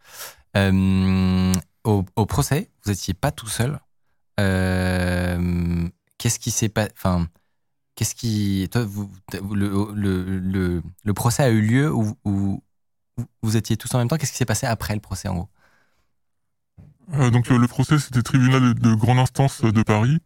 Euh, 0.56 1.52
au, 1.84 2.04
au 2.16 2.26
procès, 2.26 2.70
vous 2.84 2.90
étiez 2.92 3.14
pas 3.14 3.30
tout 3.30 3.48
seul. 3.48 3.78
Euh, 4.40 5.88
qu'est-ce 6.18 6.38
qui 6.38 6.50
s'est 6.50 6.68
pas, 6.68 6.88
enfin, 6.92 7.28
qu'est-ce 7.94 8.14
qui, 8.14 8.68
toi, 8.70 8.84
vous, 8.84 9.10
le, 9.54 9.88
le, 9.94 10.38
le, 10.38 10.82
le 11.04 11.14
procès 11.14 11.42
a 11.44 11.48
eu 11.50 11.60
lieu 11.62 11.92
où, 11.94 12.16
où- 12.24 12.62
vous 13.42 13.56
étiez 13.56 13.76
tous 13.78 13.94
en 13.94 13.98
même 13.98 14.08
temps? 14.08 14.16
Qu'est-ce 14.18 14.32
qui 14.32 14.36
s'est 14.38 14.44
passé 14.44 14.66
après 14.66 14.94
le 14.94 15.00
procès, 15.00 15.28
en 15.28 15.34
gros? 15.34 15.48
Donc 17.30 17.48
le, 17.48 17.58
le 17.58 17.66
procès, 17.68 17.98
c'était 17.98 18.22
tribunal 18.22 18.74
de, 18.74 18.90
de 18.90 18.94
grande 18.94 19.18
instance 19.18 19.62
de 19.62 19.82
Paris. 19.82 20.18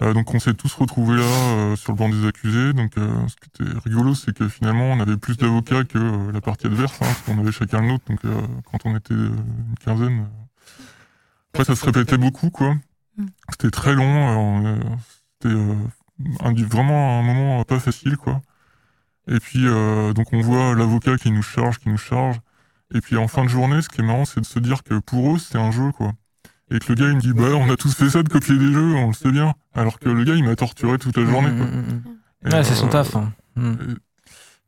Euh, 0.00 0.12
donc 0.14 0.32
on 0.32 0.38
s'est 0.38 0.54
tous 0.54 0.72
retrouvés 0.74 1.16
là 1.16 1.24
euh, 1.24 1.76
sur 1.76 1.90
le 1.92 1.98
banc 1.98 2.08
des 2.08 2.26
accusés. 2.26 2.72
Donc 2.72 2.96
euh, 2.96 3.10
ce 3.26 3.34
qui 3.36 3.48
était 3.64 3.78
rigolo, 3.84 4.14
c'est 4.14 4.32
que 4.36 4.48
finalement 4.48 4.84
on 4.92 5.00
avait 5.00 5.16
plus 5.16 5.36
d'avocats 5.36 5.84
que 5.84 5.98
euh, 5.98 6.32
la 6.32 6.40
partie 6.40 6.66
adverse, 6.66 6.94
hein, 6.94 7.06
parce 7.06 7.22
qu'on 7.22 7.38
avait 7.38 7.52
chacun 7.52 7.80
le 7.80 7.88
nôtre. 7.88 8.04
Donc 8.08 8.24
euh, 8.24 8.40
quand 8.70 8.78
on 8.84 8.96
était 8.96 9.14
euh, 9.14 9.30
une 9.30 9.74
quinzaine, 9.84 10.20
euh, 10.20 10.84
après 11.52 11.64
ça 11.64 11.74
se 11.74 11.84
répétait 11.84 12.18
beaucoup, 12.18 12.50
quoi. 12.50 12.76
Mm. 13.16 13.26
C'était 13.50 13.70
très 13.70 13.94
long. 13.94 14.66
euh, 14.66 14.76
euh, 14.76 14.80
c'était 15.42 15.54
euh, 15.54 16.66
vraiment 16.66 17.18
un 17.18 17.22
moment 17.22 17.64
pas 17.64 17.80
facile, 17.80 18.16
quoi. 18.16 18.40
Et 19.26 19.40
puis 19.40 19.66
euh, 19.66 20.12
donc 20.12 20.32
on 20.32 20.40
voit 20.40 20.76
l'avocat 20.76 21.16
qui 21.16 21.32
nous 21.32 21.42
charge, 21.42 21.78
qui 21.80 21.88
nous 21.88 21.98
charge. 21.98 22.40
Et 22.94 23.00
puis 23.00 23.16
en 23.16 23.28
fin 23.28 23.44
de 23.44 23.48
journée, 23.50 23.82
ce 23.82 23.88
qui 23.88 24.00
est 24.00 24.04
marrant, 24.04 24.24
c'est 24.24 24.40
de 24.40 24.46
se 24.46 24.58
dire 24.58 24.82
que 24.82 24.98
pour 24.98 25.34
eux, 25.34 25.38
c'est 25.38 25.58
un 25.58 25.70
jeu, 25.70 25.92
quoi. 25.92 26.12
Et 26.70 26.78
que 26.78 26.92
le 26.92 26.94
gars, 26.96 27.08
il 27.08 27.16
me 27.16 27.20
dit, 27.20 27.32
bah, 27.32 27.54
on 27.54 27.70
a 27.70 27.76
tous 27.76 27.94
fait 27.94 28.10
ça 28.10 28.22
de 28.22 28.28
copier 28.28 28.56
des 28.58 28.72
jeux, 28.72 28.94
on 28.94 29.08
le 29.08 29.12
sait 29.14 29.30
bien. 29.30 29.54
Alors 29.74 29.98
que 29.98 30.08
le 30.08 30.24
gars, 30.24 30.34
il 30.34 30.44
m'a 30.44 30.56
torturé 30.56 30.98
toute 30.98 31.16
la 31.16 31.24
journée, 31.24 31.48
quoi. 31.56 31.66
Mm, 31.66 31.80
mm, 31.80 32.02
mm. 32.44 32.48
Et, 32.48 32.54
Ouais, 32.54 32.64
c'est 32.64 32.74
son 32.74 32.86
euh, 32.86 32.90
taf. 32.90 33.16
hein. 33.16 33.32
Mm. 33.56 33.74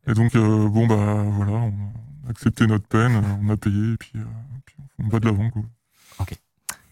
Et, 0.07 0.11
et 0.11 0.15
donc, 0.15 0.35
euh, 0.35 0.69
bon, 0.69 0.87
bah, 0.87 0.97
voilà, 0.97 1.53
on 1.53 1.73
a 2.27 2.31
accepté 2.31 2.67
notre 2.67 2.87
peine, 2.87 3.23
on 3.43 3.49
a 3.51 3.57
payé, 3.57 3.93
et 3.93 3.97
puis, 3.97 4.13
euh, 4.17 4.25
puis 4.65 4.77
on 5.05 5.09
va 5.09 5.21
de 5.21 5.27
l'avant, 5.27 5.51
quoi. 5.51 5.63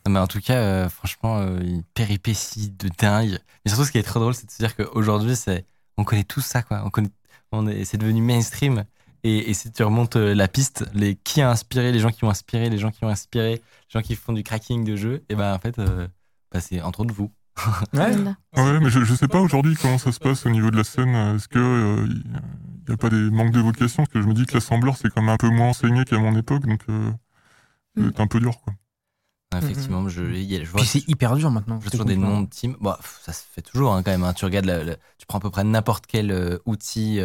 Non, 0.07 0.13
mais 0.15 0.21
en 0.21 0.27
tout 0.27 0.41
cas, 0.41 0.55
euh, 0.57 0.89
franchement, 0.89 1.39
euh, 1.39 1.61
une 1.61 1.83
péripétie 1.83 2.71
de 2.71 2.89
dingue. 2.99 3.39
Mais 3.65 3.71
surtout, 3.71 3.85
ce 3.85 3.93
qui 3.93 3.99
est 3.99 4.03
trop 4.03 4.21
drôle, 4.21 4.35
c'est 4.35 4.47
de 4.47 4.51
se 4.51 4.59
dire 4.59 4.75
qu'aujourd'hui, 4.75 5.37
c'est, 5.37 5.67
on 5.99 6.05
connaît 6.05 6.25
tout 6.25 6.41
ça, 6.41 6.63
quoi. 6.63 6.83
On 6.87 6.91
connaît, 6.91 7.11
on 7.53 7.67
est, 7.67 7.85
c'est 7.85 7.99
devenu 7.99 8.23
mainstream. 8.23 8.85
Et, 9.25 9.51
et 9.51 9.55
si 9.55 9.71
tu 9.73 9.83
remontes 9.83 10.17
euh, 10.17 10.35
la 10.35 10.49
piste, 10.49 10.85
les 10.95 11.17
qui 11.17 11.41
a 11.43 11.51
inspiré, 11.51 11.93
les 11.93 11.99
gens 11.99 12.11
qui 12.11 12.25
ont 12.25 12.31
inspiré, 12.31 12.71
les 12.71 12.79
gens 12.79 12.91
qui 12.91 13.05
ont 13.05 13.09
inspiré, 13.09 13.55
les 13.57 13.63
gens 13.89 14.01
qui 14.03 14.15
font 14.17 14.33
du 14.33 14.43
cracking 14.43 14.85
de 14.85 14.97
jeux, 14.97 15.25
et 15.29 15.35
ben 15.35 15.55
en 15.55 15.59
fait, 15.59 15.79
euh, 15.79 16.07
bah, 16.53 16.61
c'est 16.61 16.81
entre 16.81 17.01
autres 17.01 17.15
vous. 17.15 17.31
Ouais. 17.93 18.15
Ouais, 18.57 18.79
mais 18.81 18.89
je, 18.91 19.03
je 19.05 19.15
sais 19.15 19.27
pas 19.27 19.41
aujourd'hui 19.41 19.75
comment 19.75 19.99
ça 19.99 20.13
se 20.13 20.21
passe 20.21 20.47
au 20.47 20.51
niveau 20.51 20.71
de 20.71 20.77
la 20.77 20.85
scène. 20.85 21.15
Est-ce 21.35 21.49
que 21.49 21.59
euh, 21.59 22.07
il 22.09 22.91
y 22.91 22.93
a 22.93 22.97
pas 22.97 23.11
des 23.11 23.17
manques 23.31 23.51
de 23.51 23.61
vocation? 23.61 24.05
Parce 24.05 24.13
que 24.13 24.23
je 24.23 24.27
me 24.29 24.35
dis 24.35 24.47
que 24.47 24.55
l'assembleur, 24.55 24.97
c'est 24.97 25.09
quand 25.11 25.21
même 25.23 25.31
un 25.31 25.37
peu 25.37 25.49
moins 25.51 25.71
enseigné 25.71 26.05
qu'à 26.05 26.19
mon 26.19 26.37
époque, 26.37 26.65
donc 26.67 26.81
euh, 26.89 27.11
Mm. 27.97 28.11
c'est 28.15 28.21
un 28.21 28.27
peu 28.29 28.39
dur, 28.39 28.61
quoi. 28.61 28.75
Effectivement, 29.57 30.09
je, 30.09 30.23
il 30.23 30.43
y 30.43 30.57
a- 30.57 30.63
je 30.63 30.69
vois 30.71 30.81
Puis 30.81 30.89
c'est 30.89 31.09
hyper 31.09 31.35
dur 31.35 31.51
maintenant. 31.51 31.79
je 31.81 31.85
vois 31.85 31.91
toujours 31.91 32.05
des 32.07 32.17
noms 32.19 32.43
de 32.43 32.49
teams. 32.49 32.77
Bon, 32.81 32.93
pff, 32.93 33.21
ça 33.25 33.33
se 33.33 33.43
fait 33.51 33.63
toujours 33.63 33.95
hein, 33.95 34.03
quand 34.03 34.11
même. 34.11 34.23
hein. 34.23 34.35
Tu 34.35 34.45
regardes, 34.45 34.99
tu 35.17 35.27
prends 35.27 35.39
à 35.39 35.41
peu 35.41 35.51
près 35.51 35.65
n'importe 35.65 36.05
quel 36.07 36.31
euh, 36.31 36.59
outil 36.67 37.19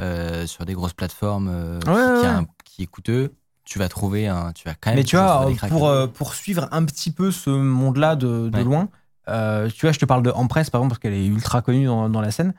euh, 0.00 0.46
sur 0.46 0.64
des 0.64 0.74
grosses 0.74 0.92
plateformes 0.94 1.48
euh, 1.48 1.78
qui, 1.80 1.88
Ouais, 1.88 1.94
qui 1.94 2.00
ouais. 2.00 2.26
a 2.26 2.38
un- 2.38 2.46
qui 2.64 2.82
est 2.82 2.86
coûteux. 2.86 3.32
Tu 3.64 3.78
vas 3.78 3.88
trouver 3.88 4.28
un, 4.28 4.52
tu 4.52 4.64
vas 4.66 4.74
quand 4.74 4.90
même. 4.90 4.98
Mais 4.98 5.04
tu 5.04 5.16
vois, 5.16 5.46
euh, 5.46 5.54
pour, 5.68 6.12
pour 6.12 6.34
suivre 6.34 6.68
un 6.72 6.84
petit 6.84 7.10
peu 7.10 7.30
ce 7.30 7.50
monde-là 7.50 8.16
de, 8.16 8.48
de 8.48 8.56
Ouais. 8.56 8.64
loin, 8.64 8.88
tu 9.26 9.80
vois, 9.82 9.92
je 9.92 9.98
te 9.98 10.06
parle 10.06 10.22
de 10.22 10.30
Empress 10.30 10.70
par 10.70 10.80
exemple 10.80 10.92
parce 10.92 11.00
qu'elle 11.00 11.12
est 11.12 11.26
ultra 11.26 11.60
connue 11.60 11.84
dans, 11.86 12.08
dans 12.08 12.22
la 12.22 12.30
scène, 12.30 12.54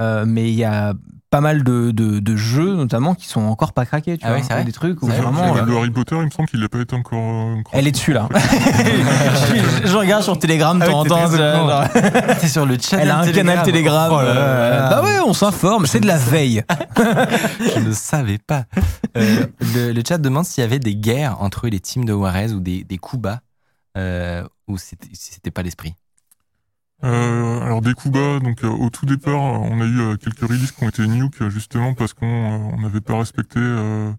euh, 0.00 0.24
mais 0.26 0.48
il 0.48 0.54
y 0.54 0.64
a 0.64 0.94
pas 1.30 1.40
mal 1.40 1.64
de, 1.64 1.90
de, 1.90 2.20
de 2.20 2.36
jeux 2.36 2.76
notamment 2.76 3.14
qui 3.16 3.26
sont 3.26 3.40
encore 3.40 3.72
pas 3.72 3.84
craqués, 3.86 4.16
tu 4.18 4.24
Ah 4.24 4.28
vois, 4.28 4.36
ouais, 4.36 4.44
c'est 4.46 4.52
vrai 4.54 4.62
des 4.62 4.70
trucs 4.70 5.02
où 5.02 5.06
C'est 5.08 5.16
vrai, 5.16 5.22
vraiment. 5.22 5.52
le, 5.54 5.62
euh, 5.62 5.64
le 5.66 5.76
Harry 5.78 5.90
Potter, 5.90 6.14
il 6.20 6.26
me 6.26 6.30
semble 6.30 6.48
qu'il 6.48 6.60
n'a 6.60 6.68
pas 6.68 6.78
été 6.80 6.94
encore. 6.94 7.18
euh, 7.18 7.56
elle 7.72 7.88
est 7.88 7.90
dessus 7.90 8.12
là. 8.12 8.28
je, 8.34 9.86
je 9.88 9.96
regarde 9.96 10.22
sur 10.22 10.38
Telegram 10.38 10.78
de 10.78 10.84
Ah 10.84 10.86
temps 10.86 11.00
en 11.00 11.04
temps. 11.04 12.38
T'es 12.40 12.46
sur 12.48 12.66
le 12.66 12.78
chat. 12.78 12.98
Elle 12.98 13.10
a 13.10 13.18
un 13.18 13.32
canal 13.32 13.64
Telegram. 13.64 14.12
Oh 14.12 14.20
là 14.22 14.28
euh, 14.28 14.78
là. 14.80 14.88
bah 14.90 15.02
ouais, 15.02 15.18
on 15.26 15.32
s'informe, 15.32 15.86
c'est 15.86 15.98
de 16.00 16.06
la 16.06 16.18
veille. 16.18 16.62
Je 16.96 17.80
ne 17.80 17.92
savais 17.92 18.38
pas. 18.38 18.64
Euh, 19.16 19.46
le, 19.74 19.92
le 19.92 20.02
chat 20.06 20.18
demande 20.18 20.44
s'il 20.44 20.62
y 20.62 20.64
avait 20.64 20.78
des 20.78 20.94
guerres 20.94 21.40
entre 21.40 21.66
les 21.66 21.80
teams 21.80 22.04
de 22.04 22.12
Juarez 22.12 22.52
ou 22.52 22.60
des, 22.60 22.84
des 22.84 22.98
coups 22.98 23.22
bas, 23.22 23.40
euh, 23.98 24.44
ou 24.68 24.78
c'était 24.78 25.08
si 25.14 25.32
c'était 25.32 25.50
pas 25.50 25.62
l'esprit. 25.62 25.94
Euh, 27.02 27.60
alors 27.60 27.82
des 27.82 27.92
coups 27.92 28.14
bas, 28.14 28.38
donc 28.40 28.64
euh, 28.64 28.68
au 28.68 28.88
tout 28.88 29.04
départ, 29.04 29.34
euh, 29.56 29.58
on 29.58 29.80
a 29.80 29.84
eu 29.84 30.00
euh, 30.00 30.16
quelques 30.16 30.40
releases 30.40 30.72
qui 30.72 30.84
ont 30.84 30.88
été 30.88 31.06
nuke 31.06 31.42
euh, 31.42 31.50
justement 31.50 31.92
parce 31.92 32.14
qu'on 32.14 32.24
euh, 32.26 32.70
on 32.76 32.80
n'avait 32.80 33.00
pas 33.02 33.18
respecté, 33.18 33.58
euh, 33.58 34.10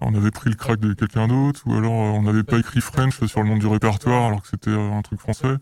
on 0.00 0.14
avait 0.14 0.30
pris 0.30 0.48
le 0.50 0.56
crack 0.56 0.80
de 0.80 0.94
quelqu'un 0.94 1.28
d'autre, 1.28 1.62
ou 1.66 1.74
alors 1.74 1.92
euh, 1.92 2.10
on 2.18 2.22
n'avait 2.22 2.44
pas 2.44 2.58
écrit 2.58 2.80
French 2.80 3.22
sur 3.26 3.42
le 3.42 3.48
nom 3.50 3.58
du 3.58 3.66
répertoire 3.66 4.26
alors 4.26 4.40
que 4.42 4.48
c'était 4.48 4.70
euh, 4.70 4.92
un 4.92 5.02
truc 5.02 5.20
français. 5.20 5.56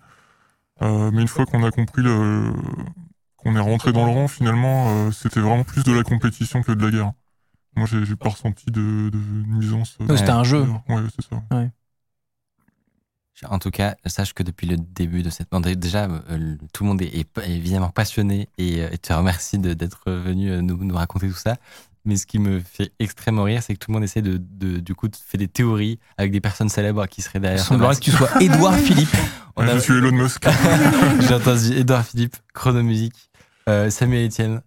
Euh, 0.83 1.11
mais 1.12 1.22
une 1.22 1.28
fois 1.28 1.46
qu'on 1.46 1.64
a 1.64 1.70
compris 1.70 2.02
le, 2.02 2.52
qu'on 3.37 3.57
est 3.57 3.61
rentré 3.61 3.92
dans 3.92 4.04
le 4.07 4.12
rang, 4.12 4.28
finalement, 4.28 4.88
euh, 5.07 5.11
c'était 5.12 5.40
vraiment 5.40 5.64
plus 5.64 5.85
de 5.85 5.92
la 5.92 6.02
compétition 6.02 6.62
que 6.62 6.72
de 6.72 6.85
la 6.85 6.90
guerre. 6.90 7.12
Moi, 7.76 7.87
j'ai 7.87 8.04
j'ai 8.04 8.16
pas 8.16 8.28
ressenti 8.28 8.66
de, 8.66 9.09
de 9.11 9.18
nuisance. 9.46 9.96
euh, 10.00 10.07
c'était 10.16 10.30
un 10.30 10.44
jeu. 10.44 10.62
Ouais, 10.88 11.02
c'est 11.16 11.28
ça. 11.28 11.42
En 13.51 13.59
tout 13.59 13.70
cas, 13.70 13.97
sache 14.07 14.33
que 14.33 14.42
depuis 14.44 14.66
le 14.66 14.77
début 14.77 15.23
de 15.23 15.31
cette. 15.31 15.49
déjà, 15.77 16.05
euh, 16.05 16.57
tout 16.73 16.85
le 16.85 16.88
monde 16.88 17.03
est, 17.03 17.27
évidemment 17.47 17.90
passionné 17.90 18.49
et, 18.59 18.81
euh, 18.83 18.88
et 18.92 18.99
te 18.99 19.12
remercie 19.12 19.59
de- 19.59 19.75
d'être 19.75 20.11
venu 20.11 20.51
euh, 20.53 20.61
nous, 20.62 20.77
nous 20.85 20.94
raconter 20.94 21.29
tout 21.29 21.35
ça. 21.37 21.57
Mais 22.05 22.16
ce 22.16 22.27
qui 22.27 22.38
me 22.38 22.61
fait 22.61 22.92
extrêmement 23.01 23.42
rire, 23.44 23.62
c'est 23.62 23.75
que 23.75 23.79
tout 23.79 23.90
le 23.90 23.94
monde 23.94 24.05
essaie 24.05 24.23
de, 24.23 24.37
de- 24.38 24.79
du 24.79 24.94
coup, 24.94 25.09
de 25.09 25.16
faire 25.16 25.38
des 25.38 25.49
théories 25.49 25.99
avec 26.16 26.31
des 26.33 26.40
personnes 26.40 26.68
célèbres 26.68 27.07
qui 27.07 27.23
seraient 27.23 27.38
Il 27.38 27.42
derrière. 27.42 27.64
semblerait 27.64 27.88
masque. 27.88 28.01
que 28.05 28.05
tu 28.05 28.11
sois 28.12 28.31
Édouard 28.42 28.75
Philippe. 28.79 29.16
On 29.57 29.64
Ouais, 29.64 29.70
a- 29.70 29.75
Je 29.75 29.81
suis 29.81 29.94
Elon 29.94 30.12
Musk. 30.12 30.44
J'ai 31.20 31.35
entendu 31.35 31.73
Edouard 31.77 32.05
Philippe, 32.07 32.37
Chronomusique, 32.53 33.31
euh, 33.68 33.90
Samuel 33.90 34.27
Etienne. 34.29 34.62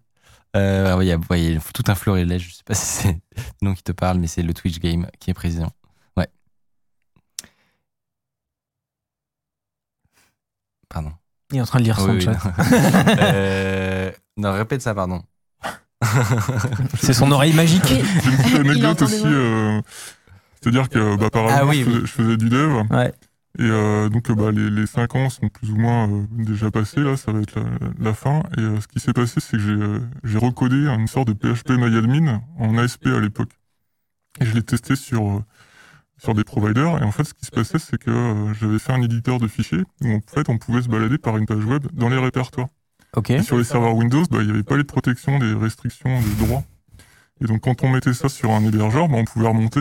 Euh, 0.56 0.96
ouais, 0.96 1.06
il 1.06 1.08
y 1.08 1.12
a, 1.12 1.18
ouais, 1.30 1.42
il 1.42 1.54
y 1.54 1.56
a 1.56 1.60
tout 1.72 1.84
un 1.86 1.94
florilège. 1.94 2.48
Je 2.50 2.54
sais 2.54 2.64
pas 2.64 2.74
si 2.74 2.84
c'est 2.86 3.12
le 3.38 3.68
nom 3.68 3.74
qui 3.74 3.82
te 3.82 3.92
parle, 3.92 4.18
mais 4.18 4.26
c'est 4.26 4.42
le 4.42 4.52
Twitch 4.52 4.78
Game 4.80 5.06
qui 5.20 5.30
est 5.30 5.34
président. 5.34 5.70
Ouais. 6.16 6.28
Pardon. 10.88 11.12
Il 11.52 11.58
est 11.58 11.60
en 11.60 11.64
train 11.66 11.78
de 11.78 11.84
lire 11.84 11.98
son 11.98 12.10
Oui, 12.10 12.16
oui, 12.16 12.20
chat. 12.22 12.32
non. 12.32 12.40
Euh, 13.20 14.10
non, 14.36 14.52
répète 14.52 14.82
ça, 14.82 14.94
pardon. 14.94 15.22
C'est 17.00 17.12
son 17.12 17.30
oreille 17.32 17.52
magique. 17.54 17.82
J'ai 17.86 18.50
une 18.60 18.70
anecdote 18.70 19.02
aussi. 19.02 19.22
euh, 19.24 19.80
C'est-à-dire 20.60 20.88
que, 20.88 21.16
bah, 21.16 21.30
par 21.30 21.46
Ah 21.46 21.62
exemple, 21.64 21.70
oui, 21.70 21.80
je, 21.80 21.84
faisais, 21.90 22.00
je 22.00 22.06
faisais 22.06 22.36
du 22.36 22.48
dev. 22.48 22.82
Ouais. 22.90 23.12
Et 23.58 23.62
euh, 23.62 24.08
donc, 24.08 24.30
bah, 24.32 24.52
les, 24.52 24.70
les 24.70 24.86
5 24.86 25.14
ans 25.16 25.30
sont 25.30 25.48
plus 25.48 25.70
ou 25.72 25.76
moins 25.76 26.08
euh, 26.08 26.24
déjà 26.30 26.70
passés, 26.70 27.00
là, 27.00 27.16
ça 27.16 27.32
va 27.32 27.40
être 27.40 27.56
la, 27.56 27.64
la 27.98 28.14
fin. 28.14 28.42
Et 28.56 28.60
euh, 28.60 28.80
ce 28.80 28.86
qui 28.86 29.00
s'est 29.00 29.12
passé, 29.12 29.40
c'est 29.40 29.56
que 29.56 29.58
j'ai 29.58 30.30
j'ai 30.30 30.38
recodé 30.38 30.76
une 30.86 31.08
sorte 31.08 31.28
de 31.28 31.32
PHP 31.32 31.70
MyAdmin 31.70 32.40
en 32.58 32.78
ASP 32.78 33.06
à 33.06 33.18
l'époque. 33.20 33.50
Et 34.40 34.44
je 34.46 34.54
l'ai 34.54 34.62
testé 34.62 34.94
sur, 34.94 35.26
euh, 35.28 35.44
sur 36.18 36.34
des 36.34 36.44
providers. 36.44 37.00
Et 37.00 37.04
en 37.04 37.12
fait, 37.12 37.24
ce 37.24 37.34
qui 37.34 37.46
se 37.46 37.50
passait, 37.50 37.78
c'est 37.78 37.98
que 37.98 38.10
euh, 38.10 38.54
j'avais 38.54 38.78
fait 38.78 38.92
un 38.92 39.02
éditeur 39.02 39.38
de 39.38 39.48
fichiers 39.48 39.82
où 40.02 40.12
en 40.12 40.20
fait, 40.26 40.48
on 40.48 40.58
pouvait 40.58 40.82
se 40.82 40.88
balader 40.88 41.18
par 41.18 41.36
une 41.36 41.46
page 41.46 41.64
web 41.64 41.86
dans 41.92 42.08
les 42.08 42.18
répertoires. 42.18 42.68
Ok. 43.16 43.30
Et 43.30 43.42
sur 43.42 43.56
les 43.56 43.64
serveurs 43.64 43.94
Windows, 43.94 44.24
bah, 44.30 44.38
il 44.40 44.46
n'y 44.46 44.52
avait 44.52 44.62
pas 44.62 44.76
les 44.76 44.84
protections 44.84 45.38
des 45.38 45.54
restrictions 45.54 46.20
de 46.20 46.46
droit. 46.46 46.62
Et 47.40 47.46
donc, 47.46 47.60
quand 47.62 47.82
on 47.84 47.88
mettait 47.88 48.12
ça 48.12 48.28
sur 48.28 48.50
un 48.50 48.62
hébergeur, 48.64 49.08
bah, 49.08 49.16
on 49.18 49.24
pouvait 49.24 49.48
remonter. 49.48 49.80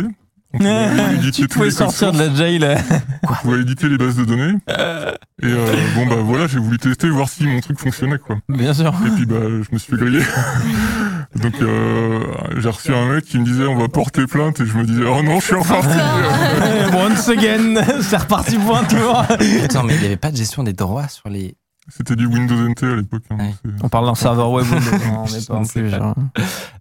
On 0.53 0.59
pouvait 0.59 1.15
éditer 1.15 1.41
tu 1.41 1.47
tous 1.47 1.55
pouvais 1.55 1.69
les 1.69 1.75
codes 1.75 1.91
sortir 1.91 2.11
de 2.13 2.19
la 2.19 2.33
jail. 2.33 2.77
on 3.23 3.33
pouvait 3.33 3.61
éditer 3.61 3.89
les 3.89 3.97
bases 3.97 4.15
de 4.15 4.25
données. 4.25 4.53
Et 5.43 5.45
euh, 5.45 5.75
bon, 5.93 6.07
bah 6.07 6.15
voilà, 6.15 6.47
j'ai 6.47 6.57
voulu 6.57 6.79
tester, 6.79 7.09
voir 7.09 7.29
si 7.29 7.45
mon 7.45 7.59
truc 7.59 7.77
fonctionnait, 7.79 8.17
quoi. 8.17 8.37
Bien 8.49 8.73
sûr. 8.73 8.93
Et 9.05 9.09
puis, 9.11 9.25
bah, 9.25 9.41
je 9.41 9.67
me 9.71 9.77
suis 9.77 9.91
fait 9.91 9.97
griller. 9.97 10.21
Donc, 11.41 11.61
euh, 11.61 12.23
j'ai 12.57 12.69
reçu 12.69 12.93
un 12.93 13.07
mec 13.13 13.25
qui 13.25 13.37
me 13.39 13.45
disait, 13.45 13.65
on 13.65 13.77
va 13.77 13.87
porter 13.87 14.25
plainte, 14.27 14.59
et 14.59 14.65
je 14.65 14.73
me 14.77 14.85
disais, 14.85 15.03
oh 15.05 15.21
non, 15.23 15.39
je 15.39 15.45
suis 15.45 15.55
reparti. 15.55 15.87
Once 16.95 17.27
again, 17.29 17.75
c'est 18.01 18.17
reparti 18.17 18.57
pour 18.57 18.77
un 18.77 18.83
tour. 18.85 19.19
Attends, 19.63 19.83
mais 19.83 19.95
il 19.95 19.99
n'y 19.99 20.05
avait 20.07 20.17
pas 20.17 20.31
de 20.31 20.37
gestion 20.37 20.63
des 20.63 20.73
droits 20.73 21.07
sur 21.07 21.29
les. 21.29 21.55
C'était 21.89 22.17
du 22.17 22.25
Windows 22.25 22.67
NT 22.67 22.83
à 22.83 22.95
l'époque. 22.97 23.23
hein. 23.29 23.37
Ouais. 23.37 23.53
On 23.81 23.87
parle 23.87 24.07
d'un 24.07 24.15
serveur 24.15 24.51
web. 24.51 24.65
on 24.69 24.75
n'est 25.23 25.39
Je 25.39 25.45
pas 25.47 25.53
en 25.55 25.61
ne 25.61 25.65
sais 25.65 25.81
plus, 25.81 25.91
pas. 25.91 25.97
genre. 25.99 26.15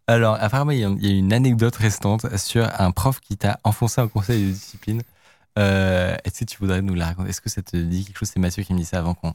Alors, 0.08 0.36
apparemment, 0.40 0.72
il 0.72 0.80
y 0.80 0.84
a- 0.84 0.88
il 1.00 1.06
y 1.06 1.14
a 1.14 1.16
une 1.18 1.32
anecdote 1.32 1.76
restante 1.76 2.26
sur 2.36 2.68
un 2.78 2.90
prof 2.90 3.20
qui 3.20 3.36
t'a 3.36 3.60
enfoncé 3.62 4.00
en 4.00 4.08
conseil 4.08 4.46
de 4.46 4.50
discipline. 4.52 5.02
Euh, 5.58 6.16
Est-ce 6.24 6.40
que 6.40 6.44
tu 6.46 6.58
voudrais 6.58 6.82
nous 6.82 6.94
la 6.94 7.06
raconter? 7.06 7.30
Est-ce 7.30 7.40
que 7.40 7.48
ça 7.50 7.62
te 7.62 7.76
dit 7.76 8.04
quelque 8.04 8.18
chose? 8.18 8.30
C'est 8.34 8.40
Mathieu 8.40 8.62
qui 8.64 8.74
me 8.74 8.78
dit 8.78 8.84
ça 8.84 8.98
avant 8.98 9.14
qu'on 9.14 9.32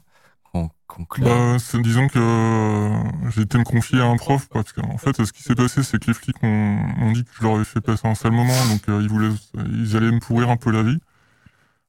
qu'on 0.52 0.70
conclue. 0.86 1.24
Bah, 1.24 1.56
disons 1.82 2.08
que 2.08 2.18
euh, 2.18 3.30
j'ai 3.34 3.42
été 3.42 3.58
me 3.58 3.64
confier 3.64 4.00
à 4.00 4.04
un 4.04 4.16
prof 4.16 4.48
parce 4.48 4.72
qu'en 4.72 4.98
fait, 4.98 5.24
ce 5.24 5.32
qui 5.32 5.42
s'est 5.42 5.54
passé, 5.54 5.82
c'est 5.82 5.98
que 5.98 6.06
les 6.06 6.14
flics 6.14 6.42
m'ont 6.42 7.12
dit 7.12 7.24
que 7.24 7.30
je 7.38 7.42
leur 7.42 7.56
avais 7.56 7.64
fait 7.64 7.80
passer 7.80 8.06
un 8.06 8.14
sale 8.14 8.32
moment, 8.32 8.66
donc 8.66 8.88
euh, 8.88 9.00
ils 9.02 9.08
voulaient, 9.08 9.34
ils 9.72 9.96
allaient 9.96 10.12
me 10.12 10.20
pourrir 10.20 10.50
un 10.50 10.56
peu 10.56 10.70
la 10.70 10.82
vie. 10.82 10.98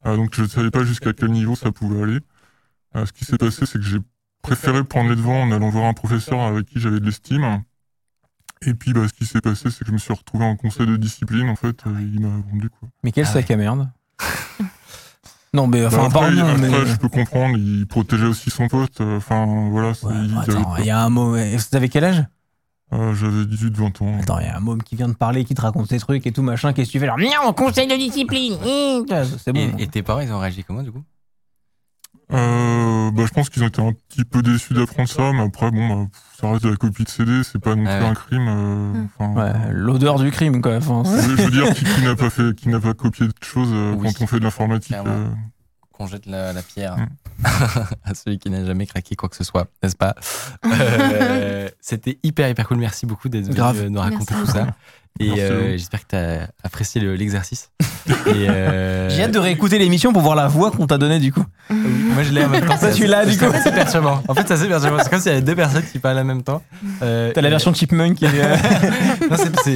Euh, 0.05 0.17
donc 0.17 0.35
je 0.35 0.41
ne 0.41 0.47
savais 0.47 0.71
pas 0.71 0.83
jusqu'à 0.83 1.13
quel 1.13 1.31
niveau 1.31 1.55
ça 1.55 1.71
pouvait 1.71 2.01
aller. 2.01 2.19
Euh, 2.95 3.05
ce 3.05 3.13
qui 3.13 3.25
s'est 3.25 3.37
passé, 3.37 3.65
c'est 3.65 3.79
que 3.79 3.85
j'ai 3.85 3.99
préféré 4.41 4.83
prendre 4.83 5.09
les 5.09 5.15
devants 5.15 5.41
en 5.41 5.51
allant 5.51 5.69
voir 5.69 5.85
un 5.85 5.93
professeur 5.93 6.41
avec 6.41 6.65
qui 6.65 6.79
j'avais 6.79 6.99
de 6.99 7.05
l'estime. 7.05 7.63
Et 8.65 8.73
puis, 8.73 8.93
bah, 8.93 9.07
ce 9.07 9.13
qui 9.13 9.25
s'est 9.25 9.41
passé, 9.41 9.69
c'est 9.71 9.79
que 9.79 9.87
je 9.87 9.91
me 9.91 9.97
suis 9.97 10.13
retrouvé 10.13 10.45
en 10.45 10.55
conseil 10.55 10.87
de 10.87 10.95
discipline. 10.95 11.49
En 11.49 11.55
fait, 11.55 11.85
euh, 11.85 12.01
il 12.01 12.21
m'a 12.21 12.29
vendu 12.51 12.69
quoi. 12.69 12.89
Mais 13.03 13.11
quel 13.11 13.25
Ah 13.25 13.27
sac 13.27 13.49
à 13.51 13.57
merde. 13.57 13.89
Non, 15.53 15.67
mais 15.67 15.85
enfin, 15.85 15.97
Bah, 15.97 16.03
après, 16.05 16.19
pardon, 16.35 16.47
après, 16.47 16.57
mais. 16.69 16.85
je 16.87 16.95
peux 16.97 17.09
comprendre. 17.09 17.57
Il 17.57 17.85
protégeait 17.87 18.25
aussi 18.25 18.49
son 18.49 18.67
pote. 18.67 18.99
euh, 19.01 19.17
Enfin, 19.17 19.67
voilà. 19.69 19.89
Ouais, 19.89 20.13
il 20.25 20.37
attends, 20.37 20.75
il 20.79 20.85
y 20.85 20.89
a 20.89 20.99
un 21.03 21.09
mot. 21.09 21.35
T'avais 21.69 21.89
quel 21.89 22.03
âge? 22.05 22.23
Euh, 22.91 23.13
J'avais 23.15 23.43
18-20 23.45 24.03
ans. 24.03 24.19
Attends, 24.21 24.39
il 24.39 24.45
y 24.45 24.49
a 24.49 24.57
un 24.57 24.59
môme 24.59 24.81
qui 24.83 24.95
vient 24.95 25.07
de 25.07 25.13
parler, 25.15 25.45
qui 25.45 25.53
te 25.55 25.61
raconte 25.61 25.89
ses 25.89 25.99
trucs 25.99 26.25
et 26.27 26.31
tout 26.31 26.41
machin. 26.43 26.73
Qu'est-ce 26.73 26.89
que 26.89 26.91
tu 26.93 26.99
fais 26.99 27.05
là 27.07 27.15
Non, 27.17 27.53
conseil 27.53 27.87
de 27.87 27.95
discipline. 27.95 28.53
Hum, 28.63 29.05
C'est 29.39 29.53
bon. 29.53 29.59
Et, 29.77 29.83
et 29.83 29.87
tes 29.87 30.01
parents, 30.03 30.19
ils 30.21 30.31
ont 30.31 30.39
réagi 30.39 30.63
comment 30.63 30.83
du 30.83 30.91
coup? 30.91 31.03
Euh, 32.31 33.11
bah, 33.11 33.23
je 33.27 33.31
pense 33.33 33.49
qu'ils 33.49 33.63
ont 33.63 33.67
été 33.67 33.81
un 33.81 33.93
petit 33.93 34.23
peu 34.23 34.41
déçus 34.41 34.73
d'apprendre 34.73 35.09
ça, 35.09 35.31
mais 35.33 35.41
après, 35.43 35.69
bon, 35.71 35.87
bah, 36.03 36.09
ça 36.43 36.51
reste 36.51 36.63
de 36.65 36.69
la 36.69 36.75
copie 36.75 37.03
de 37.05 37.09
CD, 37.09 37.41
c'est 37.43 37.59
pas 37.59 37.75
non 37.75 37.83
Ah 37.87 37.95
plus 37.97 38.03
ouais. 38.03 38.09
un 38.09 38.13
crime. 38.13 38.47
euh, 38.47 39.03
Hmm. 39.19 39.37
Ouais, 39.37 39.53
l'odeur 39.71 40.19
du 40.19 40.29
crime, 40.31 40.61
quoi. 40.61 40.75
Enfin, 40.77 41.03
je, 41.05 41.35
je 41.37 41.41
veux 41.43 41.51
dire, 41.51 41.73
qui, 41.73 41.85
qui 41.85 42.01
n'a 42.03 42.15
pas 42.15 42.29
fait, 42.29 42.53
qui 42.55 42.69
n'a 42.69 42.79
pas 42.79 42.93
copié 42.93 43.27
de 43.27 43.33
choses 43.41 43.69
euh, 43.71 43.95
Oui, 43.97 44.09
quand 44.13 44.23
on 44.23 44.27
fait 44.27 44.39
de 44.39 44.43
l'informatique. 44.43 44.95
Qu'on 45.93 46.07
jette 46.07 46.25
la, 46.25 46.51
la 46.53 46.61
pierre 46.61 46.97
Mm. 46.97 47.07
à 48.03 48.13
celui 48.13 48.37
qui 48.39 48.49
n'a 48.49 48.63
jamais 48.65 48.85
craqué 48.85 49.15
quoi 49.15 49.27
que 49.29 49.35
ce 49.35 49.43
soit, 49.43 49.67
n'est-ce 49.81 49.95
pas 49.95 50.15
Euh, 50.65 51.67
C'était 51.81 52.19
hyper, 52.23 52.47
hyper 52.49 52.67
cool. 52.67 52.77
Merci 52.77 53.05
beaucoup 53.05 53.27
d'être 53.29 53.45
venu 53.45 53.55
Grave. 53.55 53.81
euh, 53.81 53.89
nous 53.89 53.99
raconter 53.99 54.33
Merci 54.33 54.45
tout 54.51 54.57
ça. 54.57 54.67
Et 55.19 55.41
euh, 55.43 55.71
j'espère 55.73 56.01
que 56.01 56.07
tu 56.09 56.15
as 56.15 56.47
apprécié 56.63 56.99
le- 57.01 57.15
l'exercice. 57.15 57.69
Euh, 58.27 59.09
J'ai 59.15 59.23
hâte 59.23 59.31
de 59.31 59.39
réécouter 59.39 59.77
l'émission 59.77 60.11
pour 60.13 60.21
voir 60.23 60.35
la 60.35 60.47
voix 60.47 60.71
qu'on 60.71 60.87
t'a 60.87 60.97
donnée 60.97 61.19
du 61.19 61.31
coup. 61.31 61.43
Moi 61.69 62.23
je 62.23 62.31
l'ai 62.31 62.43
en 62.45 62.49
même 62.49 62.65
temps. 62.65 62.77
Ça, 62.77 62.91
tu 62.91 63.05
l'as, 63.05 63.25
du 63.25 63.37
coup. 63.37 63.45
C'est 63.63 63.73
perturbant. 63.73 64.23
En 64.27 64.33
fait, 64.33 64.47
ça 64.47 64.57
c'est 64.57 64.67
perturbant. 64.67 64.97
C'est 65.03 65.09
comme 65.09 65.19
s'il 65.19 65.31
y 65.31 65.35
avait 65.35 65.43
deux 65.43 65.55
personnes 65.55 65.83
qui 65.91 65.99
parlent 65.99 66.17
en 66.19 66.23
même 66.23 66.43
temps. 66.43 66.63
Euh, 67.03 67.31
T'as 67.33 67.41
la 67.41 67.49
version 67.49 67.73
Chipmunk 67.73 68.15
qui 68.17 68.25
est. 68.25 68.31
Non, 69.29 69.37
c'est- 69.37 69.43
c'est- 69.63 69.75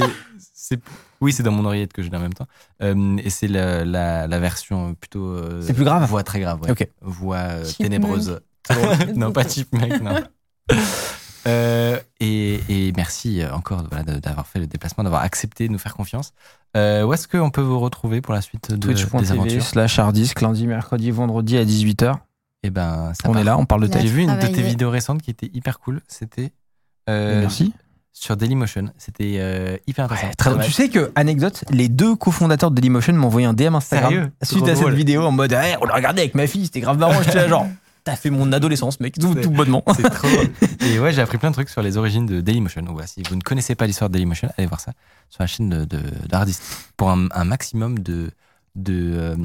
Oui, 1.20 1.32
c'est 1.32 1.42
dans 1.42 1.50
mon 1.52 1.64
oreillette 1.64 1.92
que 1.92 2.02
je 2.02 2.10
l'ai 2.10 2.16
en 2.16 2.20
même 2.20 2.34
temps. 2.34 2.46
Euh, 2.82 3.16
et 3.18 3.30
c'est 3.30 3.48
la, 3.48 3.84
la, 3.84 4.26
la 4.26 4.38
version 4.38 4.94
plutôt. 4.94 5.26
euh, 5.26 5.62
C'est 5.62 5.74
plus 5.74 5.84
grave 5.84 6.04
Voix 6.08 6.22
très 6.22 6.40
grave. 6.40 6.60
ouais. 6.62 6.70
Ok. 6.70 6.88
Voix 7.00 7.36
euh, 7.36 7.64
ténébreuse. 7.78 8.40
non, 9.16 9.32
pas 9.32 9.46
Chipmunk, 9.48 10.00
non. 10.02 10.22
Euh, 11.46 11.98
et, 12.20 12.60
et 12.68 12.92
merci 12.94 13.40
encore 13.50 13.82
voilà, 13.90 14.04
d'avoir 14.18 14.46
fait 14.46 14.58
le 14.58 14.66
déplacement, 14.66 15.02
d'avoir 15.04 15.22
accepté 15.22 15.66
de 15.68 15.72
nous 15.72 15.78
faire 15.78 15.94
confiance. 15.94 16.32
Euh, 16.76 17.04
où 17.04 17.14
est-ce 17.14 17.26
qu'on 17.26 17.50
peut 17.50 17.62
vous 17.62 17.78
retrouver 17.78 18.20
pour 18.20 18.34
la 18.34 18.42
suite 18.42 18.70
de, 18.72 18.92
des 18.92 19.32
aventures 19.32 19.62
slash 19.62 19.98
harddisk 19.98 20.40
lundi, 20.42 20.66
mercredi, 20.66 21.10
vendredi 21.10 21.56
à 21.56 21.64
18h. 21.64 22.16
Eh 22.64 22.70
ben, 22.70 23.12
ça 23.14 23.28
On 23.30 23.32
part. 23.32 23.40
est 23.40 23.44
là, 23.44 23.56
on 23.56 23.64
parle 23.64 23.82
de 23.82 23.86
tech. 23.86 24.02
J'ai 24.02 24.08
vu 24.08 24.22
une 24.24 24.36
de 24.38 24.46
tes 24.46 24.60
vidéos 24.62 24.90
récentes 24.90 25.22
qui 25.22 25.30
était 25.30 25.48
hyper 25.54 25.78
cool. 25.78 26.02
C'était 26.08 26.52
euh, 27.08 27.40
Merci. 27.40 27.72
Sur 28.12 28.36
Dailymotion. 28.36 28.90
C'était 28.98 29.36
euh, 29.38 29.76
hyper 29.86 30.06
intéressant. 30.06 30.26
Ouais, 30.28 30.34
très- 30.34 30.64
Tu 30.66 30.72
sais 30.72 30.88
que, 30.88 31.12
anecdote, 31.14 31.64
les 31.70 31.88
deux 31.88 32.16
cofondateurs 32.16 32.70
de 32.70 32.76
Dailymotion 32.76 33.12
m'ont 33.14 33.28
envoyé 33.28 33.46
un 33.46 33.52
DM 33.54 33.74
Instagram 33.76 34.10
Sérieux? 34.10 34.32
Suite 34.42 34.68
à 34.68 34.74
cette 34.74 34.88
vidéo 34.88 35.22
en 35.24 35.30
mode 35.32 35.52
hey, 35.52 35.76
on 35.80 35.84
l'a 35.86 35.94
regardé 35.94 36.22
avec 36.22 36.34
ma 36.34 36.46
fille, 36.46 36.64
c'était 36.66 36.80
grave 36.80 36.98
marrant. 36.98 37.22
J'étais 37.22 37.36
là 37.36 37.48
genre, 37.48 37.66
t'as 38.04 38.16
fait 38.16 38.30
mon 38.30 38.52
adolescence, 38.52 38.98
mec, 39.00 39.18
tout, 39.18 39.34
bonnement. 39.50 39.84
C'est 39.94 40.08
trop. 40.10 40.26
Et 40.86 40.98
ouais, 40.98 41.12
j'ai 41.12 41.20
appris 41.22 41.38
plein 41.38 41.50
de 41.50 41.54
trucs 41.54 41.68
sur 41.68 41.82
les 41.82 41.96
origines 41.96 42.26
de 42.26 42.40
Dailymotion. 42.40 42.82
Donc 42.82 42.92
voilà, 42.94 43.06
si 43.06 43.22
vous 43.28 43.36
ne 43.36 43.40
connaissez 43.42 43.74
pas 43.74 43.86
l'histoire 43.86 44.10
de 44.10 44.14
Dailymotion, 44.14 44.48
allez 44.58 44.66
voir 44.66 44.80
ça 44.80 44.92
sur 45.30 45.42
la 45.42 45.46
chaîne 45.46 45.68
de, 45.68 45.84
de, 45.84 46.00
d'Hardist. 46.28 46.62
Pour 46.96 47.10
un, 47.10 47.28
un 47.32 47.44
maximum 47.44 47.98
de. 48.00 48.30
de, 48.74 49.12
euh, 49.16 49.36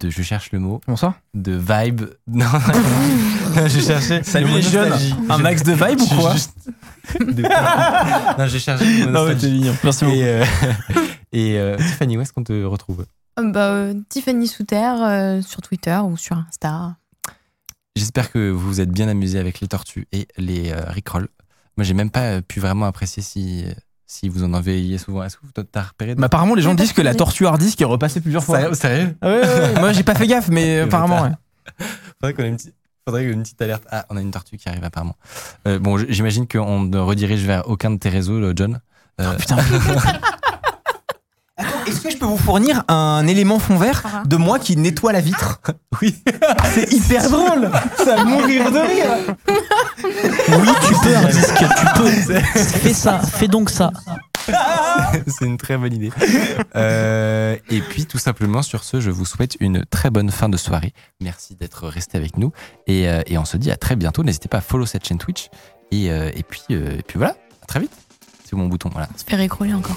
de 0.00 0.10
je 0.10 0.22
cherche 0.22 0.50
le 0.52 0.58
mot, 0.58 0.80
Bonsoir. 0.86 1.14
de 1.34 1.52
vibe. 1.52 2.02
Non, 2.26 3.66
j'ai 3.66 3.80
cherché. 3.80 4.22
Salut 4.22 4.48
les 4.52 4.62
jeunes. 4.62 4.92
Un 5.28 5.36
Je- 5.38 5.42
max 5.42 5.62
de 5.64 5.72
vibe 5.72 5.98
je 5.98 6.14
ou 6.14 6.18
quoi? 6.20 6.32
juste- 6.32 6.54
de- 7.20 8.38
Non, 8.38 8.46
j'ai 8.46 8.58
cherché 8.60 8.84
le 8.84 9.06
mot 9.06 9.10
Non, 9.10 9.26
mais 9.26 9.36
t'es 9.36 9.50
mignon. 9.50 9.74
Merci 9.82 10.04
beaucoup. 10.04 10.16
Et, 10.16 10.22
euh, 10.24 10.44
et 11.32 11.58
euh, 11.58 11.76
Tiffany, 11.76 12.16
où 12.16 12.20
est-ce 12.20 12.32
qu'on 12.32 12.44
te 12.44 12.62
retrouve? 12.64 13.04
Euh, 13.38 13.50
bah, 13.50 13.70
euh, 13.70 13.94
Tiffany 14.08 14.46
Souter 14.46 14.76
euh, 15.02 15.42
sur 15.42 15.60
Twitter 15.62 15.98
ou 16.04 16.16
sur 16.16 16.36
Insta. 16.36 16.96
J'espère 17.96 18.30
que 18.30 18.50
vous 18.50 18.60
vous 18.68 18.80
êtes 18.80 18.90
bien 18.90 19.08
amusé 19.08 19.38
avec 19.38 19.60
les 19.60 19.66
tortues 19.68 20.06
et 20.12 20.28
les 20.38 20.70
euh, 20.70 20.82
Rickrolls. 20.86 21.28
Moi, 21.76 21.84
j'ai 21.84 21.94
même 21.94 22.10
pas 22.10 22.40
pu 22.42 22.60
vraiment 22.60 22.86
apprécier 22.86 23.22
si, 23.22 23.64
euh, 23.66 23.72
si 24.10 24.28
vous 24.28 24.42
en 24.42 24.52
envoyiez 24.54 24.98
souvent. 24.98 25.22
Est-ce 25.22 25.36
que 25.36 25.42
vous 25.44 25.52
t'as 25.62 25.82
repéré 25.82 26.16
Mais 26.16 26.24
apparemment, 26.24 26.56
les 26.56 26.62
gens 26.62 26.74
disent 26.74 26.92
que 26.92 27.00
la 27.00 27.14
tortue 27.14 27.46
harddisk 27.46 27.80
est 27.80 27.84
repassée 27.84 28.20
plusieurs 28.20 28.42
fois. 28.42 28.58
Sérieux, 28.58 28.74
sérieux 28.74 29.16
Ah 29.20 29.28
ouais, 29.28 29.40
ouais, 29.40 29.46
ouais. 29.46 29.74
Moi, 29.80 29.92
j'ai 29.92 30.02
pas 30.02 30.16
fait 30.16 30.26
gaffe, 30.26 30.48
mais 30.48 30.80
apparemment. 30.80 31.30
Faudrait 32.20 32.34
qu'on 32.34 32.42
ait 32.42 32.48
une 32.48 32.56
petite, 32.56 32.74
faudrait 33.06 33.24
une 33.24 33.42
petite 33.42 33.62
alerte. 33.62 33.84
Ah, 33.90 34.04
on 34.10 34.16
a 34.16 34.20
une 34.20 34.32
tortue 34.32 34.56
qui 34.58 34.68
arrive 34.68 34.82
apparemment. 34.84 35.14
Euh, 35.68 35.78
bon, 35.78 35.96
j'imagine 36.08 36.48
qu'on 36.48 36.80
ne 36.80 36.98
redirige 36.98 37.44
vers 37.46 37.68
aucun 37.68 37.92
de 37.92 37.98
tes 37.98 38.08
réseaux, 38.08 38.40
le 38.40 38.52
John. 38.56 38.80
Euh, 39.20 39.36
Putain. 39.36 39.56
Attends, 41.56 41.84
Est-ce 41.86 42.00
que 42.00 42.10
je 42.10 42.16
peux 42.16 42.24
vous 42.26 42.38
fournir 42.38 42.84
un 42.88 43.26
élément 43.26 43.58
fond 43.58 43.76
vert 43.76 44.02
Ah. 44.06 44.22
de 44.26 44.36
moi 44.36 44.58
qui 44.58 44.76
nettoie 44.76 45.12
la 45.12 45.20
vitre? 45.20 45.60
Oui. 46.00 46.16
C'est 46.72 46.90
hyper 46.92 47.28
drôle 47.30 47.70
Ça 47.98 48.16
va 48.16 48.24
mourir 48.24 48.70
de 48.72 48.78
rire 48.78 49.36
Oui, 50.58 50.68
tu 50.86 50.94
peux, 51.02 51.14
Hardisk, 51.14 51.54
tu 51.54 51.86
peux. 51.96 52.10
Fais 52.10 52.92
ça, 52.94 53.20
fais 53.20 53.48
donc 53.48 53.70
ça. 53.70 53.92
C'est 55.26 55.44
une 55.44 55.58
très 55.58 55.76
bonne 55.76 55.92
idée. 55.92 56.10
Euh, 56.76 57.56
et 57.68 57.80
puis, 57.80 58.06
tout 58.06 58.18
simplement, 58.18 58.62
sur 58.62 58.84
ce, 58.84 59.00
je 59.00 59.10
vous 59.10 59.24
souhaite 59.24 59.56
une 59.60 59.84
très 59.86 60.10
bonne 60.10 60.30
fin 60.30 60.48
de 60.48 60.56
soirée. 60.56 60.92
Merci 61.20 61.54
d'être 61.54 61.86
resté 61.88 62.18
avec 62.18 62.36
nous. 62.36 62.52
Et, 62.86 63.08
euh, 63.08 63.22
et 63.26 63.38
on 63.38 63.44
se 63.44 63.56
dit 63.56 63.70
à 63.70 63.76
très 63.76 63.96
bientôt. 63.96 64.22
N'hésitez 64.22 64.48
pas 64.48 64.58
à 64.58 64.62
follow 64.62 64.86
cette 64.86 65.06
chaîne 65.06 65.18
Twitch. 65.18 65.48
Et, 65.92 66.10
euh, 66.10 66.30
et, 66.34 66.42
puis, 66.42 66.62
euh, 66.70 66.98
et 66.98 67.02
puis 67.02 67.18
voilà, 67.18 67.36
à 67.62 67.66
très 67.66 67.80
vite. 67.80 67.92
C'est 68.44 68.56
mon 68.56 68.66
bouton. 68.66 68.88
Voilà. 68.92 69.08
Se 69.16 69.24
faire 69.24 69.40
écrouler 69.40 69.74
encore. 69.74 69.96